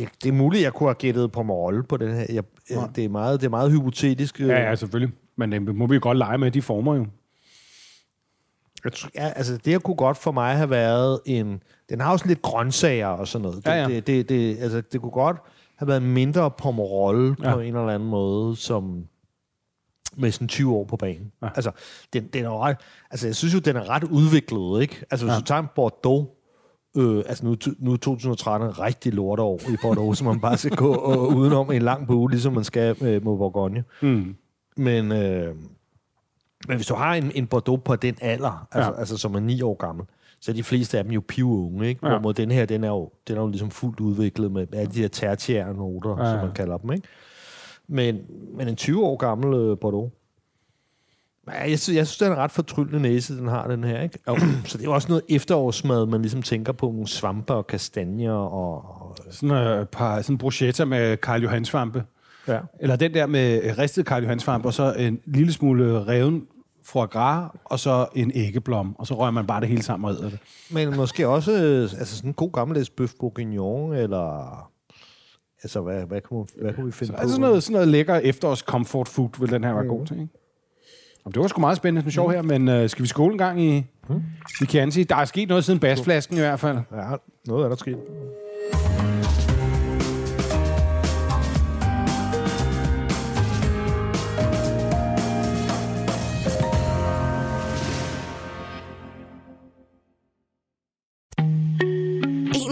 Ja, 0.00 0.04
det 0.22 0.28
er 0.28 0.32
muligt, 0.32 0.62
jeg 0.62 0.72
kunne 0.72 0.88
have 0.88 0.94
gættet 0.94 1.32
på 1.32 1.40
rolle 1.40 1.82
på 1.82 1.96
den 1.96 2.08
her. 2.14 2.26
Jeg, 2.28 2.44
jeg, 2.70 2.88
det, 2.96 3.04
er 3.04 3.08
meget, 3.08 3.40
det 3.40 3.46
er 3.46 3.50
meget 3.50 3.72
hypotetisk. 3.72 4.40
øh. 4.40 4.48
Ja, 4.48 4.60
ja, 4.60 4.74
selvfølgelig. 4.74 5.14
Men 5.36 5.52
det 5.52 5.74
må 5.74 5.86
vi 5.86 5.94
jo 5.94 6.00
godt 6.02 6.18
lege 6.18 6.38
med, 6.38 6.50
de 6.50 6.62
former 6.62 6.94
jo. 6.94 7.06
Jeg 8.84 8.92
tror- 8.92 9.10
Ja, 9.14 9.28
altså 9.36 9.56
det 9.56 9.66
her 9.66 9.78
kunne 9.78 9.96
godt 9.96 10.16
for 10.16 10.32
mig 10.32 10.56
have 10.56 10.70
været 10.70 11.20
en... 11.26 11.62
Den 11.90 12.00
har 12.00 12.12
også 12.12 12.26
lidt 12.28 12.42
grøntsager 12.42 13.06
og 13.06 13.28
sådan 13.28 13.42
noget. 13.42 13.56
Det, 13.64 13.70
Ja, 13.70 13.74
ja. 13.82 13.88
Det, 13.88 14.06
det, 14.06 14.28
det, 14.28 14.58
altså, 14.60 14.80
det 14.92 15.00
kunne 15.00 15.12
godt 15.12 15.36
have 15.78 15.88
været 15.88 16.02
mindre 16.02 16.50
pomerolle 16.50 17.36
ja. 17.42 17.54
På 17.54 17.60
en 17.60 17.66
eller 17.76 17.88
anden 17.94 18.08
måde, 18.08 18.56
som 18.56 19.04
med 20.16 20.30
sådan 20.30 20.48
20 20.48 20.74
år 20.74 20.84
på 20.84 20.96
banen. 20.96 21.32
Ja. 21.42 21.48
Altså, 21.54 21.70
den, 22.12 22.26
den 22.26 22.44
er 22.44 22.48
jo 22.48 22.58
ret, 22.58 22.76
altså, 23.10 23.26
jeg 23.26 23.36
synes 23.36 23.54
jo, 23.54 23.58
den 23.58 23.76
er 23.76 23.88
ret 23.90 24.04
udviklet, 24.04 24.82
ikke? 24.82 25.04
Altså, 25.10 25.26
hvis 25.26 25.32
ja. 25.34 25.38
du 25.38 25.44
tager 25.44 25.60
en 25.60 25.68
Bordeaux, 25.74 26.26
øh, 26.96 27.18
altså 27.26 27.44
nu, 27.46 27.56
nu 27.78 27.92
er 27.92 27.96
2013 27.96 28.68
en 28.68 28.78
rigtig 28.78 29.12
lorteår 29.12 29.60
i 29.72 29.76
Bordeaux, 29.82 30.18
så 30.18 30.24
man 30.24 30.40
bare 30.40 30.56
skal 30.58 30.76
gå 30.76 30.94
og, 30.94 31.28
udenom 31.28 31.70
en 31.72 31.82
lang 31.82 32.06
bue, 32.06 32.30
ligesom 32.30 32.52
man 32.52 32.64
skal 32.64 32.96
med, 33.00 33.12
med 33.12 33.20
Bourgogne. 33.20 33.84
Mm. 34.02 34.36
Men, 34.76 35.12
øh, 35.12 35.54
men 36.68 36.76
hvis 36.76 36.86
du 36.86 36.94
har 36.94 37.14
en, 37.14 37.32
en 37.34 37.46
Bordeaux 37.46 37.80
på 37.84 37.96
den 37.96 38.14
alder, 38.20 38.66
altså, 38.72 38.90
Ja. 38.92 38.98
altså 38.98 39.16
som 39.16 39.34
er 39.34 39.40
ni 39.40 39.62
år 39.62 39.74
gammel, 39.74 40.06
så 40.40 40.50
er 40.50 40.54
de 40.54 40.62
fleste 40.62 40.98
af 40.98 41.04
dem 41.04 41.12
jo 41.12 41.22
pivunge, 41.28 41.88
ikke? 41.88 42.00
Ja. 42.06 42.08
Hvorimod 42.08 42.34
den 42.34 42.50
her, 42.50 42.66
den 42.66 42.84
er 42.84 42.88
jo, 42.88 43.10
den 43.28 43.36
er 43.36 43.40
jo 43.40 43.46
ligesom 43.48 43.70
fuldt 43.70 44.00
udviklet 44.00 44.52
med 44.52 44.66
alle 44.74 44.92
de 44.92 45.00
her 45.00 45.08
tertiære 45.08 45.74
noter, 45.74 46.24
ja, 46.24 46.30
som 46.32 46.44
man 46.46 46.52
kalder 46.54 46.76
dem, 46.78 46.92
ikke? 46.92 47.08
Men, 47.88 48.18
men 48.54 48.68
en 48.68 48.76
20 48.76 49.04
år 49.04 49.16
gammel 49.16 49.54
øh, 49.54 49.78
Bordeaux, 49.78 50.12
Ja, 51.48 51.70
jeg, 51.70 51.78
synes, 51.78 51.96
jeg 51.96 52.06
synes, 52.06 52.18
det 52.18 52.26
er 52.28 52.30
en 52.32 52.38
ret 52.38 52.50
fortryllende 52.50 53.00
næse, 53.00 53.36
den 53.36 53.48
har, 53.48 53.66
den 53.68 53.84
her. 53.84 54.02
Ikke? 54.02 54.18
Og, 54.26 54.38
så 54.66 54.78
det 54.78 54.84
er 54.84 54.88
jo 54.88 54.94
også 54.94 55.08
noget 55.08 55.22
efterårsmad, 55.28 56.06
man 56.06 56.22
ligesom 56.22 56.42
tænker 56.42 56.72
på 56.72 56.86
nogle 56.86 57.06
svampe 57.08 57.52
og 57.54 57.66
kastanjer 57.66 58.32
og... 58.32 58.74
og 59.02 59.16
Sådan 59.30 59.56
et 59.80 59.88
par 59.88 60.22
sådan 60.22 60.38
bruschetta 60.38 60.84
med 60.84 61.16
Karl 61.16 61.42
Johan 61.42 61.64
svampe. 61.64 62.04
Ja. 62.48 62.58
Eller 62.80 62.96
den 62.96 63.14
der 63.14 63.26
med 63.26 63.62
øh, 63.62 63.78
ristet 63.78 64.06
Karl 64.06 64.22
Johan 64.22 64.40
svampe, 64.40 64.68
og 64.68 64.74
så 64.74 64.94
en 64.98 65.20
lille 65.26 65.52
smule 65.52 66.04
reven 66.06 66.46
foie 66.84 67.06
gras, 67.06 67.50
og 67.64 67.78
så 67.78 68.06
en 68.14 68.32
æggeblom, 68.34 68.96
og 68.98 69.06
så 69.06 69.14
rører 69.14 69.30
man 69.30 69.46
bare 69.46 69.60
det 69.60 69.68
hele 69.68 69.82
sammen 69.82 70.10
og 70.10 70.16
æder 70.16 70.30
det. 70.30 70.38
Men 70.70 70.96
måske 70.96 71.28
også 71.28 71.52
øh, 71.52 71.82
altså 71.82 72.16
sådan 72.16 72.30
en 72.30 72.34
god 72.34 72.52
gammeldags 72.52 72.90
bøf 72.90 73.12
bourguignon, 73.20 73.94
eller... 73.94 74.68
Altså, 75.62 75.80
hvad, 75.80 76.02
hvad, 76.04 76.20
kunne, 76.20 76.46
hvad 76.60 76.74
kunne 76.74 76.86
vi 76.86 76.92
finde 76.92 77.06
Så 77.06 77.12
på? 77.12 77.20
altså 77.20 77.34
sådan 77.34 77.48
noget, 77.48 77.62
sådan 77.62 77.72
noget 77.72 77.88
lækker 77.88 78.14
efterårs 78.14 78.58
comfort 78.58 79.08
food, 79.08 79.28
vil 79.40 79.50
den 79.50 79.64
her 79.64 79.74
være 79.74 79.86
god 79.86 80.06
til, 80.06 80.20
ikke? 80.20 80.32
Jamen, 81.24 81.34
det 81.34 81.42
var 81.42 81.48
sgu 81.48 81.60
meget 81.60 81.76
spændende, 81.76 82.04
med 82.04 82.12
sjov 82.12 82.30
her, 82.30 82.42
men 82.42 82.68
øh, 82.68 82.88
skal 82.88 83.02
vi 83.02 83.08
skåle 83.08 83.32
en 83.32 83.38
gang 83.38 83.60
i, 83.60 83.76
i 84.60 84.64
Chianti? 84.64 85.04
Der 85.04 85.16
er 85.16 85.24
sket 85.24 85.48
noget 85.48 85.64
siden 85.64 85.80
basflasken 85.80 86.36
i 86.36 86.40
hvert 86.40 86.60
fald. 86.60 86.78
Ja, 86.92 87.16
noget 87.46 87.64
er 87.64 87.68
der 87.68 87.76
sket. 87.76 87.98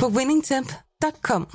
på 0.00 0.08
winningtemp.com. 0.08 1.46